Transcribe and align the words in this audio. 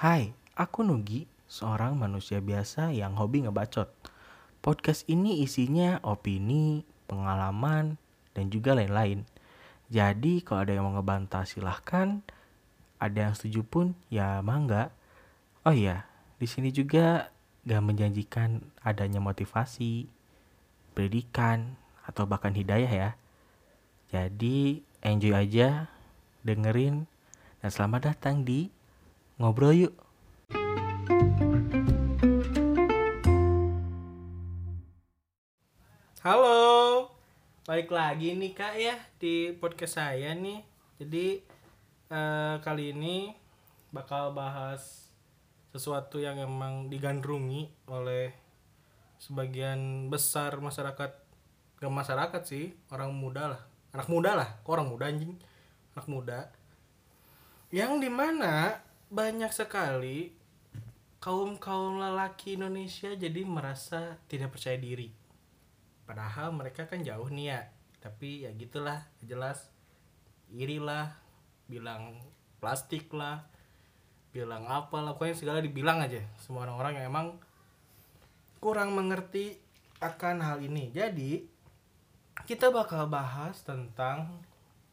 Hai, 0.00 0.32
aku 0.56 0.80
Nugi, 0.80 1.28
seorang 1.44 1.92
manusia 1.92 2.40
biasa 2.40 2.88
yang 2.88 3.20
hobi 3.20 3.44
ngebacot. 3.44 3.92
Podcast 4.64 5.04
ini 5.12 5.44
isinya 5.44 6.00
opini, 6.00 6.88
pengalaman, 7.04 8.00
dan 8.32 8.48
juga 8.48 8.72
lain-lain. 8.72 9.28
Jadi 9.92 10.40
kalau 10.40 10.64
ada 10.64 10.72
yang 10.72 10.88
mau 10.88 10.96
ngebantah 10.96 11.44
silahkan, 11.44 12.24
ada 12.96 13.28
yang 13.28 13.36
setuju 13.36 13.60
pun 13.60 13.92
ya 14.08 14.40
mangga. 14.40 14.88
Oh 15.68 15.76
iya, 15.76 16.08
di 16.40 16.48
sini 16.48 16.72
juga 16.72 17.28
gak 17.68 17.84
menjanjikan 17.84 18.64
adanya 18.80 19.20
motivasi, 19.20 20.08
pendidikan, 20.96 21.76
atau 22.08 22.24
bahkan 22.24 22.56
hidayah 22.56 22.88
ya. 22.88 23.10
Jadi 24.08 24.80
enjoy 25.04 25.36
aja, 25.36 25.92
dengerin, 26.40 27.04
dan 27.60 27.68
selamat 27.68 28.16
datang 28.16 28.48
di 28.48 28.79
Ngobrol 29.40 29.72
Yuk. 29.72 29.96
Halo, 36.20 37.08
balik 37.64 37.88
lagi 37.88 38.36
nih 38.36 38.52
kak 38.52 38.76
ya 38.76 39.00
di 39.16 39.56
podcast 39.56 39.96
saya 39.96 40.36
nih. 40.36 40.60
Jadi 41.00 41.40
eh, 42.12 42.54
kali 42.60 42.92
ini 42.92 43.32
bakal 43.88 44.36
bahas 44.36 45.08
sesuatu 45.72 46.20
yang 46.20 46.36
emang 46.36 46.92
digandrungi 46.92 47.72
oleh 47.88 48.36
sebagian 49.16 50.12
besar 50.12 50.60
masyarakat 50.60 51.16
gak 51.80 51.88
masyarakat 51.88 52.42
sih 52.44 52.76
orang 52.92 53.16
muda 53.16 53.56
lah 53.56 53.62
anak 53.96 54.08
muda 54.12 54.36
lah 54.36 54.48
kok 54.60 54.72
orang 54.76 54.92
muda 54.92 55.08
anjing 55.08 55.32
anak 55.96 56.06
muda 56.12 56.38
yang 57.72 57.96
di 58.02 58.12
mana 58.12 58.84
banyak 59.10 59.50
sekali 59.50 60.30
kaum 61.18 61.58
kaum 61.58 61.98
lelaki 61.98 62.54
Indonesia 62.54 63.12
jadi 63.12 63.42
merasa 63.42 64.16
tidak 64.30 64.54
percaya 64.54 64.78
diri. 64.78 65.10
Padahal 66.06 66.54
mereka 66.54 66.86
kan 66.86 67.02
jauh 67.02 67.26
nih 67.28 67.46
ya. 67.52 67.60
Tapi 68.00 68.46
ya 68.46 68.50
gitulah 68.54 69.04
jelas. 69.20 69.68
Iri 70.50 70.78
lah 70.78 71.10
bilang 71.66 72.22
plastik 72.62 73.10
lah 73.10 73.44
bilang 74.30 74.64
apa 74.70 75.02
lah. 75.02 75.18
Pokoknya 75.18 75.36
segala 75.36 75.58
dibilang 75.58 76.00
aja. 76.00 76.22
Semua 76.38 76.64
orang-orang 76.70 77.02
yang 77.02 77.06
emang 77.10 77.26
kurang 78.62 78.94
mengerti 78.94 79.58
akan 79.98 80.40
hal 80.40 80.58
ini. 80.62 80.94
Jadi 80.94 81.44
kita 82.46 82.72
bakal 82.72 83.10
bahas 83.10 83.60
tentang 83.66 84.40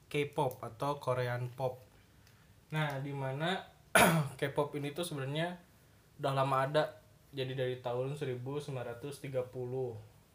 K-pop 0.10 0.60
atau 0.60 0.98
Korean 0.98 1.48
pop. 1.54 1.80
Nah 2.74 3.00
di 3.00 3.16
mana 3.16 3.77
K-pop 4.40 4.74
ini 4.78 4.94
tuh 4.94 5.06
sebenarnya 5.06 5.58
udah 6.22 6.34
lama 6.34 6.58
ada. 6.66 6.84
Jadi 7.34 7.54
dari 7.54 7.76
tahun 7.84 8.18
1930 8.18 9.22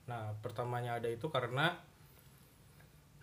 nah 0.03 0.35
pertamanya 0.43 0.99
ada 0.99 1.07
itu 1.07 1.31
karena 1.31 1.71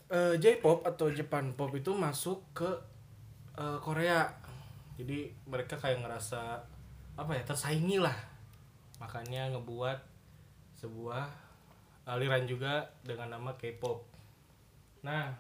eh, 0.09 0.36
J-pop 0.40 0.88
atau 0.88 1.12
Japan 1.12 1.52
pop 1.54 1.72
itu 1.76 1.92
masuk 1.94 2.44
ke 2.56 2.70
eh, 3.59 3.80
Korea. 3.84 4.28
Jadi 5.00 5.31
mereka 5.48 5.80
kayak 5.80 6.04
ngerasa 6.04 6.59
apa 7.20 7.31
ya 7.36 7.44
tersaingi 7.44 8.00
lah. 8.00 8.16
Makanya 9.00 9.56
ngebuat 9.56 10.00
sebuah 10.80 11.28
aliran 12.08 12.48
juga 12.48 12.90
dengan 13.06 13.38
nama 13.38 13.53
K-pop. 13.56 14.03
Nah 15.06 15.31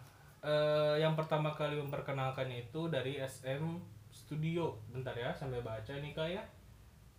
eh, 0.43 0.95
yang 1.01 1.15
pertama 1.15 1.51
kali 1.51 1.75
memperkenalkan 1.79 2.47
itu 2.53 2.87
dari 2.87 3.19
SM 3.19 3.98
Studio. 4.29 4.77
Bentar 4.93 5.17
ya 5.17 5.33
sambil 5.33 5.65
baca 5.65 5.89
nih 5.89 6.13
kak 6.13 6.29
ya. 6.29 6.45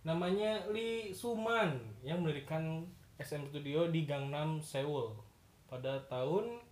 Namanya 0.07 0.63
Lee 0.71 1.11
Suman 1.11 1.75
yang 2.07 2.23
mendirikan 2.23 2.87
SM 3.19 3.51
Studio 3.51 3.91
di 3.91 4.07
Gangnam 4.07 4.63
Seoul 4.63 5.19
pada 5.67 5.99
tahun 6.07 6.63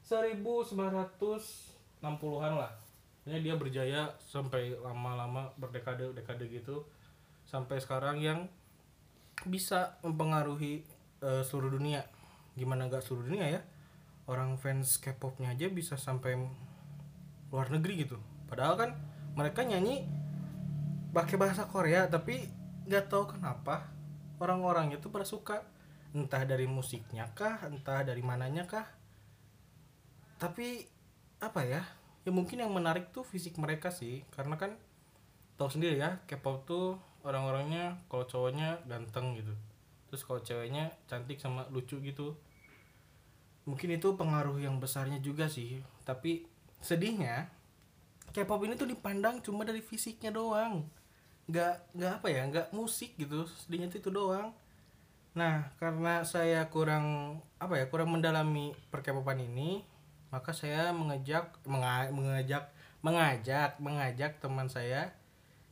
1960-an 0.00 2.52
lah. 2.56 2.72
Pokoknya 3.20 3.40
dia 3.44 3.54
berjaya 3.60 4.08
sampai 4.16 4.80
lama-lama 4.80 5.52
berdekade-dekade 5.60 6.48
gitu 6.48 6.88
sampai 7.44 7.76
sekarang 7.84 8.24
yang 8.24 8.48
bisa 9.44 10.00
mempengaruhi 10.00 10.88
eh, 11.20 11.44
seluruh 11.44 11.76
dunia. 11.76 12.08
Gimana 12.56 12.88
nggak 12.88 13.04
seluruh 13.04 13.28
dunia 13.28 13.44
ya? 13.44 13.60
Orang 14.24 14.56
fans 14.56 14.96
K-popnya 14.96 15.52
aja 15.52 15.68
bisa 15.68 16.00
sampai 16.00 16.40
luar 17.52 17.68
negeri 17.68 18.08
gitu. 18.08 18.16
Padahal 18.48 18.80
kan 18.80 19.13
mereka 19.34 19.66
nyanyi 19.66 20.06
pakai 21.14 21.38
bahasa 21.38 21.66
Korea 21.70 22.06
tapi 22.10 22.42
nggak 22.86 23.06
tahu 23.06 23.38
kenapa 23.38 23.90
orang-orang 24.42 24.94
itu 24.94 25.10
pada 25.10 25.26
suka. 25.26 25.62
Entah 26.14 26.46
dari 26.46 26.70
musiknya 26.70 27.26
kah 27.34 27.66
entah 27.66 28.06
dari 28.06 28.22
mananya 28.22 28.66
kah. 28.70 28.86
Tapi 30.38 30.86
apa 31.42 31.66
ya 31.66 31.82
ya 32.22 32.30
mungkin 32.30 32.62
yang 32.62 32.70
menarik 32.70 33.10
tuh 33.10 33.26
fisik 33.26 33.58
mereka 33.58 33.90
sih. 33.90 34.22
Karena 34.30 34.54
kan 34.54 34.78
tahu 35.58 35.70
sendiri 35.70 35.98
ya 35.98 36.22
K-pop 36.30 36.66
tuh 36.66 36.98
orang-orangnya 37.26 37.98
kalau 38.06 38.30
cowoknya 38.30 38.86
ganteng 38.86 39.34
gitu. 39.34 39.54
Terus 40.06 40.22
kalau 40.22 40.40
ceweknya 40.46 40.94
cantik 41.10 41.42
sama 41.42 41.66
lucu 41.74 41.98
gitu. 41.98 42.38
Mungkin 43.66 43.98
itu 43.98 44.14
pengaruh 44.14 44.62
yang 44.62 44.78
besarnya 44.78 45.18
juga 45.18 45.50
sih. 45.50 45.82
Tapi 46.06 46.46
sedihnya 46.78 47.50
K-pop 48.32 48.64
ini 48.64 48.74
tuh 48.74 48.88
dipandang 48.88 49.42
cuma 49.44 49.66
dari 49.66 49.84
fisiknya 49.84 50.32
doang. 50.32 50.86
Nggak 51.50 51.74
nggak 51.92 52.12
apa 52.22 52.26
ya 52.32 52.42
nggak 52.48 52.66
musik 52.72 53.14
gitu 53.20 53.44
sedihnya 53.44 53.92
itu 53.92 54.08
doang. 54.08 54.56
Nah 55.36 55.74
karena 55.76 56.24
saya 56.24 56.66
kurang 56.70 57.38
apa 57.60 57.78
ya 57.78 57.84
kurang 57.90 58.14
mendalami 58.14 58.72
perkepopan 58.88 59.42
ini 59.44 59.82
maka 60.34 60.50
saya 60.50 60.90
mengajak 60.90 61.62
menga- 61.62 62.10
mengajak 62.10 62.64
mengajak 63.04 63.78
mengajak 63.78 64.32
teman 64.42 64.66
saya 64.66 65.14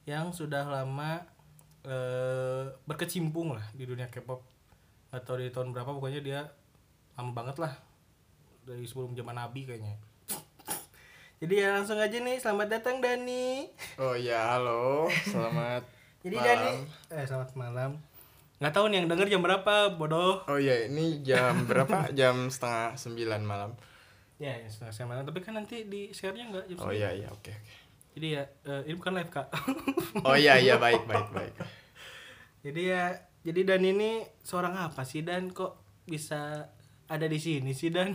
yang 0.06 0.30
sudah 0.30 0.66
lama 0.68 1.26
eh, 1.82 2.70
berkecimpung 2.86 3.58
lah 3.58 3.66
di 3.74 3.88
dunia 3.88 4.06
K-pop. 4.06 4.42
Atau 5.10 5.36
di 5.40 5.50
tahun 5.50 5.74
berapa 5.74 5.90
pokoknya 5.90 6.20
dia 6.22 6.40
lama 7.18 7.32
banget 7.34 7.58
lah. 7.58 7.74
Dari 8.62 8.86
sebelum 8.86 9.18
zaman 9.18 9.34
Nabi 9.34 9.66
kayaknya 9.66 10.11
jadi 11.42 11.54
ya 11.56 11.68
langsung 11.74 11.98
aja 11.98 12.14
nih 12.16 12.38
selamat 12.38 12.68
datang 12.70 12.96
Dani 12.98 13.66
Oh 13.98 14.14
iya, 14.14 14.54
halo. 14.54 15.10
Selamat 15.24 15.82
jadi 16.24 16.36
malam. 16.36 16.46
Dani 16.48 16.72
eh 17.12 17.24
selamat 17.26 17.50
malam 17.54 17.90
nggak 18.56 18.70
tahu 18.72 18.86
nih 18.86 18.96
yang 18.96 19.08
denger 19.08 19.26
jam 19.28 19.42
berapa 19.42 19.74
bodoh 19.92 20.46
Oh 20.46 20.54
iya, 20.56 20.86
ini 20.86 21.18
jam 21.20 21.66
berapa? 21.66 22.06
jam 22.18 22.46
setengah 22.46 22.94
sembilan 22.94 23.42
malam. 23.42 23.70
ya 24.38 24.54
ya 24.56 24.66
setengah 24.66 24.92
saya 24.92 25.06
malam 25.06 25.22
tapi 25.22 25.38
kan 25.38 25.54
nanti 25.54 25.82
di 25.84 26.10
share 26.10 26.30
nya 26.32 26.46
nggak 26.48 26.64
jam 26.68 26.76
Oh 26.80 26.90
iya 26.90 27.10
iya, 27.12 27.26
oke 27.28 27.50
oke. 27.50 27.54
jadi 28.12 28.26
ya 28.32 28.42
eh, 28.64 28.80
ini 28.84 28.94
bukan 28.96 29.12
live 29.14 29.30
kak 29.30 29.46
Oh 30.26 30.34
iya 30.34 30.58
iya, 30.58 30.74
baik 30.76 31.02
baik 31.04 31.28
baik. 31.30 31.54
jadi 32.60 32.82
ya 32.84 33.04
jadi 33.42 33.60
Dan 33.64 33.82
ini 33.84 34.10
seorang 34.40 34.74
apa 34.80 35.02
sih 35.02 35.22
Dan 35.22 35.50
kok 35.50 35.78
bisa 36.04 36.70
ada 37.04 37.26
di 37.26 37.38
sini 37.38 37.70
sih 37.72 37.90
Dan 37.90 38.14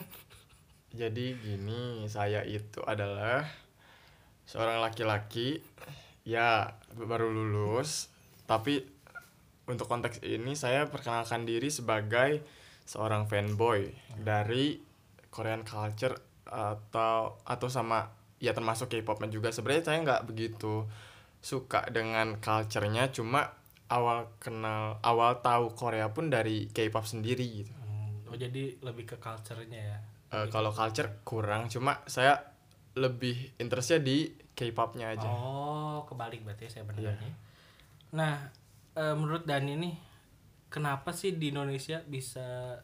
Jadi 0.96 1.36
gini, 1.36 2.08
saya 2.08 2.42
itu 2.48 2.80
adalah 2.88 3.44
seorang 4.48 4.80
laki-laki 4.80 5.60
ya 6.24 6.72
baru 6.96 7.28
lulus, 7.28 8.08
tapi 8.48 8.80
untuk 9.68 9.92
konteks 9.92 10.24
ini 10.24 10.56
saya 10.56 10.88
perkenalkan 10.88 11.44
diri 11.44 11.68
sebagai 11.68 12.40
seorang 12.88 13.28
fanboy 13.28 13.92
dari 14.16 14.80
Korean 15.28 15.68
culture 15.68 16.16
atau 16.48 17.44
atau 17.44 17.68
sama 17.68 18.08
ya 18.40 18.56
termasuk 18.56 18.88
K-popnya 18.88 19.28
juga. 19.28 19.52
Sebenarnya 19.52 19.84
saya 19.84 20.00
nggak 20.08 20.24
begitu 20.24 20.88
suka 21.44 21.84
dengan 21.92 22.40
culture-nya, 22.40 23.12
cuma 23.12 23.52
awal 23.92 24.32
kenal 24.40 25.04
awal 25.04 25.44
tahu 25.44 25.76
Korea 25.76 26.12
pun 26.16 26.32
dari 26.32 26.72
K-pop 26.72 27.04
sendiri 27.04 27.64
gitu. 27.64 27.72
Hmm, 27.76 28.32
oh 28.32 28.36
jadi 28.40 28.80
lebih 28.80 29.04
ke 29.04 29.20
culture-nya 29.20 29.80
ya 29.96 30.00
Eh, 30.28 30.48
kalau 30.52 30.76
culture 30.76 31.24
kurang 31.24 31.72
cuma 31.72 32.04
saya 32.04 32.36
lebih 33.00 33.56
interestnya 33.64 34.00
di 34.04 34.28
K-popnya 34.58 35.16
aja. 35.16 35.30
Oh 35.32 36.04
kebalik 36.10 36.44
berarti 36.44 36.68
saya 36.68 36.84
Iya. 36.98 37.16
benarnya 37.16 37.32
nah 38.08 38.36
eh, 38.96 39.16
menurut 39.20 39.44
Dan 39.44 39.68
ini 39.68 39.92
kenapa 40.72 41.12
sih 41.16 41.36
di 41.36 41.52
Indonesia 41.52 42.00
bisa 42.08 42.76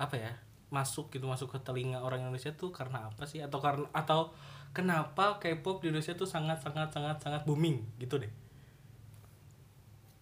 apa 0.00 0.16
ya 0.16 0.32
masuk 0.72 1.12
gitu 1.12 1.28
masuk 1.28 1.52
ke 1.52 1.58
telinga 1.60 2.00
orang 2.00 2.24
Indonesia 2.24 2.52
tuh 2.56 2.72
karena 2.72 2.98
apa 3.12 3.24
sih? 3.28 3.40
Atau 3.44 3.60
karena 3.60 3.84
atau 3.92 4.32
kenapa 4.72 5.36
K-pop 5.42 5.84
di 5.84 5.92
Indonesia 5.92 6.16
tuh 6.16 6.24
sangat 6.28 6.58
sangat 6.64 6.88
sangat 6.96 7.16
sangat 7.20 7.42
booming 7.44 7.84
gitu 8.00 8.16
deh? 8.22 8.32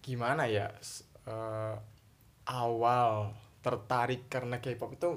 Gimana 0.01 0.43
ya 0.49 0.67
eh, 1.29 1.75
awal 2.49 3.33
tertarik 3.61 4.25
karena 4.33 4.57
K-pop 4.57 4.91
itu 4.97 5.09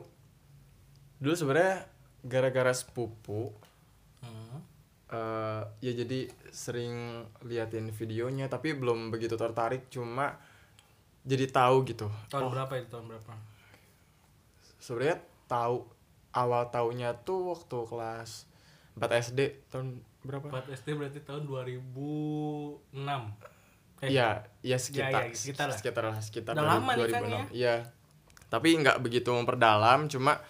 dulu 1.17 1.35
sebenarnya 1.35 1.87
gara-gara 2.23 2.73
sepupu 2.73 3.53
Hmm. 4.19 4.57
eh 5.07 5.63
ya 5.81 5.93
jadi 5.95 6.25
sering 6.49 6.95
liatin 7.41 7.91
videonya 7.91 8.47
tapi 8.47 8.73
belum 8.73 9.11
begitu 9.11 9.35
tertarik 9.35 9.87
cuma 9.87 10.41
jadi 11.23 11.45
tahu 11.47 11.85
gitu 11.85 12.09
tahun 12.29 12.43
oh 12.43 12.51
berapa 12.51 12.73
itu 12.75 12.89
tahun 12.89 13.07
berapa 13.07 13.33
sebenarnya 14.79 15.21
tahu 15.45 15.85
awal 16.33 16.67
tahunnya 16.69 17.21
tuh 17.21 17.53
waktu 17.53 17.79
kelas 17.85 18.31
4 18.97 19.21
SD 19.23 19.41
tahun 19.69 19.87
berapa 20.21 20.47
4 20.63 20.73
SD 20.73 20.89
berarti 20.95 21.21
tahun 21.21 21.43
2006 21.45 22.89
Eh, 24.01 24.11
Iya, 24.11 24.45
iya 24.61 24.77
sekitar, 24.77 25.23
Ya, 25.23 25.25
ya, 25.25 25.33
sekitar 25.33 25.67
lah. 25.67 25.77
sekitar 25.79 26.05
lah, 26.05 26.19
sekitar 26.19 26.53
Udah 26.53 26.67
lama 26.67 26.93
nih 26.93 27.09
kan 27.09 27.23
2006. 27.25 27.57
Iya. 27.57 27.77
Tapi 28.49 28.69
nggak 28.77 28.99
begitu 29.01 29.31
memperdalam, 29.31 30.09
cuma 30.09 30.43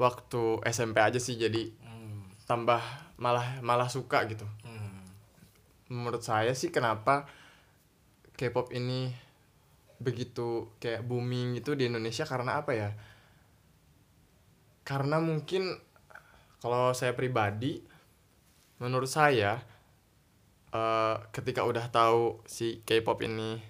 waktu 0.00 0.64
SMP 0.64 0.96
aja 0.96 1.20
sih 1.20 1.36
jadi 1.36 1.68
hmm, 1.68 2.48
tambah 2.48 2.80
malah 3.20 3.60
malah 3.60 3.92
suka 3.92 4.24
gitu. 4.24 4.48
hmm. 4.64 5.04
Menurut 5.92 6.24
saya 6.24 6.56
sih 6.56 6.72
kenapa 6.72 7.28
K-pop 8.32 8.72
ini 8.72 9.12
begitu 10.00 10.72
kayak 10.80 11.04
booming 11.04 11.60
gitu 11.60 11.76
di 11.76 11.84
Indonesia 11.84 12.24
karena 12.24 12.64
apa 12.64 12.72
ya? 12.72 12.90
Karena 14.88 15.20
mungkin 15.20 15.76
kalau 16.64 16.96
saya 16.96 17.12
pribadi 17.12 17.84
menurut 18.80 19.12
saya 19.12 19.60
eh, 20.72 21.16
ketika 21.36 21.68
udah 21.68 21.92
tahu 21.92 22.40
si 22.48 22.80
K-pop 22.88 23.20
ini 23.20 23.60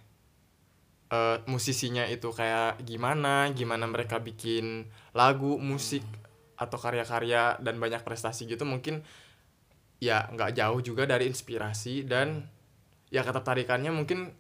eh, 1.11 1.37
musisinya 1.51 2.07
itu 2.07 2.31
kayak 2.31 2.87
gimana, 2.87 3.51
gimana 3.51 3.91
mereka 3.91 4.23
bikin 4.23 4.87
lagu, 5.11 5.59
musik 5.59 6.20
atau 6.61 6.77
karya-karya 6.77 7.57
dan 7.65 7.81
banyak 7.81 8.05
prestasi 8.05 8.45
gitu 8.45 8.69
mungkin 8.69 9.01
ya 10.01 10.29
nggak 10.29 10.61
jauh 10.61 10.81
juga 10.85 11.09
dari 11.09 11.29
inspirasi 11.29 12.05
dan 12.05 12.45
ya 13.09 13.25
ketertarikannya 13.25 13.93
mungkin 13.93 14.33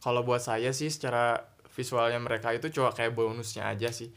kalau 0.00 0.24
buat 0.24 0.40
saya 0.40 0.72
sih 0.72 0.88
secara 0.88 1.50
visualnya 1.70 2.18
mereka 2.18 2.50
itu 2.50 2.72
cuma 2.72 2.90
kayak 2.90 3.14
bonusnya 3.14 3.68
aja 3.70 3.92
sih. 3.92 4.10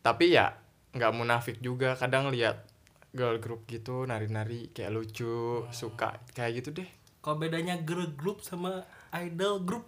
Tapi 0.00 0.34
ya 0.34 0.54
nggak 0.94 1.12
munafik 1.12 1.56
juga 1.58 1.98
kadang 1.98 2.30
lihat 2.30 2.64
girl 3.12 3.36
group 3.42 3.68
gitu 3.68 4.08
nari-nari 4.08 4.72
kayak 4.72 4.92
lucu 4.94 5.66
suka 5.74 6.22
kayak 6.32 6.62
gitu 6.62 6.82
deh. 6.82 6.88
Kalau 7.22 7.38
bedanya 7.38 7.78
girl 7.82 8.08
group 8.14 8.42
sama 8.42 8.82
idol 9.14 9.62
group 9.62 9.86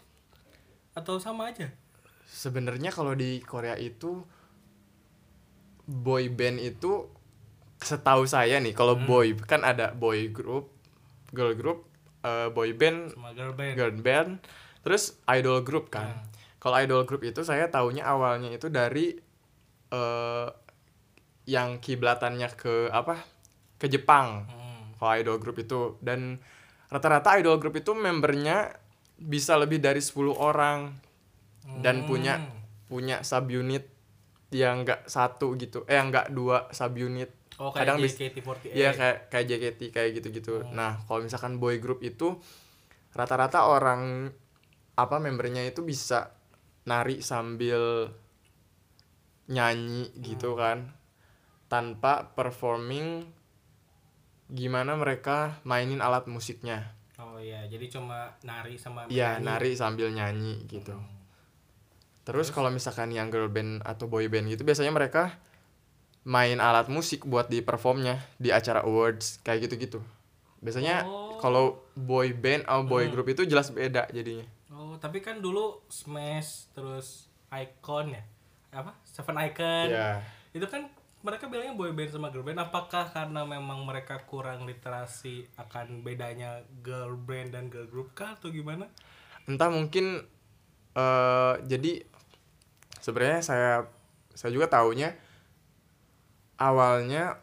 atau 0.94 1.18
sama 1.18 1.50
aja? 1.50 1.70
Sebenarnya 2.26 2.90
kalau 2.90 3.14
di 3.14 3.38
Korea 3.42 3.78
itu 3.78 4.26
boy 5.84 6.28
band 6.28 6.58
itu 6.58 7.08
setahu 7.78 8.24
saya 8.24 8.56
nih 8.58 8.72
kalau 8.72 8.96
Hmm. 8.96 9.04
boy 9.04 9.26
kan 9.44 9.60
ada 9.60 9.92
boy 9.92 10.32
group 10.32 10.72
girl 11.30 11.52
group 11.52 11.84
eh, 12.22 12.48
boy 12.48 12.72
band 12.72 13.12
sama 13.12 13.36
girl 13.36 13.52
band 13.52 13.74
girl 13.76 13.92
band 13.94 14.30
terus 14.80 15.20
idol 15.28 15.60
group 15.60 15.92
kan 15.92 16.08
Hmm. 16.08 16.24
kalau 16.56 16.76
idol 16.80 17.04
group 17.04 17.20
itu 17.20 17.44
saya 17.44 17.68
taunya 17.68 18.04
awalnya 18.04 18.48
itu 18.48 18.68
dari 18.68 19.12
eh 19.90 20.48
yang 21.44 21.76
kiblatannya 21.76 22.48
ke 22.56 22.88
apa 22.88 23.20
ke 23.76 23.86
Jepang 23.86 24.48
Hmm. 24.48 24.96
kalau 24.96 25.12
idol 25.14 25.36
group 25.36 25.60
itu 25.60 26.00
dan 26.00 26.40
rata-rata 26.88 27.36
idol 27.36 27.60
group 27.60 27.76
itu 27.76 27.92
membernya 27.92 28.72
bisa 29.14 29.54
lebih 29.54 29.78
dari 29.78 30.00
10 30.00 30.32
orang 30.32 30.96
dan 31.84 32.02
Hmm. 32.02 32.08
punya 32.08 32.34
punya 32.88 33.20
subunit 33.20 33.88
yang 34.54 34.86
enggak 34.86 35.02
satu 35.04 35.58
gitu 35.58 35.82
eh 35.84 35.98
enggak 35.98 36.30
dua 36.30 36.70
subunit 36.70 37.34
oh 37.58 37.74
kayak 37.74 37.90
kadang 37.90 37.96
bis- 37.98 38.14
JKT48 38.14 38.70
Iya 38.70 38.90
kayak 38.94 39.16
kayak 39.28 39.46
JKT 39.46 39.80
kayak 39.90 40.10
gitu-gitu. 40.14 40.54
Hmm. 40.62 40.72
Nah, 40.72 40.92
kalau 41.04 41.22
misalkan 41.22 41.58
boy 41.58 41.78
group 41.78 42.00
itu 42.00 42.38
rata-rata 43.10 43.66
orang 43.66 44.30
apa 44.94 45.16
membernya 45.18 45.62
itu 45.62 45.82
bisa 45.82 46.30
nari 46.84 47.18
sambil 47.18 48.10
nyanyi 49.46 50.08
gitu 50.18 50.54
kan 50.54 50.94
tanpa 51.66 52.32
performing 52.32 53.26
gimana 54.46 54.94
mereka 54.94 55.58
mainin 55.62 55.98
alat 55.98 56.26
musiknya. 56.26 56.94
oh 57.16 57.38
iya 57.38 57.62
jadi 57.64 57.86
cuma 57.88 58.34
nari 58.42 58.74
sama 58.74 59.06
Iya, 59.06 59.38
nari 59.38 59.74
sambil 59.74 60.10
nyanyi 60.10 60.66
gitu. 60.66 60.94
Hmm. 60.94 61.13
Terus 62.24 62.48
kalau 62.48 62.68
misalkan 62.68 63.08
yang 63.08 63.28
girl 63.28 63.46
band 63.46 63.84
atau 63.84 64.04
boy 64.04 64.26
band 64.26 64.48
gitu 64.48 64.64
biasanya 64.64 64.88
mereka 64.88 65.36
main 66.24 66.56
alat 66.56 66.88
musik 66.88 67.22
buat 67.22 67.46
di 67.46 67.60
performnya 67.60 68.16
di 68.36 68.48
acara 68.48 68.80
awards 68.80 69.38
kayak 69.40 69.68
gitu-gitu. 69.68 70.00
Biasanya 70.58 71.04
Oh. 71.04 71.36
kalau 71.36 71.64
boy 71.92 72.32
band 72.32 72.64
atau 72.64 72.80
boy 72.82 73.04
Hmm. 73.04 73.12
group 73.12 73.28
itu 73.28 73.44
jelas 73.44 73.68
beda 73.68 74.08
jadinya. 74.10 74.48
oh 74.70 74.96
tapi 74.96 75.20
kan 75.20 75.38
dulu 75.38 75.84
Smash 75.86 76.66
terus 76.72 77.28
Icon 77.48 78.10
ya 78.10 78.24
apa 78.72 78.90
Seven 79.04 79.38
Icon 79.38 79.86
Iya. 79.86 80.18
itu 80.50 80.66
kan 80.66 80.90
mereka 81.20 81.46
bilangnya 81.46 81.72
boy 81.72 81.92
band 81.92 82.10
sama 82.10 82.28
girl 82.28 82.42
band 82.42 82.58
apakah 82.58 83.06
karena 83.06 83.44
memang 83.44 83.80
mereka 83.80 84.18
kurang 84.24 84.64
literasi 84.64 85.46
akan 85.54 86.02
bedanya 86.02 86.58
girl 86.80 87.14
band 87.14 87.52
dan 87.52 87.68
girl 87.68 87.86
group 87.86 88.12
kah 88.12 88.34
atau 88.34 88.48
gimana 88.48 88.90
Entah 89.44 89.68
mungkin 89.68 90.24
eh 90.92 91.54
jadi 91.62 92.02
sebenarnya 93.04 93.44
saya 93.44 93.70
saya 94.32 94.50
juga 94.50 94.72
taunya 94.72 95.12
awalnya 96.56 97.36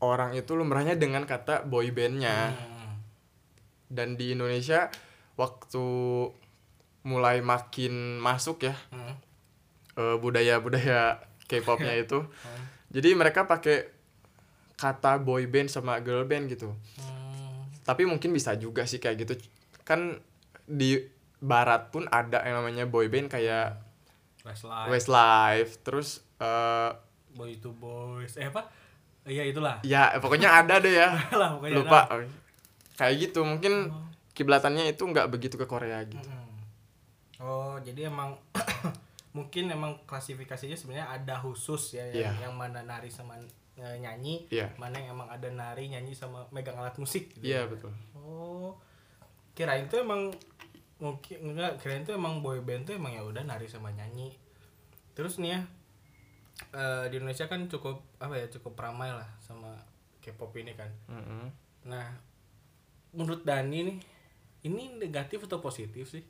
orang 0.00 0.32
itu 0.32 0.56
lumrahnya 0.56 0.96
dengan 0.96 1.28
kata 1.28 1.68
boy 1.68 1.92
bandnya. 1.92 2.56
Hmm. 2.56 2.96
Dan 3.88 4.16
di 4.16 4.32
Indonesia 4.32 4.88
waktu 5.36 5.84
mulai 7.04 7.40
makin 7.44 8.18
masuk 8.20 8.68
ya 8.68 8.74
Hmm. 8.90 9.14
eh, 9.98 10.16
budaya-budaya 10.18 11.20
K-popnya 11.44 11.94
itu. 12.04 12.24
Hmm. 12.24 12.62
Jadi 12.88 13.12
mereka 13.12 13.44
pakai 13.44 13.92
kata 14.78 15.18
boy 15.18 15.44
band 15.50 15.68
sama 15.68 15.98
girl 16.00 16.24
band 16.24 16.48
gitu. 16.48 16.72
Hmm. 16.96 17.66
Tapi 17.82 18.06
mungkin 18.06 18.30
bisa 18.32 18.54
juga 18.54 18.86
sih 18.86 19.02
kayak 19.02 19.16
gitu. 19.26 19.34
Kan 19.82 20.22
di 20.68 21.00
barat 21.40 21.90
pun 21.90 22.04
ada 22.10 22.44
yang 22.44 22.60
namanya 22.62 22.84
boy 22.86 23.08
band 23.08 23.30
kayak 23.32 23.87
Westlife 24.42 24.88
Westlife, 24.88 25.72
terus 25.80 26.08
eh 26.38 26.90
boy 27.30 27.58
to 27.58 27.70
boys 27.72 28.34
eh 28.34 28.46
apa 28.46 28.66
iya 29.24 29.44
itulah 29.44 29.78
ya 29.82 30.16
pokoknya 30.16 30.48
ada 30.58 30.78
deh 30.78 30.94
ya. 30.94 31.12
lah 31.40 31.54
pokoknya 31.54 31.76
Lupa. 31.78 32.00
lah. 32.08 32.24
Kayak 32.94 33.14
gitu. 33.24 33.40
Mungkin 33.42 33.74
Oh. 33.88 34.06
kiblatannya 34.32 34.88
itu 34.88 35.02
nggak 35.02 35.28
begitu 35.28 35.54
ke 35.54 35.66
Korea 35.66 36.02
gitu. 36.02 36.26
Oh, 37.38 37.78
jadi 37.78 38.06
emang 38.06 38.34
mungkin 39.36 39.70
emang 39.70 40.02
klasifikasinya 40.02 40.74
sebenarnya 40.74 41.06
ada 41.08 41.34
khusus 41.38 41.94
ya 41.94 42.02
yang, 42.08 42.34
Iya. 42.34 42.48
yang 42.48 42.54
mana 42.54 42.82
nari 42.82 43.06
sama 43.06 43.38
eh, 43.76 43.96
nyanyi, 43.96 44.50
Iya. 44.50 44.74
mana 44.74 44.98
yang 44.98 45.14
emang 45.14 45.30
ada 45.30 45.46
nari, 45.46 45.86
nyanyi 45.86 46.10
sama 46.10 46.42
megang 46.50 46.74
alat 46.74 46.98
musik 46.98 47.30
gitu. 47.32 47.46
Iya 47.46 47.70
betul. 47.70 47.94
Oh. 48.16 48.74
Kirain 49.52 49.86
tuh 49.86 50.02
emang 50.02 50.34
mungkin 50.98 51.54
enggak 51.54 51.78
kirain 51.78 52.02
tuh 52.02 52.18
emang 52.18 52.42
boy 52.42 52.58
band 52.62 52.90
tuh 52.90 52.98
emang 52.98 53.14
ya 53.14 53.22
udah 53.22 53.42
nari 53.46 53.70
sama 53.70 53.94
nyanyi. 53.94 54.34
Terus 55.14 55.38
nih 55.38 55.58
ya 55.58 55.60
eh, 56.74 57.04
di 57.10 57.22
Indonesia 57.22 57.46
kan 57.46 57.66
cukup 57.70 58.02
apa 58.18 58.34
ya 58.34 58.46
cukup 58.50 58.74
ramai 58.78 59.14
lah 59.14 59.28
sama 59.38 59.74
K-pop 60.18 60.52
ini 60.58 60.74
kan. 60.74 60.90
Mm-mm. 61.08 61.46
Nah, 61.86 62.10
menurut 63.14 63.46
Dani 63.46 63.86
nih, 63.86 63.98
ini 64.66 64.98
negatif 64.98 65.46
atau 65.46 65.62
positif 65.62 66.10
sih? 66.10 66.24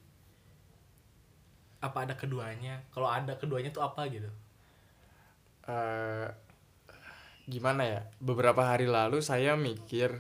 Apa 1.81 2.05
ada 2.07 2.15
keduanya? 2.15 2.85
Kalau 2.93 3.09
ada 3.09 3.35
keduanya 3.41 3.73
tuh 3.73 3.83
apa 3.83 4.07
gitu? 4.13 4.29
eh 5.69 6.29
gimana 7.45 7.85
ya 7.85 8.01
beberapa 8.25 8.65
hari 8.65 8.89
lalu 8.89 9.21
saya 9.21 9.53
mikir 9.57 10.17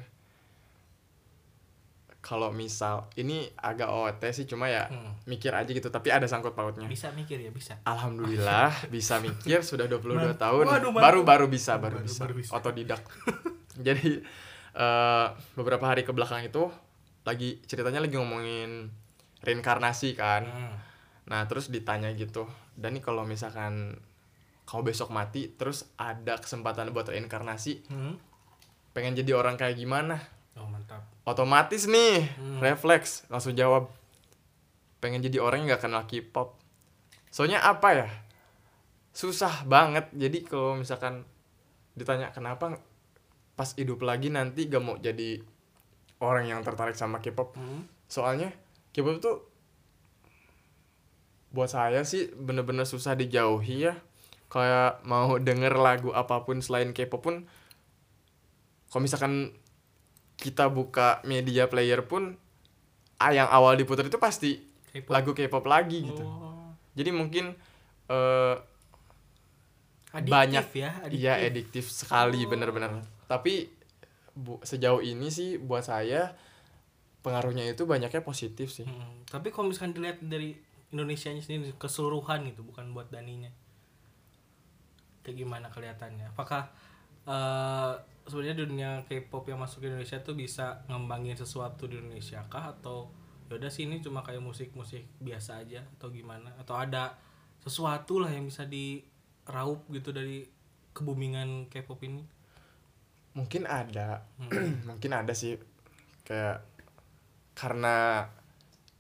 kalau 2.29 2.53
misal 2.53 3.09
ini 3.15 3.49
agak 3.57 3.89
OT 3.89 4.21
sih 4.31 4.45
cuma 4.45 4.69
ya 4.69 4.85
Hmm. 4.85 5.17
mikir 5.25 5.49
aja 5.51 5.65
gitu 5.67 5.89
tapi 5.89 6.11
ada 6.11 6.25
sangkut 6.25 6.53
pautnya 6.53 6.85
Bisa 6.85 7.09
mikir 7.11 7.41
ya, 7.41 7.49
bisa. 7.49 7.81
alhamdulillah 7.83 8.69
bisa 8.93 9.17
mikir 9.19 9.61
sudah 9.61 9.87
22 9.87 10.13
Man- 10.13 10.37
tahun 10.37 10.65
Waduh, 10.67 10.93
baru 10.93 11.21
baru 11.23 11.47
bisa 11.47 11.77
baru, 11.77 11.97
Baru- 11.97 12.05
bisa. 12.05 12.21
baru 12.21 12.35
bisa. 12.37 12.51
otodidak 12.53 13.01
jadi 13.81 14.21
eh 14.75 15.27
beberapa 15.55 15.85
hari 15.87 16.03
ke 16.03 16.13
belakang 16.13 16.45
itu 16.45 16.69
lagi 17.25 17.65
ceritanya 17.65 17.99
lagi 17.99 18.15
ngomongin 18.15 18.93
reinkarnasi 19.41 20.13
kan 20.13 20.45
Hmm. 20.45 20.77
Nah 21.27 21.45
terus 21.45 21.69
ditanya 21.69 22.09
gitu, 22.11 22.49
dan 22.73 22.93
nih 22.93 23.03
kalau 23.03 23.21
misalkan 23.23 24.01
kau 24.65 24.81
besok 24.81 25.09
mati, 25.11 25.49
terus 25.51 25.85
ada 25.95 26.37
kesempatan 26.37 26.89
buat 26.89 27.05
reinkarnasi, 27.07 27.85
Hmm. 27.87 28.17
pengen 28.91 29.13
jadi 29.13 29.33
orang 29.35 29.55
kayak 29.55 29.77
gimana? 29.77 30.17
Oh, 30.57 30.65
mantap. 30.65 31.05
Otomatis 31.29 31.85
nih, 31.85 32.25
Hmm. 32.41 32.59
refleks, 32.59 33.29
langsung 33.29 33.53
jawab, 33.53 33.93
pengen 34.99 35.21
jadi 35.21 35.39
orang 35.39 35.63
yang 35.63 35.77
gak 35.77 35.85
kenal 35.85 36.09
K-pop. 36.09 36.57
Soalnya 37.29 37.61
apa 37.61 37.89
ya? 37.93 38.09
Susah 39.13 39.69
banget, 39.69 40.09
jadi 40.17 40.41
kalau 40.43 40.73
misalkan 40.75 41.29
ditanya 41.93 42.33
kenapa 42.33 42.81
pas 43.53 43.75
hidup 43.75 44.01
lagi 44.01 44.31
nanti 44.31 44.71
gak 44.71 44.79
mau 44.79 44.95
jadi 44.97 45.43
orang 46.23 46.47
yang 46.47 46.61
tertarik 46.63 46.95
sama 46.95 47.19
K-pop 47.19 47.59
Hmm. 47.59 47.91
soalnya 48.07 48.55
K-pop 48.95 49.19
tuh 49.19 49.43
buat 51.51 51.67
saya 51.67 52.07
sih 52.07 52.31
bener-bener 52.31 52.87
susah 52.87 53.19
dijauhi 53.19 53.91
ya 53.91 53.99
kayak 54.47 55.03
mau 55.03 55.37
denger 55.43 55.75
lagu 55.75 56.15
apa 56.15 56.47
pun 56.47 56.63
selain 56.63 56.95
K-pop 56.95 57.19
pun 57.19 57.37
kalau 58.89 59.03
misalkan 59.03 59.53
kita 60.39 60.71
buka 60.71 61.19
media 61.23 61.67
player 61.67 62.01
pun 62.03 62.39
ah, 63.19 63.31
yang 63.31 63.51
awal 63.51 63.75
diputar 63.75 64.07
itu 64.07 64.17
pasti 64.17 64.63
K-pop. 64.89 65.11
lagu 65.11 65.31
K-pop 65.33 65.67
lagi 65.67 66.07
gitu 66.07 66.23
Oh. 66.23 66.71
jadi 66.95 67.11
mungkin 67.11 67.53
Adiktif 70.09 70.33
banyak 70.33 70.65
ya, 70.73 70.91
iya 71.13 71.35
ediktif 71.39 71.85
sekali 71.87 72.43
Oh. 72.43 72.49
bener-bener 72.49 72.91
tapi 73.27 73.69
bu, 74.33 74.57
sejauh 74.63 75.03
ini 75.03 75.29
sih 75.29 75.59
buat 75.59 75.83
saya 75.83 76.33
pengaruhnya 77.21 77.67
itu 77.67 77.85
banyaknya 77.85 78.23
positif 78.23 78.73
sih 78.73 78.87
Hmm, 78.87 79.27
Tapi 79.27 79.51
kalau 79.51 79.69
misalkan 79.69 79.93
dilihat 79.93 80.23
dari 80.23 80.57
Indonesianya 80.89 81.45
sendiri 81.45 81.77
keseluruhan 81.77 82.49
gitu, 82.49 82.65
bukan 82.65 82.97
buat 82.97 83.13
Daninya. 83.13 83.53
Kayak 85.21 85.37
gimana 85.37 85.69
kelihatannya? 85.69 86.33
Apakah 86.33 86.73
eh 87.29 87.93
sebenarnya 88.29 88.57
dunia 88.63 88.91
K-pop 89.09 89.49
yang 89.49 89.59
masuk 89.59 89.83
ke 89.83 89.87
Indonesia 89.91 90.21
tuh 90.21 90.37
bisa 90.37 90.85
ngembangin 90.87 91.35
sesuatu 91.35 91.89
di 91.89 91.99
Indonesia 91.99 92.45
kah 92.47 92.77
atau 92.77 93.09
yaudah 93.49 93.73
sih 93.73 93.89
ini 93.89 94.05
cuma 94.05 94.21
kayak 94.21 94.45
musik-musik 94.45 95.09
biasa 95.19 95.65
aja 95.65 95.81
atau 95.97 96.13
gimana? 96.13 96.53
Atau 96.61 96.77
ada 96.77 97.17
sesuatu 97.65 98.21
lah 98.21 98.29
yang 98.29 98.45
bisa 98.45 98.69
diraup 98.69 99.89
gitu 99.89 100.13
dari 100.13 100.45
kebumingan 100.93 101.73
K-pop 101.73 101.99
ini? 102.05 102.39
mungkin 103.39 103.71
ada 103.71 104.27
Hmm. 104.43 104.83
mungkin 104.91 105.15
ada 105.15 105.31
sih 105.31 105.55
kayak 106.27 106.67
karena 107.55 108.27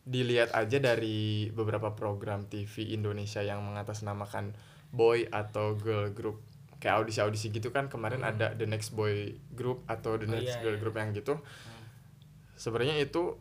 dilihat 0.08 0.56
aja 0.56 0.80
dari 0.80 1.52
beberapa 1.52 1.92
program 1.92 2.48
TV 2.48 2.96
Indonesia 2.96 3.44
yang 3.44 3.60
mengatasnamakan 3.60 4.56
boy 4.88 5.28
atau 5.28 5.76
girl 5.76 6.08
group 6.16 6.40
kayak 6.78 7.02
audisi-audisi 7.02 7.50
gitu 7.50 7.68
kan 7.68 7.86
kemarin 7.86 8.22
Hmm. 8.22 8.30
ada 8.32 8.46
the 8.54 8.64
next 8.64 8.90
boy 8.92 9.34
group 9.50 9.82
atau 9.86 10.14
the 10.14 10.24
Oh, 10.24 10.32
next 10.32 10.54
iya, 10.54 10.62
girl 10.62 10.74
iya. 10.74 10.80
group 10.80 10.94
yang 10.94 11.10
gitu 11.12 11.38
sebenarnya 12.54 12.98
itu 12.98 13.38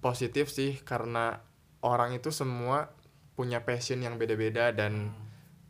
positif 0.00 0.48
sih 0.48 0.78
karena 0.80 1.42
orang 1.80 2.12
itu 2.12 2.30
semua 2.30 2.90
punya 3.34 3.62
passion 3.62 4.00
yang 4.00 4.16
beda-beda 4.16 4.70
dan 4.70 5.12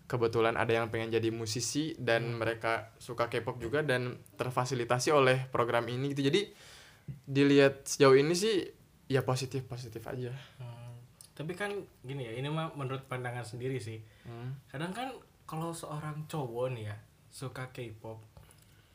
kebetulan 0.04 0.58
ada 0.58 0.74
yang 0.74 0.90
pengen 0.90 1.08
jadi 1.08 1.30
musisi 1.30 1.94
dan 1.94 2.34
mereka 2.34 2.90
suka 2.98 3.30
K-pop 3.30 3.62
juga 3.62 3.80
dan 3.80 4.18
terfasilitasi 4.34 5.14
oleh 5.14 5.46
program 5.48 5.86
ini 5.86 6.10
gitu 6.10 6.26
jadi 6.26 6.50
dilihat 7.24 7.86
sejauh 7.86 8.14
ini 8.14 8.34
sih 8.34 8.66
ya 9.06 9.22
positif 9.22 9.66
positif 9.66 10.02
aja 10.04 10.34
Hmm. 10.58 10.78
Tapi 11.30 11.56
kan 11.56 11.72
gini 12.04 12.28
ya, 12.28 12.36
ini 12.36 12.52
mah 12.52 12.76
menurut 12.76 13.08
pandangan 13.08 13.40
sendiri 13.40 13.80
sih. 13.80 13.96
kadang 14.68 14.92
kan 14.92 15.08
kalau 15.50 15.74
seorang 15.74 16.30
cowok 16.30 16.78
nih 16.78 16.94
ya 16.94 16.96
suka 17.26 17.66
K-pop 17.74 18.22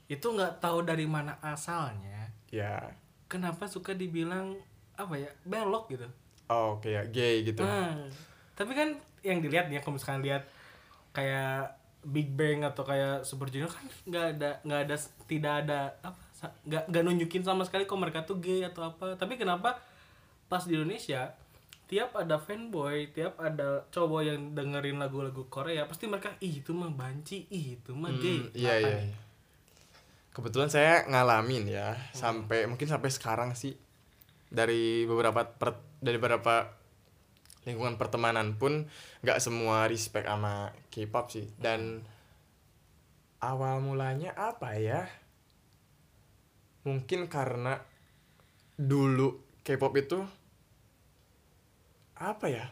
itu 0.08 0.24
nggak 0.24 0.64
tahu 0.64 0.88
dari 0.88 1.04
mana 1.04 1.36
asalnya. 1.44 2.32
Ya. 2.48 2.96
Kenapa 3.28 3.68
suka 3.68 3.92
dibilang 3.92 4.56
apa 4.96 5.20
ya 5.20 5.28
belok 5.44 5.92
gitu? 5.92 6.08
Oh 6.48 6.80
kayak 6.80 7.12
gay 7.12 7.44
gitu. 7.44 7.60
Nah, 7.60 8.08
tapi 8.56 8.72
kan 8.72 8.96
yang 9.26 9.44
dilihat 9.44 9.68
ya 9.68 9.84
kalau 9.84 10.00
misalkan 10.00 10.24
lihat 10.24 10.48
kayak 11.12 11.76
Big 12.06 12.32
Bang 12.38 12.64
atau 12.64 12.86
kayak 12.86 13.28
Super 13.28 13.52
Junior 13.52 13.68
kan 13.68 13.84
nggak 14.08 14.26
ada 14.38 14.50
nggak 14.64 14.82
ada 14.88 14.96
tidak 15.26 15.54
ada 15.66 15.80
apa 16.06 16.20
nggak 16.70 16.84
nggak 16.94 17.04
nunjukin 17.04 17.44
sama 17.44 17.66
sekali 17.66 17.90
kok 17.90 18.00
mereka 18.00 18.24
tuh 18.24 18.40
gay 18.40 18.64
atau 18.64 18.88
apa. 18.94 19.20
Tapi 19.20 19.36
kenapa 19.36 19.82
pas 20.46 20.64
di 20.64 20.78
Indonesia 20.78 21.34
tiap 21.86 22.18
ada 22.18 22.42
fanboy 22.42 23.13
tiap 23.13 23.38
ada 23.38 23.86
cowok 23.94 24.22
yang 24.25 24.42
dengerin 24.58 24.98
lagu-lagu 24.98 25.46
Korea 25.54 25.86
pasti 25.86 26.10
mereka 26.10 26.34
ih 26.42 26.65
itu 26.65 26.74
mah 26.74 26.89
banci 26.89 27.46
ih 27.54 27.77
itu 27.77 27.94
mah 27.94 28.10
gay. 28.18 28.42
Hmm, 28.42 28.50
iya 28.58 28.74
iya 28.82 28.98
iya. 29.06 29.18
kebetulan 30.36 30.68
saya 30.68 31.08
ngalamin 31.08 31.70
ya 31.70 31.96
sampai 32.12 32.65
mungkin 32.65 32.89
sampai 32.89 33.10
sekarang 33.13 33.54
sih. 33.54 33.77
Dari 34.50 35.06
beberapa 35.06 35.46
per- 35.46 36.01
dari 36.01 36.18
beberapa 36.18 36.74
lingkungan 37.65 37.98
pertemanan 37.98 38.58
pun 38.58 38.86
nggak 39.25 39.42
semua 39.42 39.86
respect 39.86 40.25
sama 40.25 40.74
K-pop 40.89 41.25
sih. 41.34 41.46
Dan 41.58 42.01
awal 43.42 43.82
mulanya 43.86 44.34
apa 44.34 44.74
ya? 44.77 45.06
Mungkin 46.86 47.30
karena 47.30 47.82
dulu 48.77 49.42
K-pop 49.65 49.94
itu 49.98 50.20
apa 52.15 52.48
ya? 52.48 52.65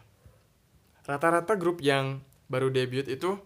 Rata-rata 1.04 1.54
grup 1.54 1.84
yang 1.84 2.20
baru 2.48 2.68
debut 2.68 3.04
itu 3.04 3.36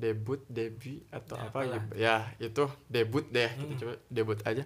debut 0.00 0.40
debut 0.48 1.04
atau 1.12 1.36
Ya, 1.36 1.44
apa 1.44 1.58
gitu. 1.66 1.92
Ya 1.98 2.16
itu 2.40 2.64
debut 2.88 3.26
deh 3.28 3.50
kita 3.50 3.72
Mm. 3.74 3.78
coba 3.78 3.94
debut 4.08 4.38
aja. 4.46 4.64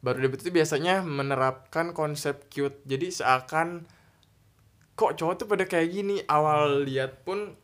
Baru 0.00 0.18
debut 0.20 0.40
itu 0.40 0.50
biasanya 0.50 1.00
menerapkan 1.00 1.92
konsep 1.92 2.48
cute. 2.48 2.76
Jadi 2.84 3.08
seakan 3.12 3.84
kok 4.94 5.16
cowok 5.16 5.34
tuh 5.36 5.46
pada 5.48 5.64
kayak 5.64 5.88
gini. 5.90 6.16
Awal 6.26 6.84
lihat 6.84 7.24
pun 7.24 7.56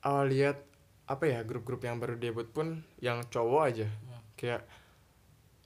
awal 0.00 0.28
lihat 0.32 0.60
apa 1.04 1.24
ya 1.28 1.44
grup-grup 1.44 1.84
yang 1.84 2.00
baru 2.00 2.16
debut 2.16 2.48
pun 2.48 2.80
yang 3.00 3.20
cowok 3.28 3.62
aja. 3.68 3.88
Kayak 4.36 4.64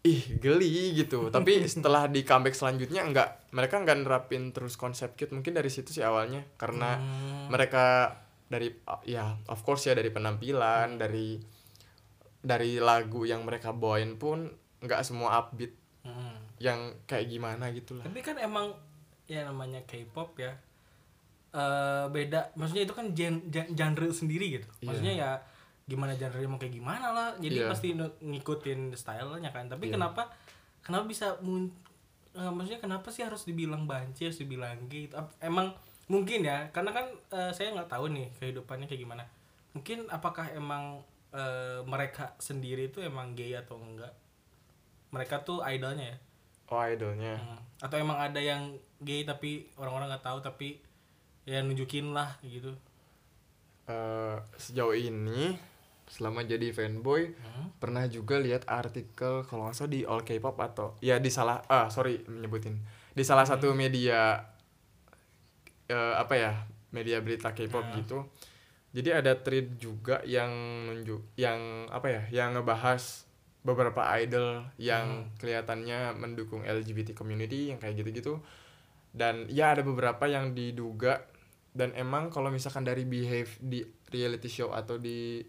ih 0.00 0.38
geli 0.38 0.94
gitu 0.94 1.26
tapi 1.28 1.66
setelah 1.66 2.06
di 2.06 2.22
comeback 2.22 2.54
selanjutnya 2.54 3.02
enggak 3.02 3.28
mereka 3.50 3.76
enggak 3.76 3.98
nerapin 3.98 4.50
terus 4.50 4.74
konsep 4.74 5.12
cute 5.12 5.30
mungkin 5.30 5.52
dari 5.52 5.68
situ 5.68 5.90
sih 5.90 6.00
awalnya 6.00 6.46
karena 6.54 6.96
Hmm. 6.96 7.48
mereka 7.48 8.14
dari 8.46 8.70
ya 9.04 9.36
of 9.44 9.60
course 9.60 9.84
ya 9.84 9.92
dari 9.92 10.08
penampilan 10.08 10.96
dari 10.96 11.36
dari 12.38 12.78
lagu 12.78 13.22
yang 13.22 13.42
mereka 13.42 13.70
bawain 13.70 14.14
pun 14.14 14.46
nggak 14.78 15.02
semua 15.02 15.34
upbeat 15.36 15.74
Hmm. 15.98 16.38
yang 16.56 16.78
kayak 17.04 17.26
gimana 17.28 17.68
gitu 17.70 17.92
lah 17.92 18.06
Tapi 18.06 18.20
kan 18.20 18.38
emang 18.38 18.72
ya 19.26 19.44
namanya 19.44 19.82
K-pop 19.82 20.38
ya 20.38 20.54
eh 21.48 22.04
beda. 22.06 22.52
Maksudnya 22.54 22.84
itu 22.84 22.92
kan 22.92 23.12
gen, 23.12 23.40
gen- 23.46 23.72
genre 23.72 24.08
sendiri 24.10 24.46
gitu. 24.52 24.68
Iya. 24.78 24.84
Maksudnya 24.84 25.14
ya 25.16 25.30
gimana 25.88 26.12
genre 26.14 26.38
mau 26.44 26.60
kayak 26.60 26.74
gimana 26.74 27.10
lah. 27.10 27.28
Jadi 27.40 27.58
Iya. 27.58 27.68
pasti 27.68 27.96
ngikutin 27.96 28.92
stylenya 28.92 29.50
kan. 29.50 29.66
Tapi 29.66 29.88
Iya. 29.88 29.96
kenapa 29.96 30.28
kenapa 30.78 31.04
bisa 31.04 31.34
mun 31.40 31.72
eh, 32.30 32.52
maksudnya 32.52 32.78
kenapa 32.78 33.08
sih 33.08 33.24
harus 33.24 33.42
dibilang 33.42 33.88
banci, 33.88 34.28
harus 34.28 34.38
dibilang 34.38 34.86
gay 34.86 35.08
gitu? 35.08 35.16
Emang 35.40 35.72
mungkin 36.06 36.44
ya, 36.44 36.68
karena 36.70 36.92
kan 36.92 37.08
eh, 37.32 37.50
saya 37.50 37.72
nggak 37.72 37.88
tahu 37.88 38.12
nih 38.12 38.28
kehidupannya 38.38 38.86
kayak 38.86 39.02
gimana. 39.02 39.24
Mungkin 39.72 40.06
apakah 40.08 40.46
emang 40.52 41.00
eh, 41.28 41.80
mereka 41.82 42.32
sendiri 42.38 42.88
itu 42.88 43.00
emang 43.00 43.32
gay 43.32 43.52
atau 43.52 43.76
enggak? 43.76 44.12
Mereka 45.08 45.42
tuh 45.42 45.64
idolnya 45.64 46.12
ya. 46.12 46.18
oh 46.68 46.84
idolnya 46.84 47.32
Hmm. 47.34 47.60
Atau 47.80 47.96
emang 47.96 48.16
ada 48.16 48.36
yang 48.36 48.72
gay 49.00 49.24
tapi 49.24 49.72
orang-orang 49.74 50.12
nggak 50.12 50.20
tahu 50.22 50.38
tapi 50.38 50.76
ya 51.44 51.64
nunjukin 51.64 52.12
lah 52.12 52.36
gitu. 52.44 52.76
Eh, 53.88 54.36
sejauh 54.54 54.92
ini 54.92 55.56
selama 56.08 56.40
jadi 56.42 56.72
fanboy 56.72 57.30
Hmm. 57.30 57.68
pernah 57.76 58.08
juga 58.08 58.36
lihat 58.36 58.64
artikel 58.64 59.44
kalau 59.44 59.64
nggak 59.64 59.76
salah 59.76 59.92
di 59.92 60.02
All 60.02 60.24
K-pop 60.24 60.56
atau 60.58 60.96
ya 60.98 61.16
di 61.16 61.28
salah 61.28 61.60
ah 61.66 61.86
sorry 61.88 62.24
menyebutin 62.24 62.80
di 63.12 63.22
salah 63.22 63.44
satu 63.44 63.70
media 63.72 64.40
eh, 65.86 66.14
apa 66.16 66.34
ya 66.34 66.52
media 66.90 67.20
berita 67.20 67.52
K-pop 67.52 67.84
Nah. 67.84 67.94
gitu. 68.00 68.18
Jadi 68.88 69.12
ada 69.12 69.36
thread 69.36 69.76
juga 69.76 70.24
yang 70.24 70.48
nunjuk 70.86 71.20
yang 71.36 71.60
apa 71.88 72.08
ya 72.08 72.22
yang 72.32 72.56
ngebahas 72.56 73.28
beberapa 73.60 74.00
idol 74.16 74.64
yang 74.80 75.28
kelihatannya 75.36 76.16
mendukung 76.16 76.64
LGBT 76.64 77.12
community 77.12 77.68
yang 77.68 77.76
kayak 77.76 78.00
gitu-gitu. 78.00 78.40
Dan 79.12 79.44
ya 79.48 79.76
ada 79.76 79.84
beberapa 79.84 80.24
yang 80.24 80.56
diduga. 80.56 81.20
Dan 81.68 81.92
emang 81.94 82.32
kalau 82.32 82.48
misalkan 82.48 82.82
dari 82.82 83.04
behave 83.04 83.52
di 83.60 83.84
reality 84.08 84.48
show 84.48 84.72
atau 84.72 84.96
di 84.96 85.44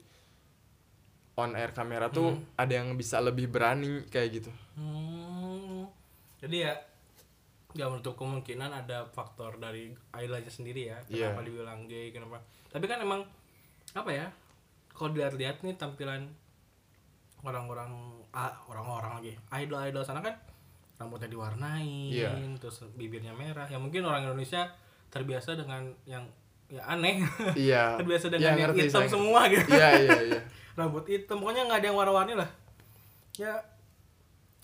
on 1.39 1.55
air 1.55 1.71
kamera 1.71 2.11
tuh 2.11 2.35
ada 2.55 2.73
yang 2.75 2.93
bisa 2.93 3.17
lebih 3.19 3.47
berani 3.47 4.03
kayak 4.07 4.29
gitu 4.43 4.51
Hmm. 4.75 5.83
Jadi 6.39 6.63
ya 6.63 6.71
nggak 7.69 7.87
menutup 7.91 8.15
kemungkinan 8.15 8.71
ada 8.71 9.03
faktor 9.11 9.59
dari 9.59 9.91
idolnya 10.15 10.47
sendiri 10.47 10.89
ya. 10.89 10.97
Iya. 11.11 11.35
Kenapa 11.35 11.43
dibilang 11.43 11.79
gay, 11.85 12.09
kenapa? 12.09 12.39
Tapi 12.71 12.85
kan 12.87 13.03
emang 13.03 13.21
apa 13.91 14.09
ya? 14.09 14.25
Kalau 14.89 15.11
dilihat-lihat 15.11 15.61
nih 15.61 15.75
tampilan 15.75 16.31
orang-orang 17.43 17.91
ah, 18.31 18.51
orang-orang 18.67 19.11
lagi 19.19 19.33
idol-idol 19.53 20.03
sana 20.03 20.19
kan 20.19 20.35
rambutnya 20.99 21.31
diwarnain, 21.31 22.11
Iya. 22.11 22.31
terus 22.59 22.83
bibirnya 22.95 23.31
merah. 23.31 23.67
Ya 23.67 23.79
mungkin 23.79 24.03
orang 24.03 24.27
Indonesia 24.27 24.67
terbiasa 25.07 25.55
dengan 25.55 25.91
yang 26.03 26.27
ya 26.69 26.81
aneh. 26.85 27.25
iya. 27.57 27.83
Terbiasa 27.99 28.29
dengan 28.29 28.53
yang 28.53 28.69
ngerti 28.69 28.79
hitam 28.87 29.03
saya. 29.03 29.09
semua 29.09 29.41
gitu. 29.49 29.69
Iya 29.73 29.89
iya 30.05 30.19
iya. 30.29 30.41
Rambut 30.77 31.05
hitam 31.09 31.41
pokoknya 31.41 31.65
nggak 31.65 31.79
ada 31.81 31.87
yang 31.89 31.97
warna-warni 31.97 32.33
lah. 32.37 32.49
Ya 33.35 33.53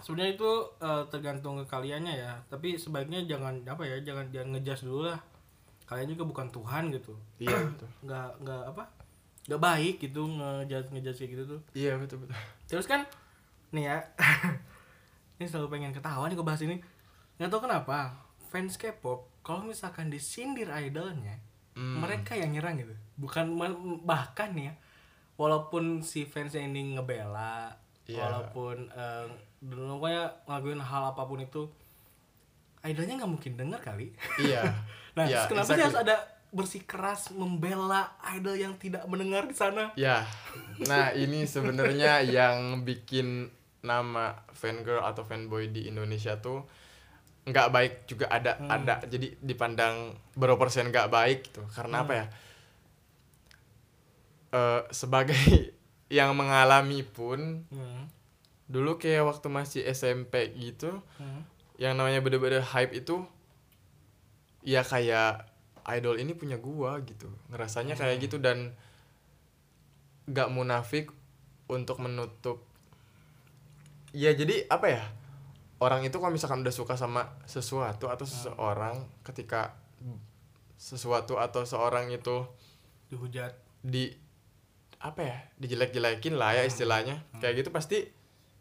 sebenarnya 0.06 0.38
itu 0.38 0.52
eh, 0.80 1.04
tergantung 1.10 1.58
ke 1.60 1.66
kaliannya 1.66 2.14
ya. 2.14 2.32
Tapi 2.48 2.78
sebaiknya 2.78 3.26
jangan 3.26 3.66
apa 3.66 3.84
ya 3.84 3.98
jangan 4.06 4.30
jangan 4.30 4.56
ngejudge 4.56 4.86
dulu 4.86 5.10
lah. 5.10 5.20
Kalian 5.90 6.14
juga 6.14 6.24
bukan 6.30 6.48
Tuhan 6.54 6.84
gitu. 6.94 7.14
Iya 7.42 7.58
betul. 7.74 7.90
Nggak 8.06 8.30
nggak 8.46 8.64
apa 8.72 8.84
nggak 9.46 9.62
baik 9.62 9.96
gitu 10.02 10.22
ngejudge 10.26 10.90
ngejudge 10.94 11.20
kayak 11.20 11.32
gitu 11.34 11.44
tuh. 11.58 11.62
Iya 11.74 11.98
betul 11.98 12.22
betul. 12.22 12.38
Terus 12.70 12.86
kan 12.86 13.02
nih 13.74 13.92
ya 13.92 13.98
ini 15.42 15.46
selalu 15.50 15.68
pengen 15.74 15.92
ketawa 15.92 16.30
nih 16.30 16.38
gue 16.38 16.46
bahas 16.46 16.62
ini. 16.62 16.78
Nggak 17.42 17.50
tahu 17.50 17.62
kenapa 17.66 18.14
fans 18.54 18.78
K-pop 18.78 19.28
kalau 19.44 19.68
misalkan 19.68 20.08
disindir 20.08 20.72
idolnya 20.72 21.38
Hmm. 21.75 22.00
mereka 22.00 22.34
yang 22.34 22.55
nyerang 22.55 22.79
gitu 22.79 22.96
bukan 23.15 23.51
bahkan 24.01 24.55
ya 24.55 24.72
walaupun 25.36 26.00
si 26.00 26.24
fansnya 26.24 26.63
ini 26.63 26.96
ngebela 26.96 27.75
Iya. 28.05 28.22
walaupun 28.22 28.86
eh, 28.94 29.25
dulu 29.60 29.98
pokoknya 29.98 30.24
ngelakuin 30.46 30.77
hal 30.79 31.03
apa 31.12 31.25
pun 31.25 31.41
itu 31.41 31.65
idolnya 32.86 33.17
nggak 33.17 33.32
mungkin 33.32 33.53
denger 33.58 33.79
kali 33.82 34.13
iya 34.39 34.62
nah 35.17 35.25
Iya, 35.25 35.41
terus 35.41 35.50
kenapa 35.50 35.65
sih 35.65 35.74
exactly. 35.74 35.86
harus 35.89 36.00
ada 36.00 36.15
bersikeras 36.55 37.22
membela 37.34 38.01
idol 38.32 38.55
yang 38.55 38.74
tidak 38.77 39.03
mendengar 39.10 39.44
di 39.44 39.51
sana 39.51 39.91
Ya, 39.98 40.24
nah 40.82 41.12
ini 41.12 41.44
sebenarnya 41.44 42.24
yang 42.24 42.86
bikin 42.86 43.51
nama 43.82 44.32
fangirl 44.53 45.03
atau 45.03 45.22
fanboy 45.22 45.67
di 45.67 45.89
Indonesia 45.89 46.39
tuh 46.39 46.63
nggak 47.46 47.68
baik 47.70 47.94
juga 48.10 48.25
ada 48.28 48.58
Hmm. 48.58 48.70
ada. 48.70 48.96
Jadi 49.06 49.38
dipandang 49.40 50.18
berapa 50.34 50.58
persen 50.58 50.90
nggak 50.90 51.10
baik 51.10 51.40
gitu. 51.50 51.62
Karena 51.70 52.02
apa 52.02 52.14
Hmm. 52.14 52.22
ya? 52.22 52.25
Eh, 54.52 54.82
sebagai 54.90 55.36
yang 56.10 56.32
mengalami 56.34 57.02
pun 57.02 57.66
Hmm, 57.70 58.08
dulu 58.66 58.98
kayak 58.98 59.25
waktu 59.25 59.48
masih 59.50 59.82
SMP 59.86 60.54
gitu 60.56 61.02
hmm. 61.20 61.42
yang 61.78 61.94
namanya 61.94 62.22
bener-bener 62.24 62.64
hype 62.64 62.94
itu 62.96 63.25
ya 64.62 64.82
kayak 64.82 65.46
idol 65.86 66.18
ini 66.18 66.34
punya 66.34 66.58
gua 66.58 66.98
gitu. 67.04 67.30
Ngerasanya 67.52 67.94
kayak 67.94 68.18
gitu 68.22 68.42
dan 68.42 68.74
gak 70.25 70.50
munafik 70.50 71.14
untuk 71.70 72.02
menutup. 72.02 72.66
Ya 74.10 74.34
jadi 74.34 74.66
apa 74.66 74.88
ya 74.90 75.04
orang 75.86 76.01
itu 76.01 76.18
kalau 76.18 76.34
misalkan 76.34 76.60
udah 76.60 76.74
suka 76.74 76.98
sama 76.98 77.30
sesuatu 77.46 78.10
atau 78.10 78.25
seseorang 78.25 78.98
ketika 79.22 79.77
sesuatu 80.75 81.38
atau 81.38 81.62
seorang 81.63 82.10
itu 82.10 82.44
dihujat. 83.08 83.54
di 83.80 84.10
apa 84.98 85.22
ya 85.22 85.38
dijelek-jelekin 85.56 86.34
lah 86.34 86.58
ya 86.58 86.63
istilahnya. 86.65 87.22
Kayak 87.38 87.62
gitu 87.62 87.70
pasti 87.70 87.98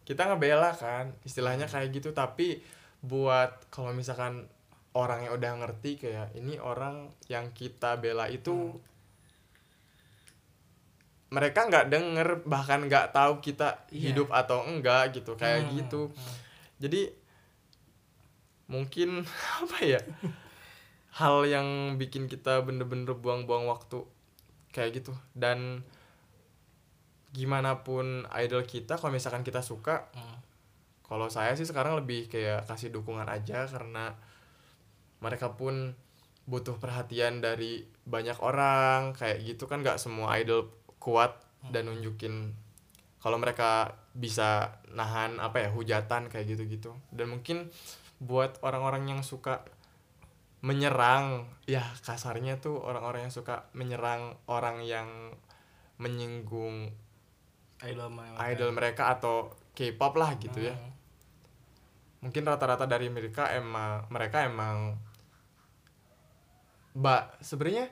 kita 0.04 0.28
ngebela 0.28 0.76
kan 0.76 1.16
istilahnya 1.22 1.64
kayak 1.64 1.88
gitu. 1.90 2.12
Tapi 2.12 2.60
buat 3.00 3.68
kalau 3.68 3.90
misalkan 3.90 4.44
orang 4.92 5.24
yang 5.24 5.32
udah 5.34 5.52
ngerti 5.58 5.96
kayak 5.98 6.36
ini 6.36 6.60
orang 6.60 7.08
yang 7.26 7.50
kita 7.50 7.96
bela 7.96 8.28
itu 8.28 8.76
mereka 11.34 11.66
nggak 11.66 11.86
denger 11.90 12.28
bahkan 12.46 12.86
nggak 12.86 13.10
tahu 13.10 13.42
kita 13.42 13.88
Iya. 13.90 14.12
hidup 14.12 14.28
atau 14.30 14.62
enggak 14.62 15.18
gitu. 15.18 15.34
Kayak 15.34 15.66
Hmm, 15.66 15.72
gitu. 15.82 16.02
Hmm. 16.14 16.34
Jadi 16.82 17.12
mungkin 18.66 19.22
apa 19.62 19.78
ya? 19.84 20.00
Hal 21.14 21.46
yang 21.46 21.94
bikin 21.94 22.26
kita 22.26 22.66
bener-bener 22.66 23.14
buang-buang 23.14 23.70
waktu 23.70 24.02
kayak 24.74 25.02
gitu. 25.02 25.14
Dan 25.30 25.86
gimana 27.34 27.82
pun 27.82 28.26
idol 28.34 28.62
kita 28.66 28.94
kalau 28.98 29.14
misalkan 29.14 29.42
kita 29.42 29.58
suka 29.62 30.06
Hmm. 30.14 30.38
kalau 31.04 31.26
saya 31.26 31.54
sih 31.58 31.66
sekarang 31.66 31.98
lebih 31.98 32.30
kayak 32.30 32.64
kasih 32.70 32.94
dukungan 32.94 33.26
aja 33.26 33.66
karena 33.66 34.14
mereka 35.18 35.52
pun 35.54 35.94
butuh 36.46 36.78
perhatian 36.80 37.38
dari 37.44 37.86
banyak 38.06 38.38
orang. 38.42 39.14
Kayak 39.14 39.38
gitu 39.54 39.70
kan 39.70 39.82
nggak 39.86 40.02
semua 40.02 40.34
idol 40.40 40.70
kuat 40.98 41.38
dan 41.70 41.88
nunjukin 41.88 42.52
kalau 43.22 43.40
mereka 43.40 43.96
bisa 44.14 44.78
nahan 44.94 45.42
apa 45.42 45.66
ya 45.66 45.68
hujatan 45.74 46.30
kayak 46.30 46.54
gitu-gitu 46.54 46.94
dan 47.10 47.26
mungkin 47.26 47.66
buat 48.22 48.62
orang-orang 48.62 49.10
yang 49.10 49.20
suka 49.26 49.66
menyerang 50.64 51.50
ya 51.68 51.82
kasarnya 52.06 52.62
tuh 52.62 52.78
orang-orang 52.80 53.28
yang 53.28 53.34
suka 53.34 53.68
menyerang 53.76 54.38
orang 54.48 54.80
yang 54.86 55.34
menyinggung 56.00 56.88
idol 57.84 58.08
mereka. 58.08 58.38
idol 58.48 58.70
mereka 58.72 59.02
atau 59.12 59.52
K-pop 59.74 60.14
lah 60.16 60.38
gitu 60.38 60.62
ya 60.62 60.72
Hmm. 60.72 60.92
mungkin 62.24 62.48
rata-rata 62.48 62.88
dari 62.88 63.12
mereka 63.12 63.52
emang 63.52 64.08
mereka 64.08 64.48
emang 64.48 64.96
mbak 66.94 67.42
sebenarnya 67.42 67.90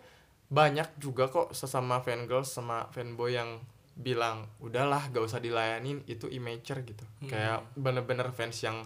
banyak 0.49 0.89
juga 0.97 1.29
kok 1.29 1.53
sesama 1.53 2.01
fangirls 2.01 2.49
sama 2.49 2.89
fanboy 2.95 3.37
yang 3.37 3.61
bilang 3.93 4.49
udahlah 4.59 5.13
gak 5.13 5.25
usah 5.25 5.39
dilayanin 5.39 6.01
itu 6.09 6.27
immature 6.33 6.81
gitu. 6.83 7.05
Hmm. 7.25 7.29
kayak 7.29 7.59
bener-bener 7.77 8.29
fans 8.33 8.57
yang 8.65 8.85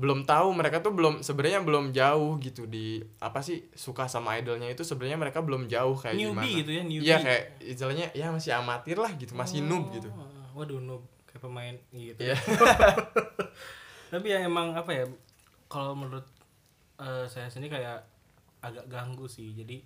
belum 0.00 0.24
tahu 0.24 0.56
mereka 0.56 0.80
tuh 0.80 0.96
belum 0.96 1.20
sebenarnya 1.20 1.60
belum 1.60 1.92
jauh 1.92 2.40
gitu 2.40 2.64
di 2.64 3.04
apa 3.20 3.44
sih 3.44 3.68
suka 3.76 4.08
sama 4.08 4.40
idolnya 4.40 4.72
itu 4.72 4.80
sebenarnya 4.80 5.20
mereka 5.20 5.44
belum 5.44 5.68
jauh 5.68 5.92
kayak 5.92 6.16
newbie 6.16 6.40
gimana. 6.40 6.58
gitu 6.64 6.70
ya 6.72 6.82
newbie. 6.88 7.04
Iya 7.04 7.16
kayak 7.20 7.44
istilahnya 7.60 8.06
ya 8.16 8.26
masih 8.32 8.52
amatir 8.56 8.96
lah 8.96 9.12
gitu 9.20 9.36
masih 9.36 9.60
noob 9.60 9.92
gitu. 9.92 10.08
Oh, 10.08 10.64
waduh 10.64 10.80
noob 10.80 11.04
kayak 11.28 11.44
pemain 11.44 11.76
gitu. 11.92 12.16
Iya. 12.16 12.36
tapi 14.16 14.26
ya 14.32 14.40
emang 14.40 14.72
apa 14.72 14.88
ya 14.88 15.04
kalau 15.68 15.92
menurut 15.92 16.24
eh, 16.96 17.28
saya 17.28 17.52
sendiri 17.52 17.76
kayak 17.76 18.00
agak 18.64 18.88
ganggu 18.88 19.28
sih. 19.28 19.52
Jadi 19.52 19.84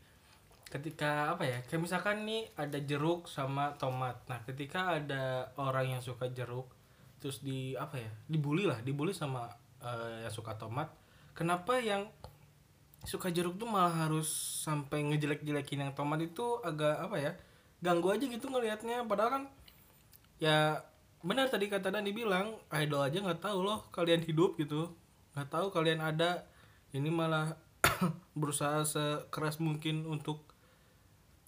ketika 0.74 1.38
apa 1.38 1.46
ya 1.46 1.58
kayak 1.70 1.86
misalkan 1.86 2.26
nih 2.26 2.50
ada 2.58 2.82
jeruk 2.82 3.30
sama 3.30 3.78
tomat. 3.78 4.26
Nah 4.26 4.42
ketika 4.42 4.98
ada 4.98 5.54
orang 5.54 5.94
yang 5.94 6.02
suka 6.02 6.26
jeruk 6.34 6.66
terus 7.22 7.38
di 7.40 7.78
apa 7.78 8.02
ya 8.02 8.10
dibully 8.26 8.66
lah 8.66 8.82
dibully 8.82 9.14
sama 9.14 9.46
eh, 9.80 10.26
yang 10.26 10.34
suka 10.34 10.58
tomat 10.58 10.92
kenapa 11.32 11.80
yang 11.80 12.10
suka 13.04 13.28
jeruk 13.28 13.60
tuh 13.60 13.68
malah 13.68 14.08
harus 14.08 14.26
sampai 14.64 15.04
ngejelek-jelekin 15.12 15.84
yang 15.84 15.92
tomat 15.92 16.24
itu 16.24 16.58
agak 16.64 17.04
apa 17.04 17.16
ya 17.20 17.32
ganggu 17.84 18.16
aja 18.16 18.24
gitu 18.24 18.48
ngelihatnya? 18.48 19.04
Padahal 19.04 19.30
kan 19.30 19.44
ya 20.40 20.80
benar 21.20 21.52
tadi 21.52 21.68
kata 21.68 21.92
Dani 21.92 22.12
bilang 22.16 22.56
idol 22.72 23.04
aja 23.04 23.20
nggak 23.20 23.44
tahu 23.44 23.60
loh 23.60 23.84
kalian 23.92 24.24
hidup 24.24 24.56
gitu. 24.56 24.96
Nggak 25.36 25.48
tahu 25.52 25.66
kalian 25.68 26.00
ada. 26.00 26.48
Ini 26.96 27.12
malah 27.12 27.60
berusaha 28.40 28.80
sekeras 28.88 29.60
mungkin 29.60 30.08
untuk 30.08 30.53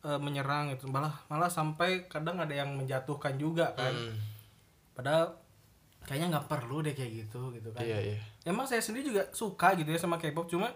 eh, 0.02 0.18
menyerang 0.18 0.74
gitu. 0.74 0.86
Malah 0.86 1.14
malah 1.26 1.48
sampai 1.48 2.04
kadang 2.06 2.36
ada 2.36 2.52
yang 2.52 2.74
menjatuhkan 2.74 3.36
juga 3.36 3.72
kan. 3.72 3.92
Hmm, 3.92 4.16
padahal 4.92 5.36
kayaknya 6.04 6.38
nggak 6.38 6.46
perlu 6.46 6.80
deh 6.80 6.92
kayak 6.92 7.26
gitu 7.26 7.50
gitu 7.52 7.68
kan. 7.70 7.82
Iya 7.82 7.98
iya. 8.12 8.18
Emang 8.44 8.64
saya 8.64 8.78
sendiri 8.78 9.06
juga 9.06 9.22
suka 9.30 9.74
gitu 9.74 9.88
ya 9.88 9.98
sama 9.98 10.16
K-pop 10.16 10.46
cuma 10.46 10.70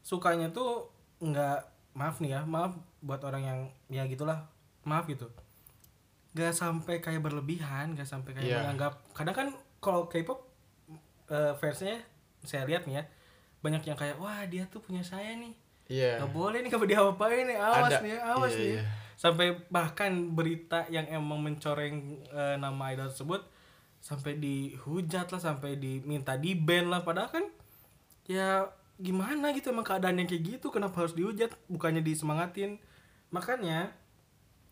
sukanya 0.00 0.48
tuh 0.48 0.88
nggak 1.20 1.58
maaf 1.94 2.18
nih 2.18 2.34
ya 2.34 2.40
maaf 2.42 2.74
buat 2.98 3.22
orang 3.22 3.42
yang 3.42 3.60
ya 3.88 4.02
gitulah 4.06 4.46
maaf 4.82 5.06
gitu. 5.06 5.30
Nggak 6.34 6.54
sampai 6.54 6.98
kayak 6.98 7.22
berlebihan 7.22 7.94
nggak 7.94 8.06
sampai 8.06 8.34
kayak 8.34 8.46
Iya. 8.46 8.58
menganggap 8.62 8.92
kadang 9.14 9.34
kan 9.36 9.48
kalau 9.78 10.06
K-pop 10.06 10.42
eh, 11.28 11.52
fansnya 11.54 12.02
saya 12.42 12.66
lihat 12.66 12.86
nih 12.86 12.98
ya 12.98 13.04
banyak 13.58 13.82
yang 13.84 13.98
kayak 13.98 14.18
wah 14.18 14.42
dia 14.46 14.66
tuh 14.66 14.78
punya 14.78 15.02
saya 15.02 15.34
nih 15.34 15.50
iya. 15.88 16.20
Nggak 16.20 16.32
boleh 16.32 16.58
nih 16.60 16.70
kalau 16.70 16.86
dia 16.86 17.00
apain 17.00 17.44
nih 17.44 17.58
awas 17.58 17.90
Ada. 17.90 17.98
nih 18.00 18.14
awas 18.16 18.52
Iya, 18.52 18.60
nih. 18.60 18.70
iya. 18.70 18.82
sampai 19.14 19.46
bahkan 19.66 20.12
berita 20.30 20.86
yang 20.86 21.08
emang 21.08 21.42
mencoreng 21.42 21.96
eh, 22.24 22.54
nama 22.54 22.92
idol 22.92 23.08
tersebut 23.08 23.42
sampai 23.98 24.38
dihujat 24.38 25.26
lah 25.26 25.40
sampai 25.42 25.74
diminta 25.74 26.36
di 26.36 26.54
ban 26.54 26.86
lah. 26.86 27.02
Padahal 27.02 27.28
kan 27.28 27.44
ya 28.24 28.68
gimana 28.94 29.50
gitu 29.50 29.70
emang 29.70 29.82
keadaan 29.82 30.16
yang 30.16 30.26
kayak 30.26 30.44
gitu 30.56 30.70
kenapa 30.70 31.02
harus 31.02 31.12
dihujat? 31.12 31.50
Bukannya 31.66 32.00
disemangatin. 32.00 32.78
Makanya 33.28 33.90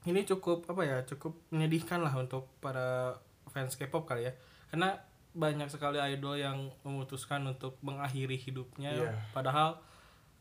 ini 0.05 0.23
cukup 0.23 0.63
apa 0.67 0.83
ya 0.83 1.03
cukup 1.03 1.35
menyedihkan 1.51 1.99
lah 1.99 2.15
untuk 2.15 2.47
para 2.61 3.19
fans 3.51 3.75
K-pop 3.75 4.07
kali 4.07 4.31
ya. 4.31 4.33
Karena 4.71 4.95
banyak 5.33 5.69
sekali 5.69 5.99
idol 5.99 6.39
yang 6.39 6.71
memutuskan 6.81 7.43
untuk 7.45 7.77
mengakhiri 7.83 8.39
hidupnya. 8.39 8.95
Iya. 8.95 9.11
padahal 9.31 9.83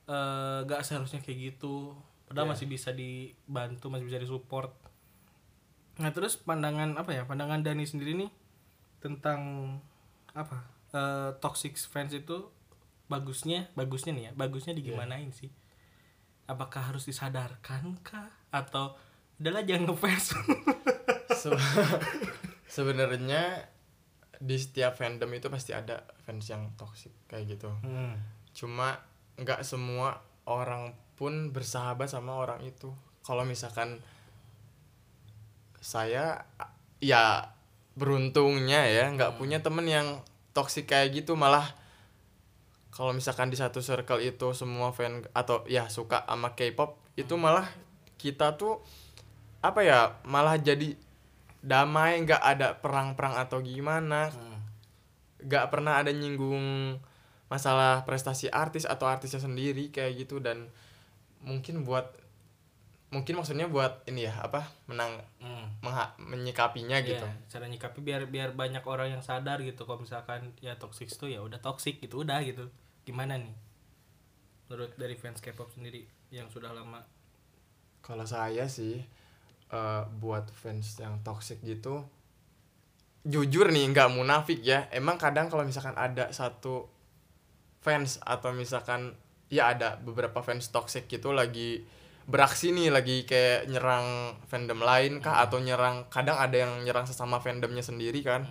eh, 0.06 0.60
gak 0.64 0.82
seharusnya 0.82 1.20
kayak 1.20 1.54
gitu. 1.54 1.94
Padahal 2.26 2.48
Iya. 2.48 2.54
masih 2.54 2.68
bisa 2.68 2.90
dibantu 2.92 3.86
masih 3.88 4.06
bisa 4.06 4.18
disupport. 4.18 4.74
Nah 5.96 6.10
terus 6.10 6.36
pandangan 6.36 6.94
apa 6.94 7.12
ya? 7.12 7.24
Pandangan 7.24 7.62
Dani 7.62 7.84
sendiri 7.84 8.14
nih 8.16 8.32
tentang 9.00 9.40
apa? 10.32 10.66
Eh, 10.90 11.32
toxic 11.38 11.76
fans 11.78 12.12
itu 12.12 12.50
bagusnya 13.06 13.70
bagusnya 13.74 14.12
nih 14.12 14.24
ya 14.24 14.32
bagusnya 14.34 14.74
digimanain 14.74 15.30
sih? 15.30 15.54
Apakah 16.46 16.90
harus 16.90 17.06
disadarkan 17.06 17.98
kah? 18.02 18.30
Atau 18.50 18.98
udahlah 19.38 19.62
jangan 19.62 19.90
ngefans. 19.90 20.26
Se- 21.36 21.54
sebenarnya 22.68 23.70
di 24.36 24.56
setiap 24.56 24.96
fandom 24.96 25.32
itu 25.32 25.48
pasti 25.48 25.72
ada 25.72 26.04
fans 26.22 26.46
yang 26.46 26.74
toxic 26.76 27.14
kayak 27.26 27.56
gitu. 27.56 27.72
Hmm. 27.82 28.20
cuma 28.52 28.96
nggak 29.40 29.62
semua 29.68 30.22
orang 30.46 30.96
pun 31.16 31.52
bersahabat 31.52 32.12
sama 32.12 32.36
orang 32.36 32.64
itu. 32.64 32.92
Kalau 33.26 33.48
misalkan 33.48 34.00
saya 35.80 36.46
ya 37.00 37.54
beruntungnya 37.96 38.90
ya 38.90 39.08
nggak 39.14 39.38
punya 39.40 39.62
temen 39.62 39.86
yang 39.88 40.20
toksik 40.52 40.90
kayak 40.90 41.14
gitu 41.24 41.38
malah 41.38 41.78
kalau 42.96 43.12
misalkan 43.12 43.52
di 43.52 43.60
satu 43.60 43.84
circle 43.84 44.24
itu 44.24 44.56
semua 44.56 44.96
fan 44.96 45.28
atau 45.36 45.68
ya 45.68 45.92
suka 45.92 46.24
sama 46.24 46.56
K-pop 46.56 46.96
itu 47.20 47.36
malah 47.36 47.68
kita 48.16 48.56
tuh 48.56 48.80
apa 49.60 49.84
ya 49.84 50.00
malah 50.24 50.56
jadi 50.56 50.96
damai 51.60 52.24
nggak 52.24 52.40
ada 52.40 52.78
perang-perang 52.78 53.36
atau 53.42 53.60
gimana. 53.60 54.30
Hmm. 54.30 54.62
nggak 55.46 55.66
pernah 55.70 56.02
ada 56.02 56.10
nyinggung 56.10 56.98
masalah 57.56 58.04
prestasi 58.04 58.52
artis 58.52 58.84
atau 58.84 59.08
artisnya 59.08 59.40
sendiri 59.40 59.88
kayak 59.90 60.20
gitu. 60.20 60.44
Dan 60.44 60.68
mungkin 61.40 61.82
buat 61.82 62.12
mungkin 63.06 63.40
maksudnya 63.40 63.72
buat 63.72 64.04
ini 64.06 64.28
ya 64.28 64.34
apa 64.44 64.68
menang 64.92 65.16
Hmm. 65.40 65.72
mengha- 65.80 66.12
menyikapinya 66.20 67.00
Iya, 67.00 67.16
gitu. 67.16 67.28
cara 67.48 67.66
nyikapi 67.66 68.04
biar 68.04 68.28
biar 68.28 68.52
banyak 68.52 68.84
orang 68.84 69.16
yang 69.16 69.24
sadar 69.24 69.64
gitu. 69.64 69.88
Kalau 69.88 70.04
misalkan 70.04 70.52
ya 70.60 70.76
toxic 70.76 71.08
itu 71.08 71.32
ya 71.32 71.40
udah 71.40 71.62
toxic 71.64 72.04
gitu 72.04 72.28
udah 72.28 72.44
gitu. 72.44 72.68
Gimana 73.08 73.40
nih? 73.40 73.56
Menurut 74.68 74.92
dari 74.98 75.16
fans 75.16 75.40
K-pop 75.40 75.70
sendiri 75.72 76.04
yang 76.28 76.50
sudah 76.50 76.74
lama. 76.74 77.00
Kalau 78.02 78.26
saya 78.26 78.68
sih 78.68 79.00
eh, 79.66 80.04
buat 80.20 80.52
fans 80.52 81.00
yang 81.00 81.22
toxic 81.22 81.58
gitu 81.62 82.06
jujur 83.26 83.74
nih 83.74 83.90
nggak 83.90 84.12
munafik 84.12 84.62
ya. 84.62 84.86
Emang 84.92 85.18
kadang 85.18 85.50
kalau 85.50 85.66
misalkan 85.66 85.98
ada 85.98 86.30
satu 86.30 86.86
fans 87.86 88.18
atau 88.26 88.50
misalkan 88.50 89.14
ya 89.46 89.70
ada 89.78 90.02
beberapa 90.02 90.42
fans 90.42 90.74
toxic 90.74 91.06
gitu 91.06 91.30
lagi 91.30 91.86
beraksi 92.26 92.74
nih 92.74 92.90
lagi 92.90 93.22
kayak 93.30 93.70
nyerang 93.70 94.34
fandom 94.50 94.82
lain 94.82 95.22
kah 95.22 95.46
atau 95.46 95.62
nyerang 95.62 96.10
kadang 96.10 96.42
ada 96.42 96.58
yang 96.58 96.82
nyerang 96.82 97.06
sesama 97.06 97.38
fandomnya 97.38 97.86
sendiri 97.86 98.26
kan. 98.26 98.50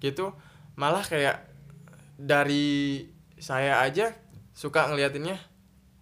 Gitu. 0.00 0.32
Malah 0.80 1.04
kayak 1.04 1.44
dari 2.16 3.04
saya 3.36 3.84
aja 3.84 4.16
suka 4.56 4.88
ngeliatinnya 4.88 5.36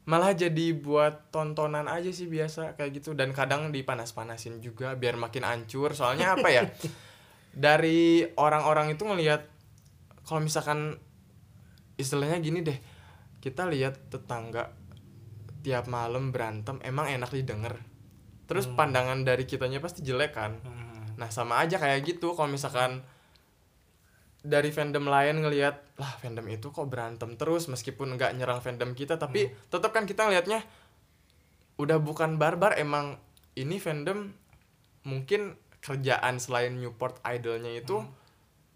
malah 0.05 0.37
jadi 0.37 0.77
buat 0.77 1.33
tontonan 1.33 1.89
aja 1.91 2.13
sih 2.15 2.31
biasa 2.31 2.79
kayak 2.79 3.03
gitu. 3.03 3.19
Dan 3.19 3.35
kadang 3.35 3.75
dipanas-panasin 3.75 4.63
juga 4.63 4.95
biar 4.95 5.19
makin 5.19 5.43
hancur 5.43 5.91
soalnya 5.99 6.39
apa 6.39 6.49
ya? 6.53 6.63
Dari 7.65 8.23
orang-orang 8.39 8.95
itu 8.95 9.03
ngelihat 9.03 9.51
kalau 10.23 10.47
misalkan 10.47 11.01
istilahnya 11.97 12.39
gini 12.41 12.61
deh 12.61 12.79
kita 13.39 13.69
lihat 13.69 14.11
tetangga 14.11 14.73
tiap 15.61 15.89
malam 15.89 16.33
berantem 16.33 16.81
emang 16.85 17.09
enak 17.09 17.31
didengar 17.33 17.81
terus 18.45 18.69
Hmm. 18.69 18.77
pandangan 18.77 19.25
dari 19.25 19.45
kitanya 19.45 19.81
pasti 19.81 20.05
jelek 20.05 20.33
kan 20.37 20.61
Hmm. 20.61 20.83
Nah 21.15 21.31
sama 21.31 21.63
aja 21.63 21.79
kayak 21.79 22.03
gitu 22.05 22.35
kalau 22.35 22.51
misalkan 22.51 23.07
dari 24.45 24.69
fandom 24.69 25.09
lain 25.09 25.41
ngelihat 25.41 25.97
lah 25.97 26.13
fandom 26.21 26.45
itu 26.53 26.69
kok 26.69 26.85
berantem 26.91 27.39
terus 27.41 27.65
meskipun 27.71 28.19
nggak 28.19 28.37
nyerang 28.37 28.61
fandom 28.61 28.93
kita 28.93 29.17
tapi 29.17 29.49
tetap 29.73 29.95
kan 29.95 30.05
kita 30.05 30.27
ngelihatnya 30.29 30.61
udah 31.81 31.97
bukan 31.97 32.37
barbar 32.37 32.77
emang 32.77 33.17
ini 33.57 33.81
fandom 33.81 34.35
mungkin 35.09 35.57
kerjaan 35.81 36.37
selain 36.43 36.77
Newport 36.77 37.25
idolnya 37.25 37.73
itu 37.73 38.05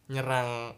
nyerang 0.08 0.72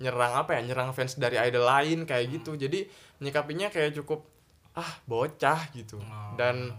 nyerang 0.00 0.32
apa 0.34 0.56
ya 0.56 0.64
nyerang 0.64 0.90
fans 0.90 1.14
dari 1.14 1.36
idol 1.36 1.62
lain 1.62 2.04
kayak 2.04 2.26
gitu. 2.32 2.56
Jadi 2.56 2.88
nyikapinya 3.20 3.68
kayak 3.68 3.92
cukup 3.94 4.24
ah 4.72 4.90
bocah 5.04 5.68
gitu. 5.72 5.98
Oh. 5.98 6.34
dan 6.34 6.72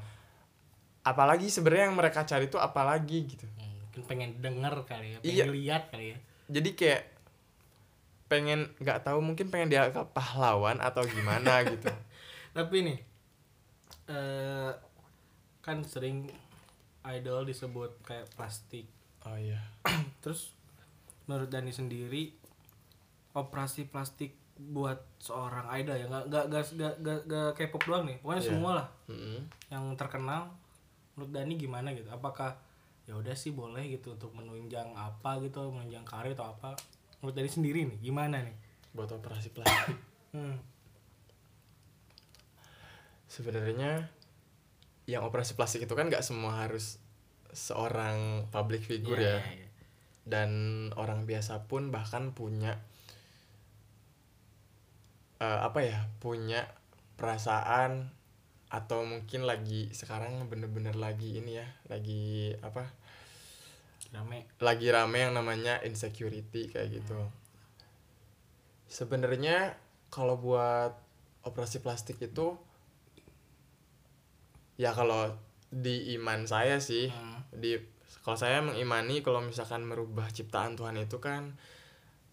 apalagi 1.01 1.49
sebenarnya 1.49 1.89
yang 1.89 1.97
mereka 1.97 2.23
cari 2.23 2.45
itu 2.45 2.57
apalagi 2.57 3.25
gitu. 3.27 3.45
Hmm, 3.57 3.73
mungkin 3.81 4.01
pengen 4.05 4.29
denger 4.37 4.75
kali 4.85 5.07
ya 5.13 5.17
pengen 5.19 5.33
Iya. 5.33 5.45
lihat 5.49 5.83
kali 5.89 6.05
ya. 6.13 6.17
Jadi 6.49 6.69
kayak 6.73 7.03
pengen 8.25 8.71
nggak 8.79 9.03
tahu 9.03 9.19
mungkin 9.19 9.51
pengen 9.51 9.67
dianggap 9.67 10.15
pahlawan 10.15 10.79
atau 10.79 11.03
gimana 11.03 11.61
gitu. 11.73 11.91
Tapi 12.51 12.77
nih 12.83 12.99
eh 14.07 14.71
kan 15.61 15.83
sering 15.83 16.31
idol 17.03 17.43
disebut 17.43 18.01
kayak 18.01 18.29
plastik. 18.33 18.87
Oh 19.25 19.35
iya. 19.35 19.61
Terus 20.23 20.53
menurut 21.25 21.49
Dani 21.49 21.69
sendiri 21.69 22.33
operasi 23.33 23.87
plastik 23.87 24.35
buat 24.61 25.01
seorang 25.17 25.65
idol 25.81 25.97
ya 25.97 26.05
nggak 26.05 26.23
nggak 26.29 26.45
nggak 26.77 26.93
nggak 27.25 27.49
K-pop 27.57 27.81
doang 27.81 28.05
nih 28.05 28.17
pokoknya 28.21 28.43
Iya. 28.43 28.49
semua 28.53 28.71
lah 28.77 28.87
Mm-mm. 29.09 29.39
yang 29.73 29.83
terkenal 29.97 30.53
menurut 31.17 31.31
Dani 31.33 31.53
gimana 31.57 31.89
gitu 31.97 32.07
apakah 32.13 32.53
ya 33.09 33.17
udah 33.17 33.33
sih 33.33 33.51
boleh 33.51 33.89
gitu 33.89 34.13
untuk 34.13 34.29
menunjang 34.37 34.93
apa 34.93 35.41
gitu 35.41 35.73
menunjang 35.73 36.05
karir 36.05 36.37
atau 36.37 36.53
apa 36.53 36.77
menurut 37.19 37.33
Dani 37.33 37.49
sendiri 37.49 37.89
nih 37.89 37.97
gimana 37.99 38.45
nih 38.45 38.53
buat 38.93 39.09
operasi 39.09 39.49
plastik 39.49 39.97
hmm. 40.37 40.57
sebenarnya 43.25 44.11
yang 45.07 45.25
operasi 45.25 45.57
plastik 45.57 45.83
itu 45.83 45.93
kan 45.97 46.07
nggak 46.07 46.23
semua 46.23 46.67
harus 46.67 46.99
seorang 47.51 48.47
public 48.47 48.85
figure 48.85 49.19
Iya, 49.19 49.27
ya 49.27 49.39
iya, 49.43 49.51
iya. 49.65 49.67
dan 50.23 50.49
orang 50.95 51.25
biasa 51.27 51.67
pun 51.67 51.91
bahkan 51.91 52.31
punya 52.31 52.79
eh, 55.41 55.59
apa 55.65 55.79
ya 55.81 56.05
punya 56.21 56.69
perasaan 57.17 58.13
atau 58.71 59.03
mungkin 59.03 59.43
lagi 59.43 59.91
sekarang 59.91 60.47
bener-bener 60.47 60.95
lagi 60.95 61.35
ini 61.41 61.59
ya 61.59 61.67
lagi 61.91 62.55
apa 62.63 62.87
rame 64.15 64.47
lagi 64.63 64.87
rame 64.87 65.17
yang 65.27 65.33
namanya 65.35 65.83
insecurity 65.83 66.71
kayak 66.71 67.01
gitu. 67.01 67.19
Sebenarnya 68.87 69.75
kalau 70.11 70.35
buat 70.39 70.95
operasi 71.47 71.81
plastik 71.81 72.19
itu 72.21 72.59
ya 74.75 74.91
kalau 74.91 75.35
di 75.71 76.15
iman 76.19 76.43
saya 76.43 76.83
sih 76.83 77.07
Hmm. 77.07 77.39
di 77.55 77.79
kalau 78.21 78.37
saya 78.37 78.59
mengimani 78.59 79.23
kalau 79.23 79.39
misalkan 79.39 79.87
merubah 79.87 80.27
ciptaan 80.29 80.75
Tuhan 80.75 80.99
itu 80.99 81.17
kan 81.23 81.55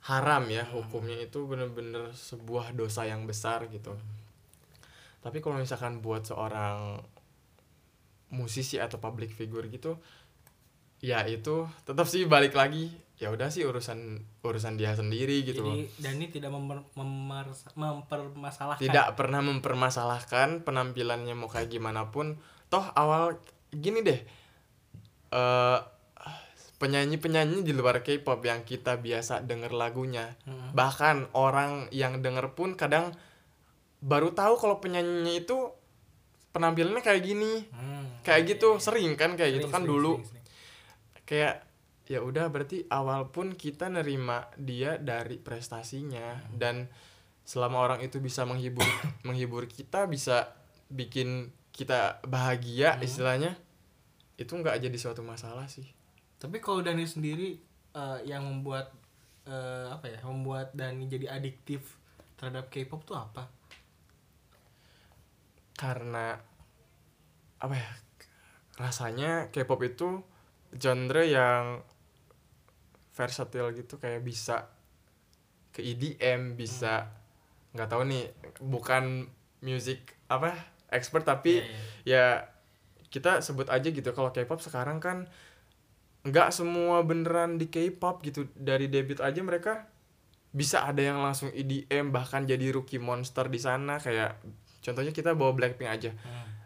haram 0.07 0.47
ya 0.47 0.63
hukumnya 0.71 1.19
itu 1.19 1.45
bener-bener 1.49 2.15
sebuah 2.15 2.73
dosa 2.77 3.05
yang 3.05 3.27
besar 3.27 3.67
gitu. 3.73 3.99
Tapi 5.19 5.43
kalau 5.43 5.59
misalkan 5.59 5.99
buat 5.99 6.23
seorang 6.25 7.03
musisi 8.29 8.77
atau 8.77 9.01
public 9.01 9.33
figure 9.33 9.65
gitu 9.73 9.97
ya 10.99 11.23
itu 11.25 11.65
tetap 11.87 12.05
sih 12.11 12.27
balik 12.27 12.53
lagi 12.59 12.91
ya 13.19 13.31
udah 13.35 13.51
sih 13.51 13.67
urusan 13.67 14.21
urusan 14.43 14.75
dia 14.79 14.95
sendiri 14.95 15.43
gitu 15.47 15.63
loh. 15.63 15.75
jadi 15.75 15.83
Dani 15.99 16.27
tidak 16.31 16.51
memper, 16.55 16.79
memers- 16.95 17.71
mempermasalahkan 17.75 18.83
tidak 18.83 19.15
pernah 19.15 19.43
mempermasalahkan 19.43 20.63
penampilannya 20.63 21.35
mau 21.35 21.51
kayak 21.51 21.71
gimana 21.71 22.11
pun 22.11 22.39
toh 22.71 22.83
awal 22.95 23.39
gini 23.75 24.03
deh 24.07 24.21
eh 25.35 25.79
penyanyi 26.79 27.19
penyanyi 27.19 27.61
di 27.61 27.71
luar 27.71 28.01
K-pop 28.01 28.39
yang 28.41 28.63
kita 28.63 28.97
biasa 28.97 29.43
denger 29.43 29.71
lagunya 29.71 30.39
Hmm. 30.43 30.71
bahkan 30.73 31.27
orang 31.33 31.91
yang 31.91 32.23
denger 32.23 32.55
pun 32.55 32.75
kadang 32.75 33.11
baru 33.99 34.31
tahu 34.31 34.55
kalau 34.57 34.79
penyanyinya 34.79 35.35
itu 35.37 35.75
penampilannya 36.49 37.03
kayak 37.03 37.21
gini 37.21 37.67
Hmm. 37.69 38.23
kayak 38.23 38.47
gitu 38.49 38.79
sering 38.79 39.15
kan 39.15 39.35
kayak 39.35 39.59
gitu 39.59 39.67
Sering, 39.67 39.75
kan 39.75 39.83
sering, 39.83 39.93
dulu 39.93 40.13
sering, 40.17 40.29
sering. 40.29 40.45
kayak 41.25 41.55
ya 42.07 42.21
udah 42.21 42.47
berarti 42.49 42.89
awal 42.89 43.29
pun 43.29 43.53
kita 43.53 43.91
nerima 43.91 44.49
dia 44.57 44.97
dari 44.97 45.37
prestasinya 45.37 46.41
dan 46.51 46.89
selama 47.43 47.83
orang 47.83 48.01
itu 48.01 48.17
bisa 48.19 48.45
menghibur 48.45 48.87
menghibur 49.27 49.67
kita 49.67 50.07
bisa 50.07 50.55
bikin 50.89 51.51
kita 51.75 52.23
bahagia 52.25 52.97
Hmm. 52.97 53.03
istilahnya 53.03 53.53
itu 54.37 54.55
nggak 54.55 54.79
jadi 54.79 54.95
suatu 54.95 55.21
masalah 55.21 55.67
sih 55.67 55.85
Tapi 56.39 56.57
kalau 56.59 56.81
Dani 56.81 57.03
sendiri 57.03 57.59
eh, 57.93 58.19
yang 58.25 58.47
membuat 58.47 58.95
eh, 59.45 59.87
apa 59.91 60.07
ya, 60.07 60.19
membuat 60.25 60.71
Dani 60.73 61.05
jadi 61.07 61.31
adiktif 61.31 61.99
terhadap 62.35 62.71
K-pop 62.71 63.03
tuh 63.05 63.19
apa? 63.19 63.51
karena 65.75 66.35
apa 67.59 67.75
ya 67.75 67.91
rasanya 68.79 69.47
K-pop 69.55 69.79
itu 69.87 70.27
genre 70.75 71.23
yang 71.23 71.87
versatile 73.15 73.71
gitu 73.75 73.99
kayak 73.99 74.23
bisa 74.23 74.71
ke 75.71 75.83
EDM 75.83 76.55
bisa 76.55 77.11
nggak 77.75 77.91
tahu 77.91 78.03
nih 78.11 78.27
bukan 78.59 79.31
music 79.63 80.19
apa 80.27 80.55
expert 80.91 81.23
tapi 81.23 81.63
Iya, 81.63 81.71
iya. 81.71 81.79
ya 82.03 82.25
kita 83.07 83.39
sebut 83.39 83.71
aja 83.71 83.87
gitu 83.87 84.11
kalau 84.11 84.35
K-pop 84.35 84.59
sekarang 84.59 84.99
kan 84.99 85.31
nggak 86.29 86.49
semua 86.53 87.03
beneran 87.03 87.57
di 87.57 87.69
K-pop 87.69 88.23
gitu. 88.25 88.49
Dari 88.55 88.87
debut 88.89 89.19
aja 89.19 89.41
mereka 89.41 89.89
bisa 90.49 90.89
ada 90.89 91.05
yang 91.05 91.21
langsung 91.21 91.53
EDM 91.53 92.11
bahkan 92.11 92.49
jadi 92.49 92.73
rookie 92.73 93.01
monster 93.01 93.49
di 93.49 93.61
sana. 93.61 94.01
Kayak 94.01 94.41
contohnya 94.85 95.13
kita 95.13 95.35
bawa 95.35 95.53
Blackpink 95.57 95.91
aja. 95.91 96.11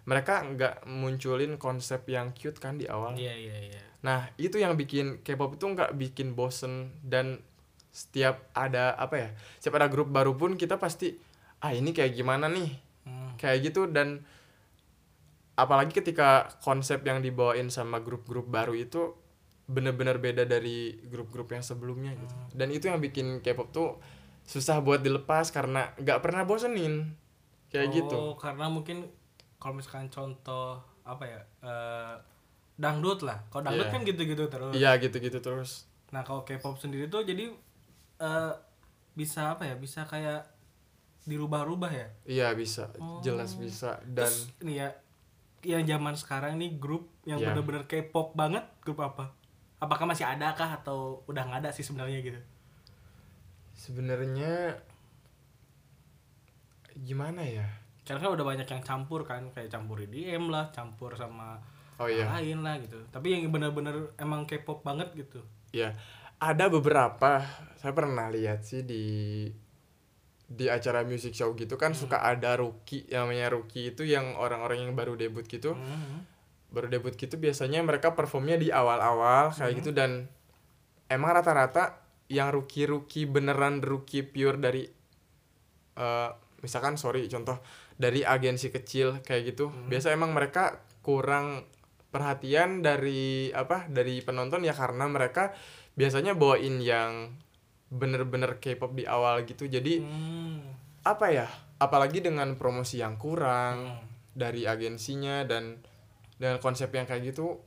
Mereka 0.03 0.35
nggak 0.59 0.75
munculin 0.91 1.59
konsep 1.63 2.03
yang 2.11 2.35
cute 2.35 2.59
kan 2.59 2.79
di 2.79 2.91
awal. 2.91 3.15
Iya 3.15 3.35
iya 3.39 3.57
iya. 3.71 3.83
nah 4.03 4.27
itu 4.35 4.59
yang 4.59 4.75
bikin 4.75 5.23
K-pop 5.23 5.55
itu 5.55 5.65
nggak 5.67 5.95
bikin 5.95 6.35
bosen. 6.35 6.99
Dan 7.03 7.39
setiap 7.93 8.49
ada 8.57 8.97
apa 8.97 9.15
ya 9.21 9.29
setiap 9.61 9.77
ada 9.77 9.93
grup 9.93 10.09
baru 10.09 10.33
pun 10.33 10.57
kita 10.57 10.81
pasti 10.81 11.13
ah 11.61 11.77
ini 11.77 11.95
kayak 11.95 12.17
gimana 12.17 12.51
nih? 12.51 12.71
Hmm. 13.03 13.35
kayak 13.39 13.71
gitu. 13.71 13.91
Dan 13.91 14.23
apalagi 15.55 15.93
ketika 15.93 16.49
konsep 16.65 17.05
yang 17.05 17.21
dibawain 17.21 17.69
sama 17.69 18.01
grup-grup 18.01 18.49
baru 18.49 18.75
itu 18.75 19.22
bener-bener 19.73 20.17
beda 20.17 20.45
dari 20.45 20.93
grup-grup 21.03 21.51
yang 21.51 21.61
sebelumnya 21.61 22.13
gitu 22.13 22.35
dan 22.53 22.69
itu 22.69 22.87
yang 22.87 23.01
bikin 23.01 23.41
K-pop 23.41 23.69
tuh 23.71 23.97
susah 24.43 24.79
buat 24.79 25.01
dilepas 25.01 25.49
karena 25.49 25.97
nggak 25.97 26.21
pernah 26.21 26.43
bosenin 26.43 27.17
kayak 27.69 27.89
gitu 27.91 28.13
Oh, 28.13 28.35
karena 28.35 28.69
mungkin 28.69 29.09
kalau 29.57 29.75
misalkan 29.75 30.07
contoh 30.07 30.77
apa 31.03 31.25
ya? 31.25 31.41
eh, 31.61 32.15
dangdut 32.75 33.23
lah. 33.23 33.39
Kalau 33.47 33.63
dangdut 33.65 33.87
Iya. 33.87 33.93
kan 33.93 34.01
gitu-gitu 34.03 34.45
terus. 34.47 34.73
iya 34.73 34.91
gitu-gitu 34.97 35.39
terus 35.39 35.87
Nah, 36.11 36.21
kalau 36.21 36.43
K-pop 36.43 36.77
sendiri 36.77 37.07
tuh 37.07 37.23
jadi 37.23 37.49
eh, 38.19 38.53
bisa 39.13 39.53
apa 39.53 39.65
ya? 39.65 39.75
Bisa 39.75 40.05
kayak 40.05 40.45
dirubah-rubah 41.23 41.91
ya. 41.91 42.09
iya 42.25 42.49
bisa 42.53 42.91
jelas 43.21 43.55
bisa 43.55 44.03
dan 44.05 44.27
Terus 44.27 44.51
ini 44.61 44.75
ya 44.77 44.91
yang 45.63 45.87
zaman 45.87 46.19
sekarang 46.19 46.59
nih 46.59 46.75
grup 46.77 47.07
yang 47.23 47.39
Iya. 47.39 47.55
bener-bener 47.55 47.87
K-pop 47.87 48.35
banget 48.35 48.67
grup 48.83 48.99
apa? 48.99 49.31
Apakah 49.83 50.07
masih 50.07 50.23
ada 50.23 50.55
kah 50.55 50.79
atau 50.79 51.27
udah 51.27 51.43
nggak 51.43 51.67
ada 51.67 51.71
sih 51.75 51.83
sebenarnya 51.83 52.23
gitu? 52.23 52.41
sebenarnya 53.73 54.79
gimana 57.03 57.43
ya 57.43 57.67
Karena 58.07 58.23
kan 58.23 58.31
udah 58.35 58.47
banyak 58.47 58.69
yang 58.69 58.83
campur 58.83 59.27
kan, 59.27 59.51
kayak 59.55 59.71
campur 59.71 59.99
EDM 60.03 60.51
lah, 60.51 60.71
campur 60.71 61.15
sama 61.19 61.59
oh 61.99 62.07
iya 62.11 62.27
lain 62.31 62.63
lah 62.63 62.79
gitu. 62.83 62.99
Tapi 63.11 63.31
yang 63.35 63.51
bener-bener 63.51 64.11
emang 64.19 64.43
K-pop 64.47 64.83
banget 64.83 65.15
gitu. 65.15 65.39
Ya, 65.71 65.95
ada 66.43 66.67
beberapa 66.67 67.47
saya 67.79 67.95
pernah 67.95 68.27
lihat 68.31 68.67
sih 68.67 68.83
di 68.83 69.47
di 70.53 70.67
acara 70.69 71.07
music 71.07 71.33
show 71.33 71.55
gitu 71.57 71.81
kan 71.81 71.97
suka 71.97 72.21
ada 72.21 72.59
rookie 72.61 73.09
yang 73.09 73.25
namanya 73.31 73.57
rookie 73.57 73.95
itu 73.95 74.05
yang 74.05 74.37
orang-orang 74.37 74.85
yang 74.85 74.93
baru 74.93 75.17
debut 75.17 75.49
gitu 75.49 75.73
Hmm. 75.73 76.29
Baru 76.73 76.89
debut 76.89 77.13
gitu 77.13 77.37
biasanya 77.37 77.85
mereka 77.85 78.17
performnya 78.17 78.57
di 78.57 78.73
awal-awal 78.73 79.53
kayak 79.53 79.73
gitu 79.79 79.93
dan 79.93 80.27
emang 81.07 81.37
rata-rata 81.37 82.01
yang 82.27 82.49
rookie 82.49 82.89
rookie 82.89 83.29
beneran 83.29 83.85
rookie 83.85 84.25
pure 84.25 84.57
dari 84.57 84.89
eh 85.93 86.31
misalkan 86.63 86.97
sorry 86.97 87.29
contoh 87.29 87.59
dari 87.99 88.25
agensi 88.25 88.73
kecil 88.73 89.21
kayak 89.21 89.53
gitu 89.53 89.69
biasa 89.91 90.15
emang 90.15 90.33
mereka 90.33 90.81
kurang 91.05 91.67
perhatian 92.09 92.81
dari 92.81 93.51
apa 93.51 93.85
dari 93.91 94.23
penonton 94.23 94.65
ya 94.65 94.73
karena 94.73 95.05
mereka 95.11 95.53
biasanya 95.93 96.33
bawain 96.33 96.81
yang 96.81 97.37
bener-bener 97.93 98.57
K-pop 98.57 98.97
di 98.97 99.05
awal 99.05 99.45
gitu 99.45 99.69
jadi 99.69 100.01
Hmm. 100.01 100.65
apa 101.05 101.29
ya 101.29 101.49
apalagi 101.77 102.25
dengan 102.25 102.57
promosi 102.57 103.03
yang 103.03 103.21
kurang 103.21 103.93
Hmm. 103.93 104.01
dari 104.33 104.65
agensinya 104.65 105.45
dan 105.45 105.83
dengan 106.43 106.59
konsep 106.59 106.91
yang 106.91 107.07
kayak 107.07 107.23
gitu 107.31 107.63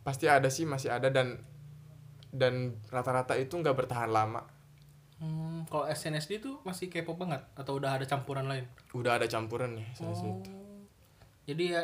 pasti 0.00 0.24
ada 0.24 0.48
sih 0.48 0.64
masih 0.64 0.88
ada 0.88 1.12
dan 1.12 1.36
dan 2.32 2.80
rata-rata 2.88 3.36
itu 3.36 3.60
nggak 3.60 3.76
bertahan 3.84 4.08
lama 4.08 4.40
Hmm, 5.18 5.66
kalau 5.66 5.82
SNSD 5.82 6.38
tuh 6.38 6.62
masih 6.62 6.86
K-pop 6.86 7.18
banget 7.18 7.42
atau 7.58 7.74
udah 7.74 7.98
ada 7.98 8.06
campuran 8.06 8.46
lain? 8.46 8.62
udah 8.94 9.18
ada 9.18 9.26
campuran 9.26 9.74
nih 9.74 9.86
Oh. 9.98 10.14
oh. 10.14 10.38
Jadi 11.42 11.74
ya 11.74 11.82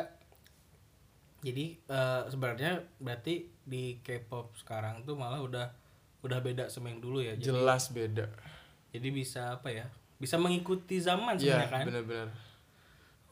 jadi 1.43 1.75
eh, 1.75 2.21
sebenarnya 2.31 2.79
berarti 2.97 3.51
di 3.67 3.99
K-pop 3.99 4.55
sekarang 4.55 5.03
tuh 5.03 5.19
malah 5.19 5.43
udah 5.43 5.67
udah 6.23 6.39
beda 6.39 6.71
sama 6.71 6.95
yang 6.95 7.03
dulu 7.03 7.19
ya. 7.19 7.35
Jadi, 7.35 7.51
jelas 7.51 7.91
beda 7.91 8.25
jadi 8.95 9.07
bisa 9.11 9.59
apa 9.59 9.67
ya? 9.67 9.85
Bisa 10.15 10.39
mengikuti 10.39 11.03
zaman 11.03 11.35
iya 11.35 11.59
sebenarnya 11.59 11.75
kan? 11.75 11.85
bener-bener 11.91 12.29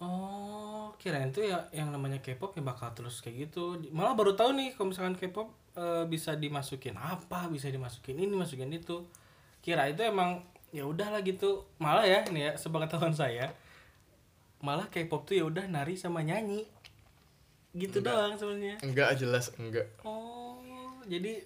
Oh, 0.04 0.92
kirain 1.00 1.32
tuh 1.32 1.48
ya 1.48 1.64
yang 1.72 1.96
namanya 1.96 2.20
K-pop 2.20 2.52
ya 2.54 2.62
bakal 2.62 2.92
terus 2.92 3.24
kayak 3.24 3.48
gitu. 3.48 3.80
Malah 3.96 4.20
baru 4.20 4.36
tahu 4.36 4.52
nih 4.52 4.76
kalau 4.76 4.92
misalkan 4.92 5.16
K-pop 5.16 5.48
eh, 5.74 6.04
bisa 6.06 6.36
dimasukin 6.36 7.00
apa, 7.00 7.48
bisa 7.48 7.72
dimasukin 7.72 8.20
ini, 8.20 8.36
masukin 8.36 8.68
itu. 8.68 9.08
Kira 9.64 9.88
itu 9.88 10.04
emang 10.04 10.44
ya 10.76 10.84
udahlah 10.84 11.24
gitu. 11.24 11.64
Malah 11.80 12.04
ya 12.04 12.20
ini 12.28 12.52
ya 12.52 12.60
sepengetahuan 12.60 13.16
saya. 13.16 13.56
Malah 14.60 14.92
K-pop 14.92 15.24
tuh 15.24 15.40
ya 15.40 15.48
udah 15.48 15.64
nari 15.68 15.96
sama 15.96 16.20
nyanyi. 16.20 16.68
Gitu 17.74 18.04
doang 18.04 18.38
sebenarnya. 18.38 18.78
enggak 18.86 19.18
jelas 19.18 19.50
enggak 19.58 19.90
Oh, 20.06 20.62
jadi 21.10 21.42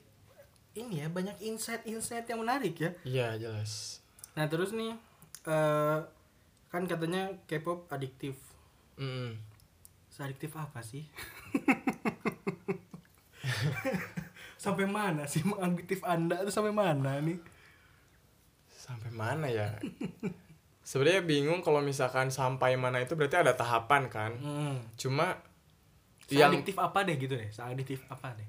ini 0.75 0.99
ya 0.99 1.07
banyak 1.07 1.39
insight-insight 1.39 2.27
yang 2.27 2.43
menarik 2.43 2.75
ya. 2.75 2.91
iya 3.01 3.27
jelas 3.39 4.03
Nah, 4.35 4.45
terus 4.45 4.75
nih 4.75 4.91
eh 5.47 5.99
kan 6.67 6.83
katanya 6.83 7.31
K-pop 7.47 7.87
adiktif. 7.87 8.35
Mm-mm. 8.97 9.37
Seadiktif 10.09 10.53
apa 10.57 10.81
sih? 10.81 11.05
sampai 14.57 14.89
mana 14.89 15.23
sih 15.29 15.45
mengadiktif 15.45 16.01
Anda 16.03 16.41
tuh 16.43 16.51
sampai 16.51 16.73
mana 16.73 17.21
nih? 17.21 17.37
sampai 18.67 19.11
mana 19.11 19.51
ya 19.51 19.75
sebenarnya 20.81 21.27
bingung 21.27 21.59
kalau 21.59 21.83
misalkan 21.83 22.31
sampai 22.31 22.79
mana 22.79 23.03
itu 23.03 23.19
berarti 23.19 23.35
ada 23.35 23.51
tahapan 23.51 24.07
kan 24.07 24.31
Hmm. 24.39 24.79
cuma 24.95 25.35
yang 26.27 26.51
Seadiktif 26.51 26.75
apa 26.75 27.03
deh 27.03 27.15
gitu 27.15 27.35
deh? 27.35 27.47
Seadiktif 27.51 28.03
apa 28.07 28.35
deh? 28.35 28.47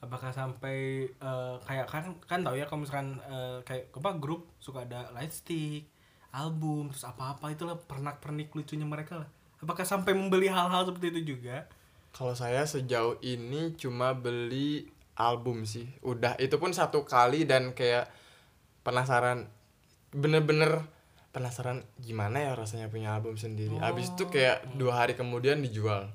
Apakah 0.00 0.32
sampai 0.32 1.04
eh, 1.08 1.56
kayak 1.60 1.88
kan 1.88 2.12
kan 2.24 2.40
tahu 2.40 2.56
ya 2.56 2.64
kalau 2.64 2.84
misalkan 2.84 3.20
eh, 3.24 3.60
kayak 3.64 3.92
apa 3.92 4.16
grup 4.16 4.48
suka 4.56 4.84
ada 4.84 5.12
light 5.12 5.28
stick, 5.28 5.84
album, 6.32 6.88
terus 6.88 7.04
apa-apa 7.04 7.52
itulah 7.52 7.76
pernak-pernik 7.76 8.52
lucunya 8.52 8.84
mereka 8.84 9.20
lah. 9.20 9.28
Apakah 9.64 9.88
sampai 9.88 10.12
membeli 10.12 10.52
hal-hal 10.52 10.84
seperti 10.84 11.16
itu 11.16 11.36
juga? 11.36 11.64
Kalau 12.12 12.36
saya 12.36 12.68
sejauh 12.68 13.16
ini 13.24 13.72
cuma 13.80 14.12
beli 14.12 14.92
album 15.16 15.64
sih. 15.64 15.88
Udah 16.04 16.36
itu 16.36 16.60
pun 16.60 16.70
satu 16.76 17.08
kali 17.08 17.48
dan 17.48 17.72
kayak 17.72 18.12
penasaran 18.84 19.48
bener-bener 20.12 20.84
penasaran 21.34 21.82
gimana 21.98 22.44
ya 22.44 22.52
rasanya 22.54 22.86
punya 22.92 23.16
album 23.16 23.34
sendiri. 23.34 23.74
Habis 23.82 24.14
itu 24.14 24.30
kayak 24.30 24.76
dua 24.78 25.02
hari 25.02 25.18
kemudian 25.18 25.58
dijual. 25.64 26.06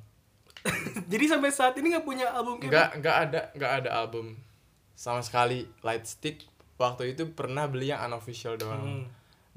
Jadi 1.12 1.26
sampai 1.28 1.50
saat 1.52 1.76
ini 1.82 1.92
nggak 1.92 2.08
punya 2.08 2.32
album? 2.32 2.64
Nggak 2.64 3.04
nggak 3.04 3.16
ada 3.28 3.42
nggak 3.58 3.72
ada 3.84 3.90
album 3.98 4.40
sama 4.96 5.20
sekali. 5.20 5.68
Lightstick 5.84 6.46
waktu 6.80 7.18
itu 7.18 7.28
pernah 7.34 7.68
beli 7.68 7.92
yang 7.92 8.00
unofficial 8.08 8.56
doang. 8.56 8.84
Hmm. 8.84 9.06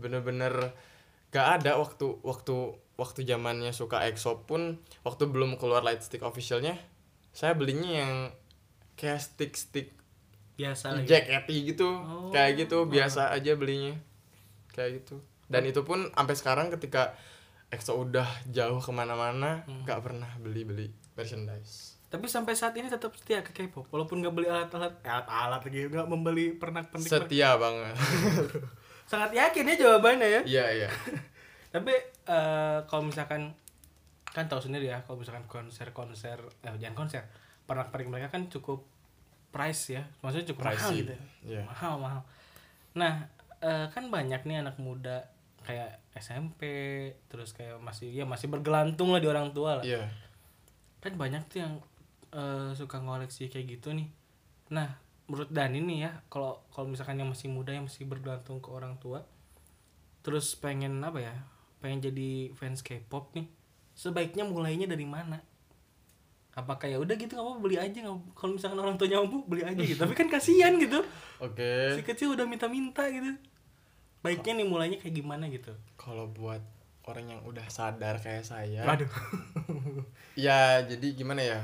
Bener-bener 0.01 0.75
nggak 1.31 1.47
ada 1.63 1.79
waktu 1.79 2.19
waktu 2.27 2.57
waktu 2.95 3.23
zamannya 3.23 3.71
suka 3.71 4.05
EXO 4.05 4.43
pun 4.43 4.77
waktu 5.01 5.25
belum 5.25 5.57
keluar 5.57 5.81
Lightstick 5.81 6.21
officialnya 6.21 6.77
saya 7.31 7.53
belinya 7.53 7.91
yang 7.97 8.13
kayak 8.95 9.19
stick 9.19 9.53
stick 9.53 9.89
Biasa 10.53 10.93
lagi. 10.95 11.09
jackety 11.09 11.57
gitu 11.67 11.89
Oh. 11.89 12.29
kayak 12.29 12.61
gitu 12.61 12.85
biasa 12.85 13.31
aja 13.31 13.53
belinya 13.53 13.97
kayak 14.69 15.01
gitu 15.01 15.17
dan 15.47 15.65
itu 15.65 15.81
pun 15.81 16.09
sampai 16.11 16.35
sekarang 16.35 16.67
ketika 16.71 17.17
EXO 17.69 17.97
udah 17.99 18.25
jauh 18.47 18.79
ke 18.79 18.91
mana-mana 18.91 19.65
Hmm. 19.65 19.83
nggak 19.83 20.01
pernah 20.03 20.29
beli 20.37 20.63
beli 20.63 20.87
merchandise 21.15 21.97
Tapi 22.05 22.29
sampai 22.29 22.53
saat 22.53 22.73
ini 22.75 22.87
tetap 22.87 23.09
setia 23.13 23.41
ke 23.41 23.51
K-pop 23.51 23.89
walaupun 23.89 24.21
nggak 24.21 24.35
beli 24.35 24.45
alat-alat 24.47 25.01
eh, 25.01 25.09
alat-alat 25.09 25.61
lagi 25.63 25.81
nggak 25.87 26.05
membeli 26.07 26.53
pernak-pernik. 26.53 27.09
setia 27.09 27.57
banget 27.57 27.97
Sangat 29.11 29.33
yakin 29.33 29.65
ya 29.67 29.77
jawabannya 29.79 30.29
ya. 30.31 30.41
iya 30.43 30.67
iya 30.75 30.89
Tapi 31.73 31.95
eh, 32.29 32.79
kalau 32.85 33.03
misalkan 33.03 33.57
kan 34.33 34.49
tahu 34.49 34.61
sendiri 34.61 34.89
ya 34.89 35.05
kalau 35.05 35.21
misalkan 35.21 35.45
konser-konser 35.45 36.41
eh 36.65 36.73
jangan 36.81 37.05
konser 37.05 37.21
pernak-pernik 37.69 38.09
mereka 38.09 38.29
kan 38.33 38.49
cukup 38.49 38.81
price 39.53 39.93
ya 39.93 40.09
maksudnya 40.25 40.49
cukup 40.49 40.73
mahal 40.73 40.89
Pricey. 40.89 40.97
gitu 41.05 41.15
Iya. 41.45 41.63
mahal 41.69 41.95
mahal. 42.01 42.21
Nah 42.97 43.29
eh, 43.61 43.87
kan 43.93 44.09
banyak 44.09 44.41
nih 44.45 44.65
anak 44.65 44.81
muda 44.81 45.29
kayak 45.63 46.01
SMP 46.17 46.63
terus 47.29 47.53
kayak 47.53 47.77
masih 47.79 48.09
ya 48.13 48.25
masih 48.25 48.49
bergelantung 48.49 49.13
lah 49.13 49.21
di 49.21 49.29
orang 49.29 49.53
tua 49.53 49.81
lah. 49.81 49.85
Iya. 49.85 50.09
Kan 51.01 51.21
banyak 51.21 51.45
tuh 51.53 51.59
yang 51.65 51.73
eh, 52.33 52.73
suka 52.73 53.01
ngoleksi 53.01 53.53
kayak 53.53 53.69
gitu 53.69 53.93
nih. 53.93 54.09
Nah 54.73 54.97
menurut 55.29 55.53
Dani 55.53 55.81
nih 55.85 55.99
ya 56.09 56.13
kalau 56.29 56.61
kalau 56.73 56.89
misalkan 56.89 57.21
yang 57.21 57.29
masih 57.29 57.53
muda 57.53 57.73
yang 57.73 57.85
masih 57.85 58.05
bergantung 58.05 58.59
ke 58.61 58.69
orang 58.69 58.97
tua 58.99 59.23
terus 60.21 60.53
pengen 60.55 60.99
apa 61.01 61.19
ya 61.21 61.35
pengen 61.83 61.99
jadi 62.01 62.31
fans 62.55 62.81
K-pop 62.81 63.35
nih 63.35 63.51
sebaiknya 63.93 64.47
mulainya 64.47 64.87
dari 64.87 65.03
mana? 65.05 65.43
Apakah 66.53 66.85
ya 66.87 66.97
udah 66.97 67.17
gitu 67.17 67.33
nggak 67.33 67.43
apa 67.43 67.59
beli 67.59 67.77
aja 67.77 67.99
kalau 68.33 68.55
misalkan 68.55 68.79
orang 68.79 68.95
tuanya 68.95 69.19
mampu 69.19 69.43
beli 69.45 69.65
aja 69.65 69.83
gitu. 69.83 69.99
Tapi 69.99 70.15
kan 70.15 70.29
kasihan 70.29 70.77
gitu. 70.79 71.01
Oke. 71.41 71.97
Si 71.97 72.05
kecil 72.05 72.33
udah 72.33 72.45
minta-minta 72.45 73.09
gitu. 73.09 73.35
Baiknya 74.21 74.63
nih 74.63 74.67
mulainya 74.69 74.99
kayak 75.01 75.17
gimana 75.17 75.49
gitu? 75.49 75.73
Kalau 75.97 76.29
buat 76.29 76.61
orang 77.09 77.35
yang 77.35 77.41
udah 77.43 77.67
sadar 77.67 78.23
kayak 78.23 78.47
saya 78.47 78.87
waduh. 78.87 79.11
Ya 80.39 80.81
jadi 80.81 81.13
gimana 81.13 81.43
ya? 81.43 81.61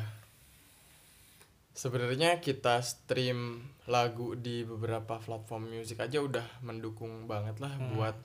Sebenarnya 1.73 2.43
kita 2.43 2.83
stream 2.83 3.63
lagu 3.87 4.35
di 4.35 4.67
beberapa 4.67 5.23
platform 5.23 5.71
musik 5.79 6.03
aja 6.03 6.19
udah 6.19 6.43
mendukung 6.61 7.31
banget 7.31 7.63
lah 7.63 7.71
Hmm. 7.79 7.95
buat 7.95 8.17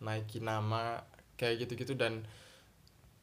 naikin 0.00 0.46
nama 0.46 1.02
kayak 1.40 1.64
gitu-gitu 1.64 1.96
dan 1.96 2.28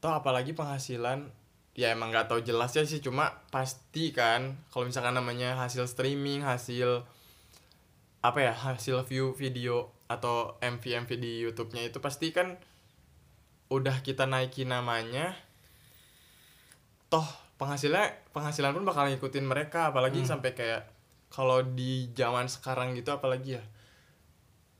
toh 0.01 0.09
apalagi 0.09 0.57
penghasilan 0.57 1.29
ya 1.77 1.93
emang 1.93 2.09
nggak 2.09 2.25
tahu 2.25 2.41
jelasnya 2.41 2.89
sih 2.89 2.97
cuma 2.97 3.45
pasti 3.53 4.09
kan 4.09 4.57
kalau 4.73 4.89
misalkan 4.89 5.13
namanya 5.13 5.53
hasil 5.61 5.85
streaming 5.85 6.41
hasil 6.41 7.05
apa 8.25 8.39
ya 8.41 8.53
hasil 8.57 9.05
view 9.05 9.37
video 9.37 9.93
atau 10.09 10.57
MV 10.57 11.05
MV 11.05 11.11
di 11.21 11.45
YouTube-nya 11.45 11.85
itu 11.85 12.01
pasti 12.01 12.33
kan 12.33 12.57
udah 13.69 14.01
kita 14.01 14.25
naikin 14.25 14.73
namanya 14.73 15.37
toh 17.13 17.27
penghasilan 17.61 18.09
penghasilan 18.33 18.73
pun 18.73 18.83
bakal 18.83 19.05
ngikutin 19.05 19.45
mereka 19.45 19.93
apalagi 19.93 20.25
Hmm. 20.25 20.29
sampai 20.33 20.57
kayak 20.57 20.81
kalau 21.29 21.61
di 21.61 22.09
zaman 22.15 22.47
sekarang 22.47 22.95
gitu 22.95 23.11
apalagi 23.13 23.59
ya 23.59 23.63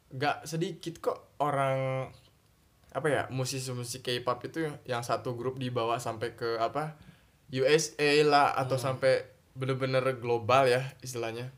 nggak 0.07 0.47
sedikit 0.47 1.03
kok 1.03 1.19
orang 1.43 2.07
apa 2.97 3.07
ya 3.07 3.23
musisi-musisi 3.29 4.01
K-pop 4.01 4.41
itu 4.43 4.65
yang 4.83 5.01
satu 5.01 5.37
grup 5.37 5.55
dibawa 5.55 6.01
sampai 6.01 6.33
ke 6.33 6.57
apa 6.57 6.97
USA 7.47 8.25
lah 8.25 8.51
atau 8.53 8.75
Hmm. 8.75 8.85
sampai 8.91 9.21
bener-bener 9.53 10.01
global 10.15 10.65
ya 10.65 10.81
istilahnya. 10.99 11.53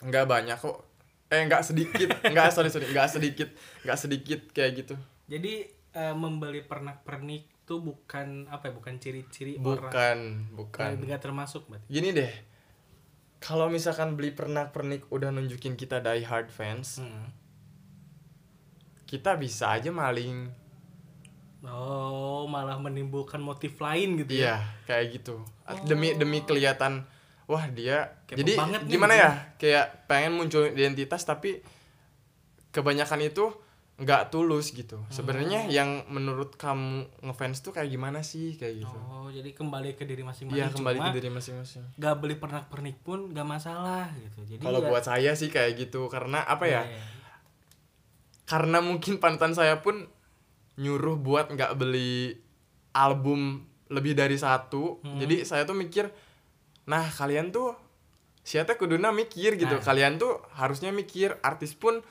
Nggak 0.00 0.24
banyak 0.24 0.56
kok. 0.56 0.82
Eh 1.28 1.40
nggak 1.42 1.62
sedikit. 1.62 2.08
Nggak 2.32 2.48
sorry 2.50 2.68
sorry. 2.68 2.88
Nggak 2.88 3.08
sedikit. 3.10 3.48
Nggak 3.80 3.98
sedikit 3.98 4.40
kayak 4.50 4.72
gitu. 4.76 4.94
Jadi 5.26 5.64
eh, 5.90 6.14
membeli 6.14 6.60
pernak-pernik 6.60 7.64
tuh 7.64 7.80
bukan 7.80 8.44
apa 8.46 8.68
ya 8.68 8.72
bukan 8.72 8.98
ciri-ciri 8.98 9.56
orang. 9.56 9.88
Bukan 9.88 10.18
bukan. 10.52 10.90
Nggak- 10.98 11.22
termasuk 11.22 11.64
berarti. 11.66 11.86
Gini 11.86 12.10
deh. 12.10 12.32
Kalau 13.38 13.68
misalkan 13.68 14.16
beli 14.16 14.32
pernak-pernik 14.32 15.08
udah 15.08 15.28
nunjukin 15.28 15.76
kita 15.76 16.00
die 16.00 16.24
hard 16.24 16.48
fans 16.48 16.98
Hmm. 16.98 17.28
Kita 19.14 19.30
bisa 19.36 19.70
aja 19.70 19.90
maling. 19.90 20.50
Oh 21.64 22.44
malah 22.44 22.76
menimbulkan 22.76 23.40
motif 23.40 23.78
lain 23.78 24.20
gitu 24.20 24.36
ya? 24.36 24.40
Iya 24.42 24.56
kayak 24.84 25.06
gitu. 25.14 25.40
Demi 25.82 26.12
demi 26.12 26.42
kelihatan 26.42 27.06
wah 27.44 27.64
dia 27.68 28.20
Kepo 28.24 28.40
jadi 28.40 28.52
banget 28.54 28.80
nih, 28.82 28.90
gimana 28.90 29.12
gitu 29.12 29.22
ya? 29.22 29.30
kayak 29.56 29.86
pengen 30.04 30.32
muncul 30.34 30.64
identitas 30.64 31.22
tapi 31.22 31.60
kebanyakan 32.70 33.20
itu 33.22 33.48
nggak 33.94 34.28
tulus 34.28 34.74
gitu. 34.74 34.98
Hmm. 34.98 35.08
sebenarnya 35.08 35.70
yang 35.70 36.02
menurut 36.10 36.58
kamu 36.58 37.06
ngefans 37.22 37.62
tuh 37.62 37.70
kayak 37.70 37.88
gimana 37.88 38.20
sih? 38.20 38.58
Kayak 38.58 38.82
gitu. 38.82 38.96
Oh 38.98 39.30
jadi 39.30 39.54
kembali 39.54 39.94
ke 39.94 40.02
diri 40.02 40.20
masing-masing 40.20 40.58
iya 40.58 40.68
kembali 40.68 40.98
Cuma 40.98 41.06
ke 41.06 41.16
diri 41.16 41.30
masing-masing. 41.30 41.82
nggak 41.94 42.14
beli 42.18 42.34
pernak-pernik 42.34 42.96
pun 43.00 43.30
nggak 43.30 43.46
masalah 43.46 44.10
gitu. 44.18 44.42
Jadi 44.44 44.60
kalau 44.60 44.82
ya- 44.82 44.88
buat 44.90 45.00
saya 45.02 45.32
sih 45.32 45.46
kayak 45.46 45.78
gitu 45.78 46.10
karena 46.10 46.42
apa 46.42 46.66
ya? 46.66 46.82
Iya, 46.82 46.90
iya. 46.90 47.04
Karena 48.44 48.80
mungkin 48.80 49.16
panutan 49.16 49.52
saya 49.52 49.80
pun 49.80 50.04
nyuruh 50.76 51.16
buat 51.16 51.48
nggak 51.50 51.76
beli 51.76 52.34
album 52.92 53.64
lebih 53.88 54.14
dari 54.14 54.36
satu 54.36 55.00
Hmm. 55.00 55.18
jadi 55.18 55.44
saya 55.44 55.62
tuh 55.64 55.76
mikir 55.76 56.08
nah 56.84 57.04
kalian 57.04 57.48
tuh 57.50 57.72
siapa 58.44 58.76
kuduna 58.76 59.08
mikir 59.08 59.56
gitu 59.56 59.80
Nah. 59.80 59.82
kalian 59.82 60.20
tuh 60.20 60.36
harusnya 60.52 60.92
mikir 60.92 61.40
artis 61.40 61.72
pun 61.72 62.04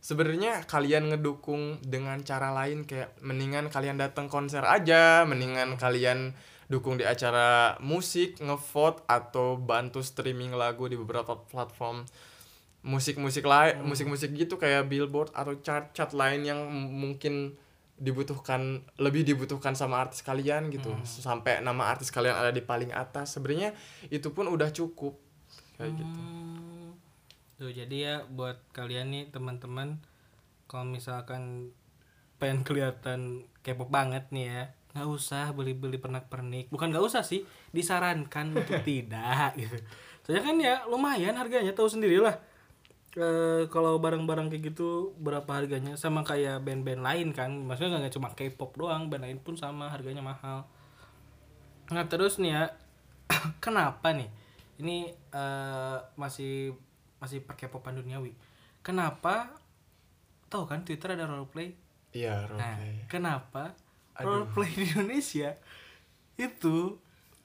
sebenarnya 0.00 0.64
kalian 0.64 1.12
ngedukung 1.12 1.80
dengan 1.80 2.20
cara 2.20 2.52
lain 2.52 2.84
kayak 2.84 3.16
mendingan 3.20 3.68
kalian 3.68 3.96
datang 3.96 4.28
konser 4.28 4.64
aja 4.64 5.24
mendingan 5.24 5.76
kalian 5.76 6.32
dukung 6.70 6.96
di 6.96 7.04
acara 7.04 7.76
musik 7.82 8.38
ngevote 8.38 9.02
atau 9.08 9.58
bantu 9.58 10.00
streaming 10.00 10.54
lagu 10.54 10.86
di 10.86 10.94
beberapa 10.94 11.36
platform 11.48 12.06
musik-musik 12.80 13.44
lain 13.44 13.84
musik-musik 13.84 14.32
gitu 14.32 14.56
kayak 14.56 14.88
billboard 14.88 15.28
atau 15.36 15.52
chart-chart 15.60 16.16
lain 16.16 16.48
yang 16.48 16.60
mungkin 16.72 17.60
dibutuhkan 18.00 18.80
lebih 18.96 19.28
dibutuhkan 19.28 19.76
sama 19.76 20.00
artis 20.00 20.24
kalian 20.24 20.72
gitu. 20.72 20.96
Sampai 21.04 21.60
nama 21.60 21.92
artis 21.92 22.08
kalian 22.08 22.32
ada 22.32 22.48
di 22.48 22.64
paling 22.64 22.96
atas. 22.96 23.36
Sebenarnya 23.36 23.76
itu 24.08 24.32
pun 24.32 24.48
udah 24.48 24.72
cukup. 24.72 25.20
Kayak 25.76 26.00
gitu. 26.00 26.18
Hmm. 26.18 26.96
Tuh 27.60 27.68
jadi 27.68 27.96
ya 28.00 28.14
buat 28.24 28.56
kalian 28.72 29.12
nih 29.12 29.24
teman-teman 29.28 30.00
kalau 30.64 30.88
misalkan 30.88 31.76
pengen 32.40 32.64
kelihatan 32.66 33.44
K-pop 33.60 33.92
banget 33.92 34.32
nih 34.32 34.48
ya 34.48 34.64
nggak 34.90 35.06
usah 35.06 35.52
beli-beli 35.52 36.00
pernak-pernik. 36.00 36.72
Bukan 36.72 36.88
nggak 36.90 37.04
usah 37.04 37.20
sih 37.20 37.44
disarankan 37.70 38.56
untuk 38.56 38.80
tidak 38.88 39.60
gitu. 39.60 39.76
Soalnya 40.24 40.42
kan 40.42 40.56
ya 40.56 40.74
lumayan 40.88 41.36
harganya 41.36 41.76
tahu 41.76 41.86
sendiri 41.86 42.16
Eh, 43.18 43.66
kalau 43.74 43.98
barang-barang 43.98 44.54
kayak 44.54 44.70
gitu 44.70 45.18
berapa 45.18 45.48
harganya? 45.50 45.98
Sama 45.98 46.22
kayak 46.22 46.62
band-band 46.62 47.02
lain 47.02 47.28
kan. 47.34 47.50
Maksudnya 47.50 47.98
nggak 47.98 48.14
cuma 48.14 48.30
K-pop 48.30 48.78
doang 48.78 49.10
band 49.10 49.26
lain 49.26 49.38
pun 49.42 49.58
sama 49.58 49.90
harganya 49.90 50.22
mahal. 50.22 50.70
Nah 51.90 52.06
terus 52.06 52.38
nih 52.38 52.54
ya 52.54 52.62
kenapa 53.64 54.14
nih? 54.14 54.30
Ini 54.78 55.10
eh, 55.34 55.98
masih 56.14 56.78
masih 57.18 57.42
per 57.42 57.58
K-popan 57.58 57.98
duniawi. 57.98 58.30
Kenapa? 58.86 59.50
Tahu 60.46 60.70
kan 60.70 60.86
Twitter 60.86 61.18
ada 61.18 61.26
roleplay? 61.26 61.74
Iya 62.14 62.46
nah 62.54 62.74
roleplay. 62.78 62.94
kenapa 63.06 63.64
Aduh. 64.18 64.46
roleplay 64.46 64.70
di 64.74 64.84
Indonesia 64.90 65.54
itu 66.34 66.98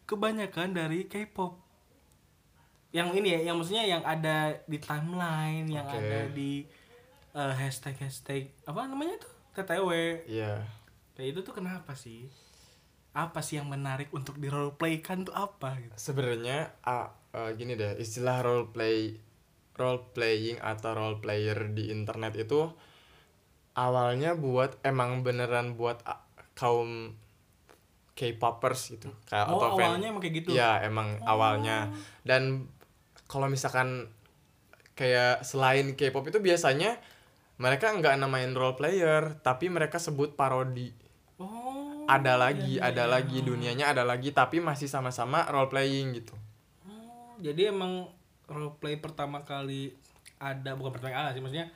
kebanyakan 0.09 0.73
dari 0.73 1.05
K-pop 1.05 1.64
yang 2.95 3.11
ini 3.11 3.27
ya 3.35 3.51
yang 3.51 3.59
maksudnya 3.59 3.83
yang 3.83 3.99
ada 4.07 4.55
di 4.71 4.79
timeline 4.79 5.67
yang 5.67 5.83
Oke. 5.83 5.99
ada 5.99 6.19
di 6.31 6.63
eh, 7.35 7.53
hashtag 7.59 7.99
hashtag 7.99 8.47
apa 8.63 8.87
namanya 8.87 9.19
tuh 9.19 9.33
TTW 9.55 9.91
iya. 10.31 10.63
Kayak 11.15 11.27
itu 11.31 11.39
tuh 11.47 11.55
kenapa 11.55 11.95
sih? 11.95 12.27
Apa 13.15 13.39
sih 13.39 13.55
yang 13.55 13.71
menarik 13.71 14.11
untuk 14.11 14.35
di 14.35 14.51
roleplaykan 14.51 15.23
tuh 15.23 15.31
apa 15.31 15.79
gitu? 15.79 15.95
Sebenarnya 15.95 16.75
ah, 16.83 17.15
eh, 17.31 17.55
gini 17.55 17.79
deh 17.79 17.95
istilah 17.95 18.43
role 18.43 18.67
play 18.75 19.15
role 19.79 20.03
playing 20.11 20.59
atau 20.59 20.91
role 20.91 21.19
player 21.23 21.71
di 21.71 21.87
internet 21.91 22.35
itu 22.35 22.67
awalnya 23.75 24.35
buat 24.35 24.79
emang 24.83 25.23
beneran 25.23 25.79
buat 25.79 26.03
ah, 26.03 26.19
kaum 26.51 27.15
K-popers 28.15 28.95
gitu. 28.95 29.11
Kayak 29.27 29.51
oh 29.51 29.59
atau 29.59 29.75
fan- 29.75 29.91
awalnya 29.91 30.07
emang 30.11 30.23
kayak 30.23 30.35
gitu? 30.43 30.49
Iya 30.55 30.83
emang 30.87 31.19
awalnya. 31.23 31.91
Dan 32.23 32.71
kalau 33.35 33.51
misalkan 33.51 34.07
kayak 34.95 35.43
selain 35.43 35.91
K-pop 35.99 36.31
itu 36.31 36.39
biasanya 36.39 36.95
mereka 37.59 37.91
nggak 37.91 38.15
namain 38.15 38.55
role 38.55 38.79
player 38.79 39.35
tapi 39.43 39.67
mereka 39.67 39.99
sebut 39.99 40.39
parodi. 40.39 40.95
Oh 41.35 41.75
ada 42.05 42.37
lagi 42.37 42.77
iya, 42.77 42.93
ada 42.93 43.03
iya. 43.09 43.13
lagi 43.17 43.37
dunianya 43.41 43.85
ada 43.89 44.05
lagi 44.05 44.29
tapi 44.29 44.61
masih 44.61 44.85
sama-sama 44.85 45.45
role 45.49 45.69
playing 45.69 46.21
gitu. 46.21 46.33
Oh, 46.85 47.33
jadi 47.41 47.73
emang 47.73 48.09
roleplay 48.45 48.95
pertama 49.01 49.41
kali 49.41 49.97
ada 50.37 50.77
bukan 50.77 50.93
pertama 50.93 51.17
kali 51.17 51.33
sih 51.33 51.41
maksudnya 51.41 51.67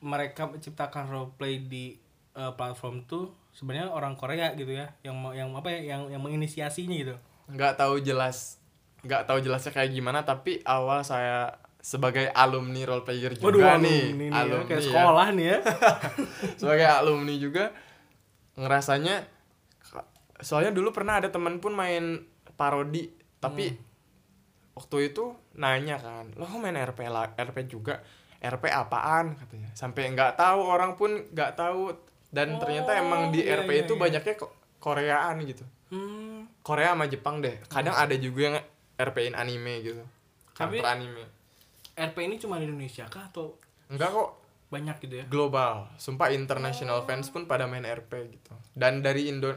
mereka 0.00 0.46
menciptakan 0.46 1.10
roleplay 1.10 1.58
di 1.60 1.98
eh, 2.38 2.52
platform 2.54 3.04
tuh 3.10 3.34
sebenarnya 3.50 3.90
orang 3.90 4.14
Korea 4.14 4.54
gitu 4.54 4.70
ya 4.70 4.94
yang 5.02 5.18
mau 5.18 5.34
yang 5.34 5.50
apa 5.52 5.74
ya 5.74 5.98
yang 5.98 6.14
yang 6.14 6.22
menginisiasinya 6.22 6.94
gitu. 6.94 7.14
Nggak 7.50 7.82
tahu 7.82 7.98
jelas 7.98 8.59
nggak 9.00 9.22
tahu 9.24 9.38
jelasnya 9.40 9.72
kayak 9.72 9.90
gimana 9.90 10.22
tapi 10.22 10.60
awal 10.62 11.00
saya 11.00 11.56
sebagai 11.80 12.28
alumni 12.30 12.84
role 12.84 13.00
player 13.00 13.32
juga 13.32 13.80
nih 13.80 14.12
alumni 14.12 14.12
nih 14.12 14.28
ya, 14.28 14.40
alumni 14.44 14.66
kayak 14.68 14.80
ya. 14.80 14.86
sekolah 14.92 15.26
nih 15.32 15.46
ya. 15.48 15.58
Sebagai 16.60 16.86
alumni 16.86 17.34
juga 17.36 17.64
ngerasanya 18.54 19.16
soalnya 20.40 20.72
dulu 20.72 20.92
pernah 20.92 21.20
ada 21.20 21.28
teman 21.28 21.56
pun 21.56 21.72
main 21.72 22.20
parodi 22.56 23.08
tapi 23.40 23.72
waktu 24.76 25.12
itu 25.12 25.32
nanya 25.56 25.96
kan 25.96 26.32
lo 26.36 26.44
main 26.56 26.76
RP 26.76 27.08
lah 27.08 27.32
RP 27.36 27.64
juga? 27.66 28.00
RP 28.40 28.72
apaan? 28.72 29.36
katanya. 29.36 29.68
Sampai 29.76 30.08
nggak 30.16 30.40
tahu 30.40 30.64
orang 30.64 30.96
pun 30.96 31.12
nggak 31.28 31.60
tahu. 31.60 31.92
Dan 32.32 32.56
ternyata 32.56 32.96
Oh, 32.96 33.00
emang 33.04 33.22
di 33.28 33.44
iya, 33.44 33.60
RP 33.60 33.68
iya, 33.68 33.80
itu 33.84 33.92
iya. 33.92 34.00
banyaknya 34.00 34.34
ko- 34.40 34.54
Koreaan 34.80 35.36
gitu. 35.44 35.60
Hmm, 35.92 36.48
Korea 36.64 36.96
sama 36.96 37.04
Jepang 37.04 37.44
deh. 37.44 37.60
Kadang 37.68 37.92
ada 37.92 38.16
juga 38.16 38.40
yang 38.48 38.56
RP-in 39.00 39.32
anime 39.32 39.80
gitu. 39.80 40.02
Tapi- 40.52 40.84
anime 40.84 41.24
RP 41.96 42.16
ini 42.22 42.36
cuma 42.36 42.56
di 42.56 42.64
Indonesia 42.64 43.04
kah 43.06 43.26
atau 43.26 43.56
enggak 43.88 44.08
kok. 44.08 44.30
banyak 44.70 44.96
gitu 45.02 45.14
ya? 45.16 45.24
Global. 45.26 45.90
Sumpah 45.96 46.30
international 46.30 47.02
fans 47.02 47.26
pun 47.28 47.44
pada 47.44 47.66
main 47.66 47.82
RP 47.82 48.12
gitu. 48.30 48.54
Dan 48.70 49.02
dari 49.02 49.26
Indo 49.26 49.50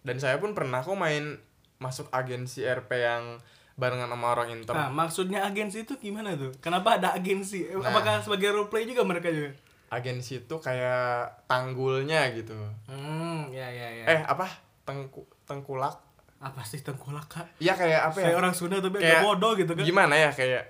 dan 0.00 0.16
saya 0.16 0.38
pun 0.38 0.54
pernah 0.54 0.78
kok 0.78 0.94
main 0.94 1.42
masuk 1.76 2.06
agensi 2.08 2.62
RP 2.62 2.90
yang 2.94 3.42
barengan 3.74 4.06
sama 4.06 4.30
orang 4.30 4.52
inter. 4.52 4.70
Nah, 4.70 4.86
maksudnya 4.86 5.42
agensi 5.42 5.82
itu 5.82 5.98
gimana 5.98 6.36
tuh? 6.36 6.52
Kenapa 6.60 7.00
ada 7.00 7.10
agensi? 7.12 7.64
Eh, 7.64 7.74
Nah. 7.74 7.88
Apakah 7.88 8.20
sebagai 8.20 8.52
role 8.52 8.68
play 8.68 8.84
juga 8.84 9.02
mereka 9.02 9.28
juga? 9.28 9.56
agensi 9.90 10.38
itu 10.38 10.54
kayak 10.54 11.42
tanggulnya 11.50 12.30
gitu. 12.30 12.54
Hmm, 12.86 13.50
ya 13.50 13.66
ya 13.66 13.88
ya. 13.90 14.04
eh 14.06 14.20
apa? 14.22 14.46
Tengku 14.86 15.26
tengkulak 15.42 15.98
apa 16.40 16.60
sih 16.62 16.80
tengkulak 16.80 17.28
kak? 17.28 17.46
Iya 17.58 17.72
kayak 17.74 18.00
apa 18.06 18.16
ya 18.18 18.26
Saya 18.26 18.36
orang 18.36 18.52
Sunda 18.52 18.76
tapi 18.78 18.96
Kayak 18.96 19.12
agak 19.14 19.26
bodoh 19.26 19.52
gitu 19.54 19.72
kan. 19.72 19.84
gimana 19.84 20.14
ya 20.14 20.30
kayak 20.30 20.64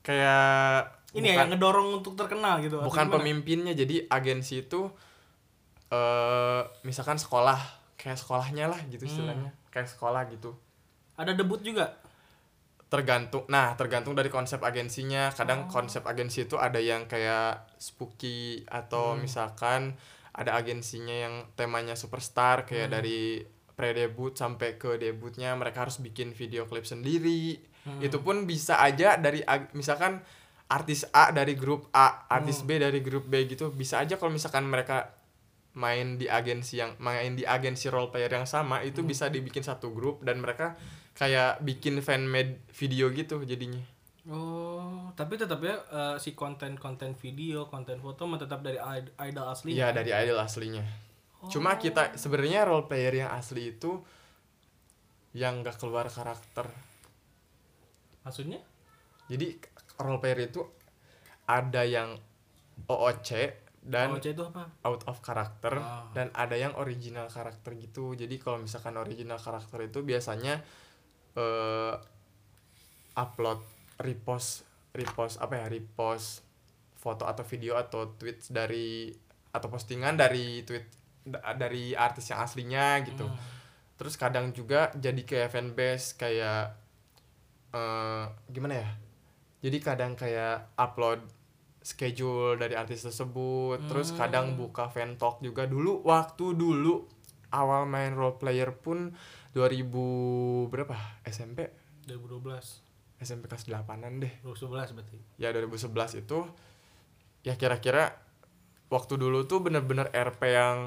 kayak 0.00 0.86
Ini 1.10 1.18
ya 1.18 1.34
bukan- 1.34 1.34
yang 1.36 1.50
ngedorong 1.50 1.88
untuk 1.96 2.14
terkenal 2.14 2.54
gitu. 2.60 2.78
bukan 2.80 3.10
pemimpinnya 3.10 3.74
jadi 3.74 4.06
agensi 4.06 4.62
itu 4.62 4.86
eh 5.88 6.62
misalkan 6.80 7.16
sekolah 7.16 7.58
kayak 7.96 8.14
sekolahnya 8.16 8.64
lah 8.64 8.78
gitu 8.86 9.02
Hmm. 9.02 9.10
istilahnya 9.10 9.50
kayak 9.68 9.88
sekolah 9.88 10.22
gitu 10.30 10.54
Ada 11.16 11.34
debut 11.34 11.60
juga. 11.60 11.98
tergantung 12.86 13.46
nah 13.46 13.74
tergantung 13.74 14.14
dari 14.14 14.26
konsep 14.26 14.58
agensinya 14.60 15.30
kadang 15.30 15.66
Oh. 15.66 15.70
konsep 15.72 16.02
agensi 16.04 16.42
itu 16.44 16.54
ada 16.56 16.78
yang 16.78 17.06
kayak 17.06 17.70
spooky 17.76 18.66
atau 18.66 19.14
Hmm. 19.14 19.22
misalkan 19.22 19.94
ada 20.32 20.54
agensinya 20.54 21.14
yang 21.20 21.34
temanya 21.54 21.94
superstar 21.94 22.62
kayak 22.64 22.86
Hmm. 22.86 22.94
dari 22.96 23.42
pre 23.80 23.90
debut 23.90 24.30
sampai 24.30 24.76
ke 24.76 24.94
debutnya 24.96 25.56
mereka 25.56 25.82
harus 25.82 25.96
bikin 25.98 26.30
video 26.30 26.68
klip 26.68 26.84
sendiri 26.84 27.56
Hmm. 27.80 27.96
itu 27.98 28.20
pun 28.20 28.44
bisa 28.44 28.76
aja 28.76 29.16
dari 29.16 29.40
misalkan 29.72 30.20
artis 30.68 31.08
A 31.10 31.32
dari 31.32 31.56
grup 31.56 31.88
A 31.90 32.28
artis 32.28 32.60
Hmm. 32.60 32.68
B 32.68 32.76
dari 32.78 33.00
grup 33.00 33.24
B 33.24 33.48
gitu 33.48 33.72
bisa 33.72 33.96
aja 33.98 34.14
kalau 34.14 34.28
misalkan 34.28 34.62
mereka 34.64 35.16
main 35.72 36.14
di 36.14 36.28
agensi 36.28 36.76
yang 36.76 36.92
main 36.98 37.32
di 37.32 37.48
agensi 37.48 37.88
role 37.88 38.10
player 38.10 38.28
yang 38.28 38.44
sama 38.44 38.82
itu 38.82 39.00
Hmm. 39.00 39.08
bisa 39.08 39.26
dibikin 39.26 39.62
satu 39.62 39.90
grup 39.90 40.20
dan 40.20 40.38
mereka 40.38 40.76
kayak 41.12 41.58
bikin 41.60 41.98
fan 42.00 42.28
made 42.28 42.60
video 42.70 43.08
gitu 43.10 43.40
jadinya 43.42 43.80
Oh, 44.28 45.08
tapi 45.10 45.34
tetap 45.34 45.58
ya 45.58 45.80
eh, 45.80 46.16
si 46.16 46.36
konten-konten 46.36 47.16
video, 47.16 47.64
konten 47.66 47.96
foto 47.98 48.28
tetap 48.36 48.60
dari 48.60 48.76
id- 48.76 49.16
idol 49.18 49.48
asli. 49.48 49.72
Iya 49.72 49.90
dari 49.90 50.12
idol 50.12 50.36
aslinya 50.36 50.84
cuma 51.46 51.72
Oh. 51.72 51.78
kita 51.78 52.12
sebenarnya 52.14 52.64
role 52.64 52.84
player 52.84 53.14
yang 53.16 53.30
asli 53.30 53.72
itu 53.72 53.96
yang 55.32 55.62
gak 55.62 55.78
keluar 55.78 56.04
karakter 56.06 56.68
Maksudnya? 58.20 58.60
jadi 59.26 59.56
role 59.96 60.18
player 60.18 60.44
itu 60.44 60.60
ada 61.46 61.82
yang 61.82 62.18
OOC 62.84 63.30
dan 63.80 64.12
OC 64.12 64.26
itu 64.30 64.44
apa? 64.44 64.68
out 64.82 65.00
of 65.06 65.20
character 65.20 65.72
Ah. 65.74 66.04
dan 66.12 66.28
ada 66.34 66.52
yang 66.52 66.76
original 66.76 67.24
karakter 67.26 67.72
gitu 67.74 68.12
jadi 68.12 68.36
kalau 68.36 68.58
misalkan 68.58 68.92
original 68.94 69.38
karakter 69.38 69.80
itu 69.82 70.02
biasanya 70.02 70.60
eh 71.32 71.94
upload 73.14 73.62
repost 73.98 74.66
repost 74.92 75.38
apa 75.38 75.56
ya 75.56 75.66
repost 75.68 76.42
foto 76.94 77.24
atau 77.24 77.40
video 77.42 77.74
atau 77.74 78.12
tweets 78.12 78.50
dari 78.50 79.08
atau 79.50 79.66
postingan 79.66 80.14
dari 80.14 80.60
tweet 80.62 80.99
dari 81.52 81.92
artis 81.92 82.28
yang 82.28 82.40
aslinya 82.40 83.00
gitu 83.02 83.24
Hmm. 83.24 83.38
terus 83.94 84.14
kadang 84.14 84.50
juga 84.50 84.90
jadi 84.94 85.20
kayak 85.20 85.50
fanbase 85.50 86.14
kayak 86.14 86.72
eh 87.70 88.24
gimana 88.48 88.74
ya 88.76 88.88
jadi 89.60 89.76
kadang 89.78 90.12
kayak 90.14 90.74
upload 90.74 91.20
schedule 91.80 92.56
dari 92.56 92.74
artis 92.74 93.02
tersebut 93.02 93.80
terus 93.86 94.10
Hmm. 94.10 94.18
kadang 94.18 94.46
buka 94.54 94.88
fan 94.88 95.14
talk 95.14 95.38
juga 95.38 95.64
dulu 95.64 96.02
waktu 96.02 96.52
dulu 96.52 97.06
awal 97.50 97.84
main 97.84 98.12
role 98.12 98.36
player 98.36 98.70
pun 98.72 99.10
2000 99.52 99.90
berapa 100.66 100.94
SMP 101.24 101.66
2012. 102.06 102.82
SMP 103.18 103.46
kelas 103.46 103.66
8an 103.66 104.18
deh 104.18 104.32
2011 104.40 104.94
berarti. 104.94 105.18
ya 105.36 105.50
2011 105.50 106.14
itu 106.16 106.38
ya 107.42 107.54
kira-kira 107.54 108.16
waktu 108.88 109.14
dulu 109.14 109.44
tuh 109.44 109.60
bener-bener 109.60 110.08
RP 110.10 110.42
yang 110.48 110.78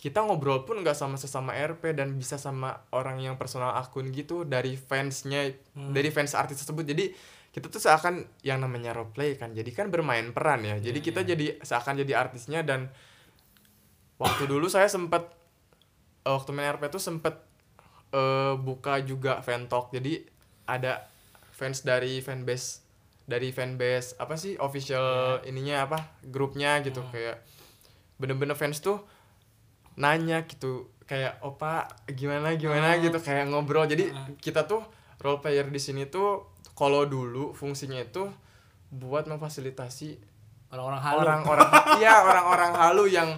kita 0.00 0.24
ngobrol 0.24 0.64
pun 0.64 0.80
nggak 0.80 0.96
sama 0.96 1.14
sesama 1.14 1.52
RP 1.52 1.92
dan 1.92 2.16
bisa 2.16 2.40
sama 2.40 2.88
orang 2.88 3.20
yang 3.20 3.36
personal 3.36 3.76
akun 3.76 4.08
gitu 4.10 4.48
dari 4.48 4.72
fansnya 4.74 5.52
Hmm. 5.76 5.92
dari 5.92 6.08
fans 6.08 6.32
artis 6.32 6.56
tersebut 6.58 6.82
jadi 6.82 7.12
kita 7.50 7.66
tuh 7.66 7.78
seakan 7.78 8.24
yang 8.40 8.58
namanya 8.58 8.94
role 8.94 9.10
play 9.10 9.34
kan 9.34 9.52
jadi 9.52 9.68
kan 9.70 9.90
bermain 9.90 10.32
peran 10.32 10.62
ya 10.62 10.78
jadi 10.78 10.94
Iya, 10.94 11.04
kita 11.04 11.20
iya. 11.20 11.28
jadi 11.30 11.46
seakan 11.60 11.94
jadi 12.00 12.12
artisnya 12.16 12.60
dan 12.62 12.88
waktu 14.16 14.44
dulu 14.46 14.66
saya 14.66 14.86
sempet 14.86 15.28
eh, 16.22 16.30
waktu 16.30 16.50
main 16.50 16.70
RP 16.70 16.88
tuh 16.88 17.02
sempet 17.02 17.36
eh, 18.10 18.54
buka 18.56 19.00
juga 19.02 19.40
fan 19.40 19.66
talk 19.66 19.90
jadi 19.90 20.24
ada 20.64 21.04
fans 21.50 21.82
dari 21.82 22.20
fanbase 22.20 22.80
dari 23.26 23.52
fanbase 23.52 24.16
apa 24.16 24.34
sih 24.34 24.56
official 24.56 25.38
ininya 25.44 25.84
apa 25.84 25.98
grupnya 26.24 26.80
gitu 26.80 27.00
Hmm. 27.00 27.12
kayak 27.12 27.36
bener-bener 28.16 28.54
fans 28.54 28.80
tuh 28.80 29.00
nanya 29.94 30.42
gitu 30.42 30.72
kayak 31.02 31.40
opa 31.40 31.86
gimana 32.08 32.54
gimana 32.54 32.92
Oh. 32.92 33.00
gitu 33.00 33.18
kayak 33.18 33.46
ngobrol 33.46 33.84
jadi 33.84 34.08
Hmm. 34.08 34.36
kita 34.36 34.64
tuh 34.64 34.82
role 35.18 35.38
player 35.38 35.64
di 35.64 35.78
sini 35.78 36.06
tuh 36.06 36.46
kalau 36.72 37.04
dulu 37.04 37.50
fungsinya 37.50 37.98
itu 37.98 38.30
buat 38.90 39.24
memfasilitasi 39.24 40.30
Orang-orang 40.68 41.00
halu. 41.00 41.18
orang-orang 41.20 41.68
iya 42.00 42.14
orang-orang 42.20 42.72
halu 42.72 43.04
yang 43.06 43.28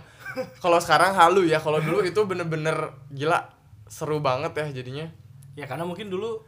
kalau 0.58 0.76
sekarang 0.76 1.12
halu 1.12 1.42
ya 1.42 1.56
kalau 1.56 1.78
dulu 1.78 2.00
itu 2.02 2.20
bener-bener 2.22 2.76
gila 3.08 3.40
seru 3.86 4.18
banget 4.18 4.52
ya 4.54 4.68
jadinya 4.74 5.08
Ya 5.52 5.64
karena 5.64 5.82
mungkin 5.82 6.08
dulu 6.08 6.40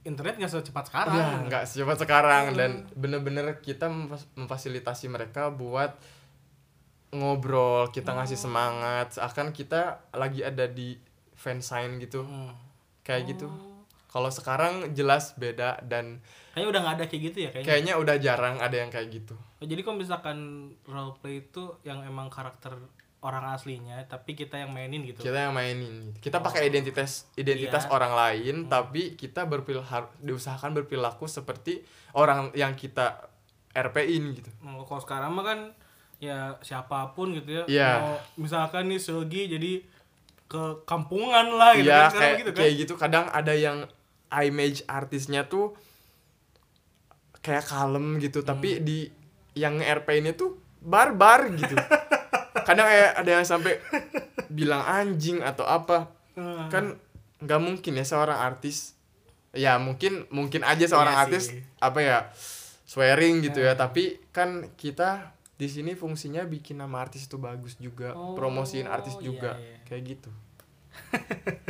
internet 0.00 0.34
nggak 0.34 0.50
secepat 0.50 0.84
sekarang. 0.84 1.14
ya 1.14 1.26
nggak 1.44 1.62
secepat 1.64 1.98
sekarang 1.98 2.44
Hmm. 2.48 2.56
dan 2.56 2.70
bener-bener 2.94 3.58
kita 3.60 3.86
memfas- 3.86 4.26
memfasilitasi 4.32 5.06
mereka 5.06 5.50
buat 5.50 5.94
ngobrol 7.12 7.90
kita 7.90 8.12
ngasih 8.12 8.36
Oh. 8.36 8.44
semangat 8.46 9.06
seakan 9.12 9.50
kita 9.50 9.80
lagi 10.12 10.40
ada 10.40 10.64
di 10.64 10.94
fansign 11.34 11.98
gitu 11.98 12.22
Hmm. 12.22 12.54
kayak 13.02 13.26
gitu 13.28 13.46
Oh. 13.46 13.82
kalau 14.06 14.28
sekarang 14.28 14.92
jelas 14.92 15.34
beda 15.34 15.82
dan 15.82 16.22
Kayaknya 16.50 16.68
udah 16.68 16.80
nggak 16.80 16.94
ada 16.94 17.04
kayak 17.06 17.22
gitu 17.24 17.38
ya 17.38 17.50
kayaknya. 17.50 17.66
kayaknya 17.66 17.94
udah 17.96 18.16
jarang 18.16 18.56
ada 18.58 18.76
yang 18.76 18.90
kayak 18.90 19.10
gitu 19.12 19.34
Oh, 19.60 19.66
Jadi 19.66 19.80
kalau 19.80 19.96
misalkan 19.96 20.38
role 20.84 21.12
play 21.14 21.42
itu 21.42 21.62
yang 21.82 22.00
emang 22.00 22.26
karakter 22.26 22.72
orang 23.20 23.44
aslinya, 23.50 24.00
tapi 24.06 24.32
kita 24.32 24.56
yang 24.56 24.72
mainin 24.72 25.04
gitu. 25.04 25.20
kita 25.20 25.36
yang 25.42 25.52
mainin 25.52 26.08
gitu. 26.10 26.18
kita 26.24 26.38
Oh. 26.38 26.42
pakai 26.42 26.66
identitas 26.66 27.28
identitas 27.34 27.84
Iya. 27.84 27.90
orang 27.90 28.12
lain 28.14 28.56
Hmm. 28.60 28.70
tapi 28.70 29.12
kita 29.14 29.44
berpil 29.44 29.82
diusahakan 30.18 30.72
berperilaku 30.74 31.26
seperti 31.26 31.82
orang 32.12 32.48
yang 32.52 32.72
kita 32.72 33.28
RP-in 33.70 34.32
gitu 34.32 34.50
Mau 34.60 34.82
kalau 34.82 34.98
sekarang 34.98 35.30
mah 35.30 35.44
kan 35.44 35.60
ya 36.20 36.54
siapa 36.60 37.10
pun 37.10 37.32
gitu 37.32 37.50
ya. 37.50 37.64
Iya. 37.66 37.90
Mau 37.98 38.14
misalkan 38.38 38.86
nih 38.86 39.00
Selgi 39.00 39.48
jadi 39.48 39.72
ke 40.46 40.62
kampungan 40.84 41.46
lah 41.50 41.72
gitu 41.72 41.88
Iya 41.88 42.06
kan 42.06 42.20
kayak 42.20 42.34
gitu 42.38 42.50
kan. 42.50 42.58
kayak 42.58 42.74
gitu 42.76 42.92
kadang 42.94 43.26
ada 43.26 43.52
yang 43.52 43.78
image 44.30 44.84
artisnya 44.86 45.42
tuh 45.44 45.72
kayak 47.40 47.64
kalem 47.64 48.18
gitu 48.18 48.40
Hmm. 48.40 48.48
tapi 48.48 48.78
di 48.78 48.98
yang 49.54 49.80
RP 49.80 50.20
ini 50.20 50.30
tuh 50.32 50.54
barbar 50.78 51.48
gitu 51.50 51.72
kadang 52.68 52.84
kayak 52.84 53.10
ada 53.16 53.30
yang 53.32 53.44
sampai 53.44 53.80
bilang 54.48 54.82
anjing 54.82 55.40
atau 55.40 55.64
apa 55.64 56.12
Hmm. 56.30 56.68
kan 56.68 56.84
nggak 57.38 57.60
mungkin 57.60 57.92
ya 57.92 58.04
seorang 58.04 58.38
artis 58.38 58.94
ya 59.50 59.76
mungkin 59.76 60.28
mungkin 60.28 60.62
aja 60.62 60.84
seorang 60.84 61.10
Iya 61.12 61.22
artis 61.26 61.44
sih. 61.48 61.58
apa 61.78 61.98
ya 61.98 62.18
swearing 62.84 63.42
gitu 63.42 63.60
ya 63.60 63.72
Nah. 63.72 63.78
tapi 63.80 64.18
kan 64.30 64.70
kita 64.74 65.34
di 65.60 65.68
sini 65.68 65.92
fungsinya 65.92 66.40
bikin 66.42 66.80
nama 66.80 66.96
artis 66.98 67.28
itu 67.28 67.36
bagus 67.36 67.76
juga 67.76 68.16
Oh, 68.16 68.32
promosiin 68.32 68.88
artis 68.88 69.12
iya, 69.14 69.22
juga 69.22 69.50
iya. 69.54 69.76
kayak 69.84 70.02
gitu 70.08 70.30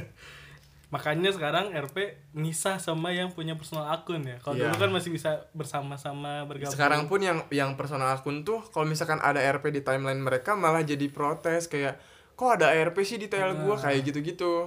Makanya 0.91 1.31
sekarang 1.31 1.71
RP 1.71 1.97
misah 2.33 2.79
sama 2.79 3.11
yang 3.11 3.31
punya 3.31 3.55
personal 3.55 3.87
akun 3.89 4.27
ya. 4.27 4.39
Kalau 4.39 4.59
Iya. 4.59 4.65
dulu 4.67 4.77
kan 4.77 4.91
masih 4.91 5.11
bisa 5.13 5.47
bersama-sama 5.53 6.43
bergabung. 6.45 6.75
sekarang 6.75 7.07
pun 7.07 7.19
yang 7.21 7.47
yang 7.49 7.75
personal 7.75 8.11
akun 8.11 8.43
tuh 8.43 8.59
kalau 8.69 8.83
misalkan 8.85 9.19
ada 9.21 9.39
RP 9.39 9.71
di 9.71 9.83
timeline 9.83 10.19
mereka 10.19 10.55
malah 10.55 10.83
jadi 10.83 11.07
protes 11.09 11.67
kayak 11.67 11.95
kok 12.35 12.51
ada 12.53 12.75
RP 12.75 12.97
sih 13.05 13.19
di 13.19 13.27
TL 13.27 13.55
gua 13.61 13.79
Nah. 13.79 13.83
kayak 13.85 14.03
gitu-gitu 14.05 14.67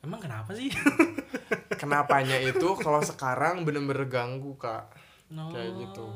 Emang 0.00 0.20
kenapa 0.20 0.52
sih? 0.52 0.68
kenapanya 1.80 2.36
itu 2.38 2.68
kalau 2.76 3.00
sekarang 3.06 3.64
bener-bener 3.64 4.04
ganggu 4.04 4.52
kak 4.56 4.92
no, 5.30 5.48
Kayak 5.48 5.80
gitu. 5.80 6.06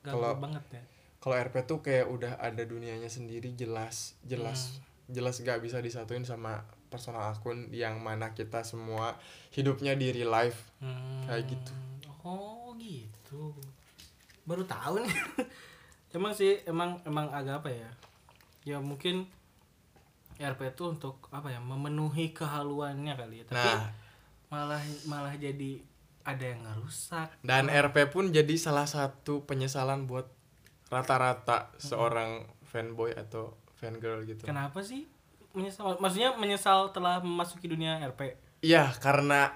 Ganggu 0.00 0.24
Kalau- 0.24 0.40
banget 0.40 0.64
ya. 0.72 0.82
Kalau 1.26 1.42
RP 1.42 1.66
tuh 1.66 1.82
kayak 1.82 2.06
udah 2.06 2.38
ada 2.38 2.62
dunianya 2.62 3.10
sendiri 3.10 3.50
jelas 3.58 4.14
jelas 4.22 4.78
jelas 5.10 5.42
gak 5.42 5.58
bisa 5.58 5.82
disatuin 5.82 6.22
sama 6.22 6.62
personal 6.86 7.34
akun 7.34 7.66
yang 7.74 7.98
mana 7.98 8.30
kita 8.30 8.62
semua 8.62 9.18
hidupnya 9.50 9.98
di 9.98 10.14
real 10.14 10.30
life 10.30 10.70
Hmm. 10.78 11.26
Kayak 11.26 11.50
gitu. 11.50 11.74
Oh 12.22 12.78
gitu. 12.78 13.50
Baru 14.46 14.62
tahu 14.62 15.02
nih. 15.02 15.18
emang 16.16 16.30
sih 16.30 16.62
emang 16.62 17.02
emang 17.02 17.26
agak 17.34 17.64
apa 17.64 17.70
ya? 17.74 17.90
Ya 18.62 18.78
mungkin 18.78 19.26
RP 20.38 20.78
itu 20.78 20.84
untuk 20.86 21.26
apa 21.34 21.50
ya? 21.50 21.58
Memenuhi 21.58 22.30
kehaluannya 22.36 23.18
kali 23.18 23.42
ya. 23.42 23.44
Tapi 23.50 23.56
nah 23.56 23.90
malah 24.46 24.82
malah 25.10 25.34
jadi 25.34 25.82
ada 26.22 26.44
yang 26.44 26.62
ngerusak 26.62 27.34
Dan 27.42 27.66
RP 27.66 28.14
pun 28.14 28.30
jadi 28.30 28.54
salah 28.58 28.86
satu 28.86 29.42
penyesalan 29.42 30.06
buat 30.06 30.35
rata-rata 30.86 31.74
seorang 31.76 32.44
fanboy 32.62 33.10
atau 33.10 33.54
fangirl 33.74 34.22
gitu. 34.24 34.44
kenapa 34.44 34.80
sih 34.80 35.04
menyesal 35.52 35.96
maksudnya 35.96 36.34
menyesal 36.34 36.90
telah 36.90 37.18
memasuki 37.18 37.66
dunia 37.66 37.98
RP 38.04 38.36
Iya, 38.58 38.88
karena 38.98 39.52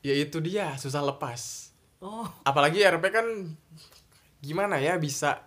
ya 0.00 0.14
itu 0.14 0.38
dia 0.38 0.72
susah 0.74 1.02
lepas. 1.02 1.74
oh 1.98 2.24
Apalagi 2.42 2.80
RP 2.80 3.04
kan 3.10 3.26
gimana 4.38 4.78
ya 4.78 4.94
bisa 4.94 5.42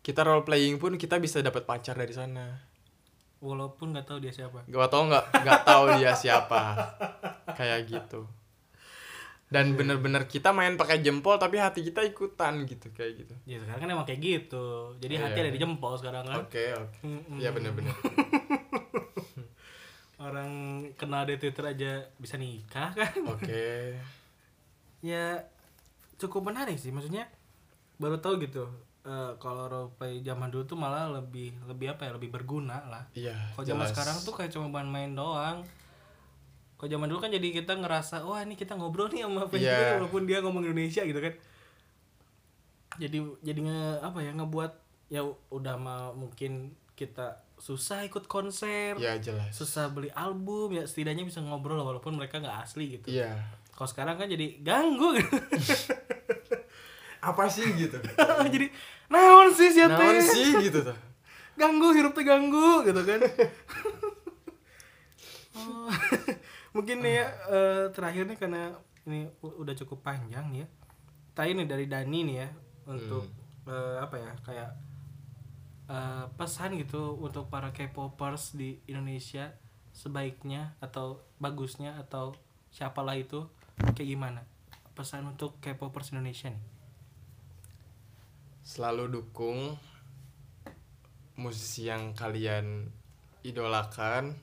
kita 0.00 0.24
role 0.24 0.42
playing 0.42 0.80
pun 0.80 0.96
kita 0.96 1.20
bisa 1.20 1.38
dapat 1.40 1.68
pacar 1.68 1.94
dari 1.94 2.10
sana. 2.10 2.64
walaupun 3.40 3.92
nggak 3.92 4.04
tahu 4.04 4.18
dia 4.20 4.32
siapa 4.32 4.64
Gak 4.64 4.88
tau 4.88 5.08
nggak 5.08 5.24
nggak 5.32 5.60
tahu 5.62 5.84
dia 5.96 6.12
siapa. 6.12 6.60
Kayak 7.60 7.80
gitu. 7.86 8.24
Dan 9.50 9.74
bener-bener 9.74 10.24
kita 10.24 10.50
main 10.50 10.74
pakai 10.74 10.98
jempol 11.00 11.34
tapi 11.34 11.58
hati 11.58 11.82
kita 11.82 12.00
ikutan 12.02 12.62
gitu 12.64 12.86
kayak 12.90 13.18
gitu. 13.18 13.34
ya 13.44 13.58
sekarang 13.58 13.80
kan 13.80 13.90
emang 13.90 14.06
kayak 14.06 14.20
gitu 14.20 14.66
jadi 14.96 15.14
Iya. 15.16 15.22
hati 15.26 15.38
ada 15.40 15.50
di 15.50 15.58
jempol 15.58 15.92
sekarang 15.94 16.22
kan 16.24 16.38
Oke, 16.40 16.70
oke. 16.72 16.98
Mm-mm. 17.02 17.36
Iya 17.36 17.50
bener-bener. 17.50 17.90
orang 20.20 20.50
kenal 20.94 21.24
di 21.24 21.34
Twitter 21.34 21.64
aja 21.66 21.90
bisa 22.14 22.36
nikah 22.36 22.92
kan 22.92 23.10
Oke. 23.26 23.96
ya 25.02 25.40
cukup 26.14 26.46
menarik 26.46 26.76
sih 26.76 26.92
maksudnya 26.92 27.24
baru 27.96 28.16
tahu 28.16 28.36
gitu 28.38 28.68
eh, 29.02 29.32
kalau 29.34 29.64
roleplay 29.64 30.20
zaman 30.20 30.46
dulu 30.46 30.62
tuh 30.64 30.76
malah 30.76 31.08
lebih 31.10 31.56
lebih 31.64 31.90
apa 31.90 32.04
ya 32.04 32.12
lebih 32.12 32.30
berguna 32.30 32.84
lah 32.84 33.04
Iya. 33.14 33.32
kalau 33.50 33.64
zaman 33.66 33.86
sekarang 33.88 34.16
tuh 34.20 34.30
kayak 34.30 34.52
cuma 34.52 34.68
main 34.78 35.10
doang 35.10 35.64
kalau 36.80 36.88
zaman 36.88 37.06
dulu 37.06 37.20
kan 37.20 37.28
jadi 37.28 37.48
kita 37.54 37.76
ngerasa 37.76 38.24
wah 38.24 38.40
ini 38.40 38.56
kita 38.56 38.72
ngobrol 38.72 39.06
nih 39.06 39.20
sama 39.20 39.44
fans 39.44 39.60
Iya. 39.60 39.68
kita 39.70 39.92
walaupun 39.98 40.22
dia 40.24 40.40
ngomong 40.40 40.64
Indonesia 40.64 41.02
gitu 41.02 41.20
kan 41.20 41.34
jadi 42.96 43.18
jadi 43.40 43.60
nge 43.60 43.80
apa 44.00 44.18
ya 44.18 44.32
ngebuat 44.32 44.72
ya 45.08 45.20
udah 45.48 45.76
mah 45.76 46.02
mungkin 46.12 46.72
kita 46.94 47.36
susah 47.56 48.00
ikut 48.02 48.24
konser 48.24 48.96
Iya 48.96 49.16
jelas. 49.18 49.52
susah 49.52 49.88
beli 49.88 50.08
album 50.10 50.72
ya 50.72 50.82
setidaknya 50.82 51.22
bisa 51.22 51.38
ngobrol 51.38 51.76
lah, 51.76 51.84
walaupun 51.86 52.12
mereka 52.14 52.38
nggak 52.38 52.58
asli 52.62 52.96
gitu 52.96 53.12
Iya. 53.12 53.36
kalau 53.70 53.84
sekarang 53.86 54.16
kan 54.16 54.26
jadi 54.26 54.56
ganggu 54.60 55.16
gitu. 55.16 55.36
Apa 57.22 57.44
sih 57.46 57.68
gitu? 57.74 58.00
jadi 58.54 58.72
naon 59.06 59.48
sih 59.50 59.68
sih 59.68 59.84
Naon 59.84 60.16
sih 60.18 60.56
gitu 60.62 60.80
tuh. 60.82 60.96
ganggu 61.52 61.92
hirup 61.92 62.12
teh 62.12 62.24
ganggu 62.24 62.80
gitu 62.82 63.00
kan 63.02 63.20
Oh, 65.52 65.90
mungkin 66.70 67.02
nih 67.02 67.14
ya 67.22 67.26
eh, 67.50 67.84
terakhir 67.90 68.24
nih 68.30 68.38
karena 68.38 68.74
ini 69.08 69.26
udah 69.42 69.74
cukup 69.84 70.04
panjang 70.06 70.46
nih 70.52 70.62
ya. 70.64 70.68
Tadi 71.34 71.50
nih 71.56 71.66
dari 71.66 71.86
Dani 71.90 72.20
nih 72.26 72.36
ya 72.36 72.48
untuk 72.90 73.26
eh, 73.66 73.96
apa 73.98 74.16
ya 74.18 74.32
kayak 74.44 74.70
eh, 75.90 76.24
pesan 76.38 76.78
gitu 76.78 77.18
untuk 77.18 77.50
para 77.50 77.74
K-popers 77.74 78.54
di 78.54 78.78
Indonesia 78.86 79.50
sebaiknya 79.90 80.78
atau 80.78 81.18
bagusnya 81.42 81.98
atau 81.98 82.36
siapalah 82.70 83.18
itu 83.18 83.50
kayak 83.96 84.08
gimana? 84.08 84.42
Pesan 84.94 85.26
untuk 85.26 85.58
K-popers 85.58 86.14
Indonesia 86.14 86.52
nih. 86.52 86.64
Selalu 88.60 89.18
dukung 89.18 89.74
musisi 91.40 91.88
yang 91.88 92.12
kalian 92.12 92.92
idolakan. 93.40 94.36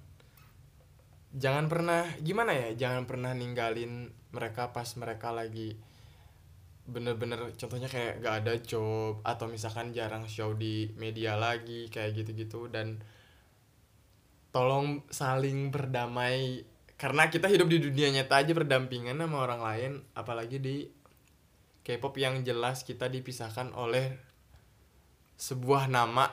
Jangan 1.35 1.67
pernah 1.67 2.07
gimana 2.23 2.55
ya? 2.55 2.69
Jangan 2.87 3.03
pernah 3.09 3.31
ninggalin 3.35 4.11
mereka 4.31 4.71
pas 4.71 4.87
mereka 4.95 5.31
lagi 5.35 5.75
bener-bener 6.87 7.51
contohnya 7.59 7.91
kayak 7.91 8.23
gak 8.23 8.35
ada 8.47 8.53
job 8.63 9.19
atau 9.27 9.51
misalkan 9.51 9.91
jarang 9.91 10.23
show 10.23 10.55
di 10.55 10.87
media 10.95 11.35
lagi 11.35 11.91
kayak 11.91 12.15
gitu-gitu 12.23 12.71
dan 12.71 13.03
tolong 14.55 15.03
saling 15.11 15.67
berdamai 15.67 16.63
karena 16.95 17.27
kita 17.27 17.51
hidup 17.51 17.67
di 17.67 17.83
dunia 17.83 18.07
nyata 18.15 18.39
aja 18.39 18.55
berdampingan 18.55 19.19
sama 19.19 19.37
orang 19.43 19.61
lain 19.61 19.91
apalagi 20.15 20.63
di 20.63 20.87
K-pop 21.83 22.15
yang 22.15 22.47
jelas 22.47 22.87
kita 22.87 23.11
dipisahkan 23.11 23.75
oleh 23.75 24.15
sebuah 25.35 25.91
nama 25.91 26.31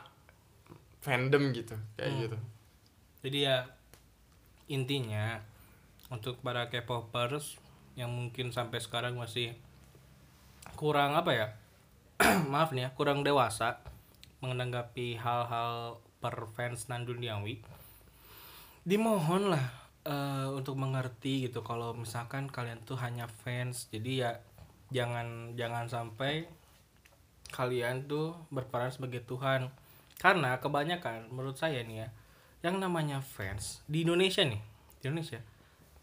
fandom 1.02 1.50
gitu 1.50 1.74
kayak 1.98 2.10
Hmm. 2.14 2.22
gitu 2.30 2.38
Jadi 3.26 3.38
ya 3.42 3.73
intinya 4.70 5.40
untuk 6.08 6.40
para 6.40 6.68
K-popers 6.72 7.58
yang 7.94 8.10
mungkin 8.10 8.50
sampai 8.50 8.80
sekarang 8.82 9.18
masih 9.18 9.54
kurang 10.74 11.14
apa 11.14 11.32
ya? 11.32 11.46
maaf 12.52 12.70
nih 12.70 12.86
ya, 12.86 12.88
kurang 12.94 13.26
dewasa 13.26 13.82
menanggapi 14.38 15.18
hal-hal 15.18 15.98
per 16.20 16.48
fans 16.52 16.86
nan 16.88 17.08
duniawi. 17.08 17.60
Dimohonlah 18.84 19.64
eh, 20.04 20.48
untuk 20.52 20.76
mengerti 20.76 21.48
gitu 21.48 21.64
kalau 21.64 21.96
misalkan 21.96 22.48
kalian 22.48 22.80
tuh 22.84 23.00
hanya 23.00 23.26
fans. 23.26 23.88
Jadi 23.88 24.24
ya 24.24 24.36
jangan 24.92 25.56
jangan 25.56 25.88
sampai 25.88 26.46
kalian 27.50 28.06
tuh 28.10 28.36
berperan 28.52 28.92
sebagai 28.92 29.24
Tuhan. 29.24 29.72
Karena 30.20 30.56
kebanyakan 30.62 31.32
menurut 31.32 31.58
saya 31.58 31.82
nih 31.82 32.06
ya, 32.06 32.08
yang 32.64 32.80
namanya 32.80 33.20
fans 33.20 33.84
di 33.84 34.08
Indonesia 34.08 34.40
nih, 34.40 34.56
di 34.98 35.04
Indonesia, 35.04 35.36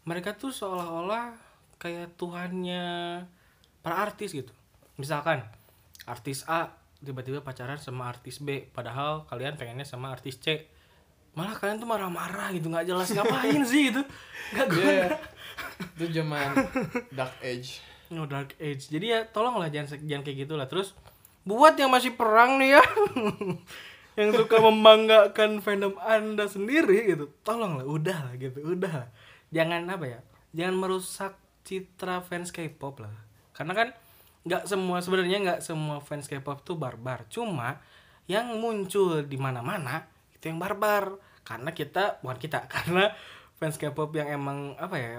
mereka 0.06 0.38
tuh 0.38 0.54
seolah-olah 0.54 1.34
kayak 1.82 2.14
Tuhannya 2.14 2.86
para 3.82 3.96
artis 3.98 4.30
gitu. 4.30 4.54
Misalkan 4.94 5.42
artis 6.06 6.46
A 6.46 6.70
tiba-tiba 7.02 7.42
pacaran 7.42 7.82
sama 7.82 8.06
artis 8.06 8.38
B, 8.38 8.70
padahal 8.70 9.26
kalian 9.26 9.58
pengennya 9.58 9.82
sama 9.82 10.14
artis 10.14 10.38
C. 10.38 10.70
Malah 11.34 11.58
kalian 11.58 11.82
tuh 11.82 11.88
marah-marah 11.90 12.54
gitu, 12.54 12.70
nggak 12.70 12.86
jelas 12.86 13.10
ngapain 13.10 13.62
sih 13.66 13.90
gitu. 13.90 14.06
Nggak 14.54 14.66
guna. 14.70 14.86
Iya. 14.86 15.08
itu 15.98 16.04
zaman 16.14 16.46
dark 17.18 17.34
age 17.42 17.82
No 18.12 18.28
dark 18.28 18.54
age. 18.60 18.92
Jadi 18.92 19.08
ya 19.08 19.24
tolonglah 19.24 19.72
jangan 19.72 19.98
jangan 20.04 20.22
kayak 20.22 20.38
gitulah. 20.46 20.68
Terus 20.68 20.92
buat 21.42 21.74
yang 21.74 21.90
masih 21.90 22.12
perang 22.14 22.60
nih 22.60 22.76
ya. 22.78 22.82
yang 24.18 24.30
suka 24.36 24.60
membanggakan 24.60 25.64
fandom 25.64 25.96
Anda 26.00 26.44
sendiri 26.44 27.08
gitu. 27.08 27.32
Tolonglah 27.46 27.88
udah 27.88 28.18
lah 28.28 28.34
gitu, 28.36 28.60
udah. 28.60 29.08
Jangan 29.52 29.88
apa 29.88 30.04
ya? 30.04 30.20
Jangan 30.52 30.74
merusak 30.76 31.32
citra 31.64 32.20
fans 32.20 32.52
K-pop 32.52 33.00
lah. 33.00 33.14
Karena 33.56 33.72
kan 33.72 33.88
nggak 34.42 34.66
semua 34.66 34.98
sebenarnya 34.98 35.38
nggak 35.38 35.60
semua 35.64 36.02
fans 36.04 36.28
K-pop 36.28 36.60
tuh 36.66 36.76
barbar. 36.76 37.24
Cuma 37.32 37.80
yang 38.28 38.60
muncul 38.60 39.24
di 39.24 39.38
mana-mana 39.40 40.04
itu 40.36 40.52
yang 40.52 40.60
barbar. 40.60 41.16
Karena 41.42 41.74
kita 41.74 42.22
bukan 42.22 42.38
kita, 42.38 42.66
karena 42.72 43.10
fans 43.56 43.80
K-pop 43.80 44.12
yang 44.12 44.28
emang 44.28 44.76
apa 44.76 44.96
ya? 45.00 45.10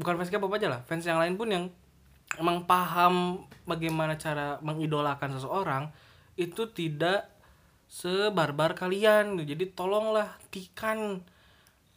Bukan 0.00 0.16
fans 0.16 0.32
K-pop 0.32 0.50
aja 0.56 0.72
lah, 0.72 0.80
fans 0.88 1.04
yang 1.04 1.20
lain 1.20 1.36
pun 1.36 1.52
yang 1.52 1.68
emang 2.38 2.62
paham 2.64 3.42
bagaimana 3.66 4.14
cara 4.14 4.62
mengidolakan 4.62 5.34
seseorang 5.34 5.90
itu 6.38 6.70
tidak 6.70 7.39
sebarbar 7.90 8.78
kalian. 8.78 9.42
Jadi 9.42 9.74
tolonglah 9.74 10.38
tikan 10.54 11.18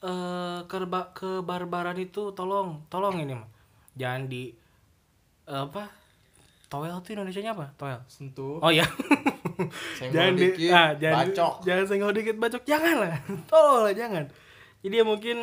eh 0.02 0.60
kerba 0.66 1.14
kebarbaran 1.14 1.96
itu. 2.02 2.34
Tolong 2.34 2.90
tolong 2.90 3.22
ini 3.22 3.38
mah 3.38 3.48
jangan 3.94 4.26
di 4.26 4.50
eh, 5.46 5.62
apa? 5.62 5.88
Toel 6.68 6.98
tuh 7.06 7.14
Indonesia 7.14 7.42
nya 7.46 7.54
apa? 7.54 7.70
Toel? 7.78 8.02
Sentuh. 8.10 8.58
Oh 8.58 8.74
ya 8.80 8.84
jangan 10.02 10.34
di, 10.34 10.50
dikit 10.50 10.74
ah, 10.74 10.92
jangan 10.98 11.30
bacok. 11.30 11.54
jangan 11.62 11.86
senggol 11.86 12.12
dikit 12.18 12.36
bacok. 12.42 12.64
Jangan 12.66 12.96
lah 12.98 13.14
tolong 13.52 13.86
lah 13.86 13.94
jangan. 13.94 14.26
Jadi 14.84 14.96
ya 15.00 15.06
mungkin 15.08 15.38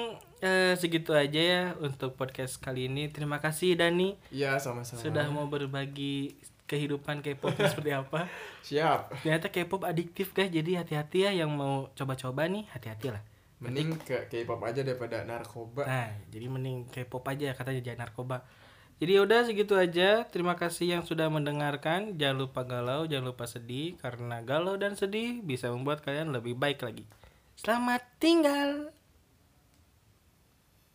eh, 0.44 0.74
segitu 0.76 1.16
aja 1.16 1.40
ya 1.40 1.62
untuk 1.78 2.18
podcast 2.18 2.58
kali 2.58 2.90
ini. 2.90 3.08
Terima 3.08 3.38
kasih 3.38 3.78
Dani. 3.78 4.18
Iya 4.34 4.58
sama-sama. 4.58 5.00
Sudah 5.00 5.30
mau 5.30 5.46
berbagi 5.46 6.34
kehidupan 6.70 7.18
K-pop 7.26 7.50
seperti 7.58 7.90
apa. 7.90 8.30
siap 8.66 9.10
Ternyata 9.26 9.50
K-pop 9.50 9.82
adiktif 9.82 10.30
guys, 10.30 10.54
jadi 10.54 10.86
hati-hati 10.86 11.26
ya 11.26 11.30
yang 11.42 11.50
mau 11.50 11.90
coba-coba 11.98 12.46
nih, 12.46 12.70
hati-hati 12.70 13.10
lah. 13.10 13.22
mending 13.58 13.98
ke 14.00 14.30
K-pop 14.30 14.62
aja 14.64 14.80
daripada 14.80 15.20
narkoba 15.26 15.84
Nah, 15.84 16.14
jadi 16.30 16.46
mending 16.48 16.88
K-pop 16.88 17.26
aja 17.26 17.52
katanya 17.52 17.82
jangan 17.82 18.06
narkoba. 18.06 18.46
Jadi 19.00 19.16
ya 19.16 19.20
udah 19.24 19.40
segitu 19.48 19.74
aja. 19.80 20.28
Terima 20.28 20.60
kasih 20.60 21.00
yang 21.00 21.02
sudah 21.08 21.32
mendengarkan. 21.32 22.20
Jangan 22.20 22.36
lupa 22.36 22.68
galau, 22.68 23.08
jangan 23.08 23.32
lupa 23.32 23.48
sedih 23.48 23.96
karena 23.96 24.44
galau 24.44 24.76
dan 24.76 24.92
sedih 24.92 25.40
bisa 25.40 25.72
membuat 25.72 26.04
kalian 26.04 26.36
lebih 26.36 26.52
baik 26.52 26.84
lagi. 26.84 27.08
Selamat 27.56 28.04
tinggal. 28.20 28.92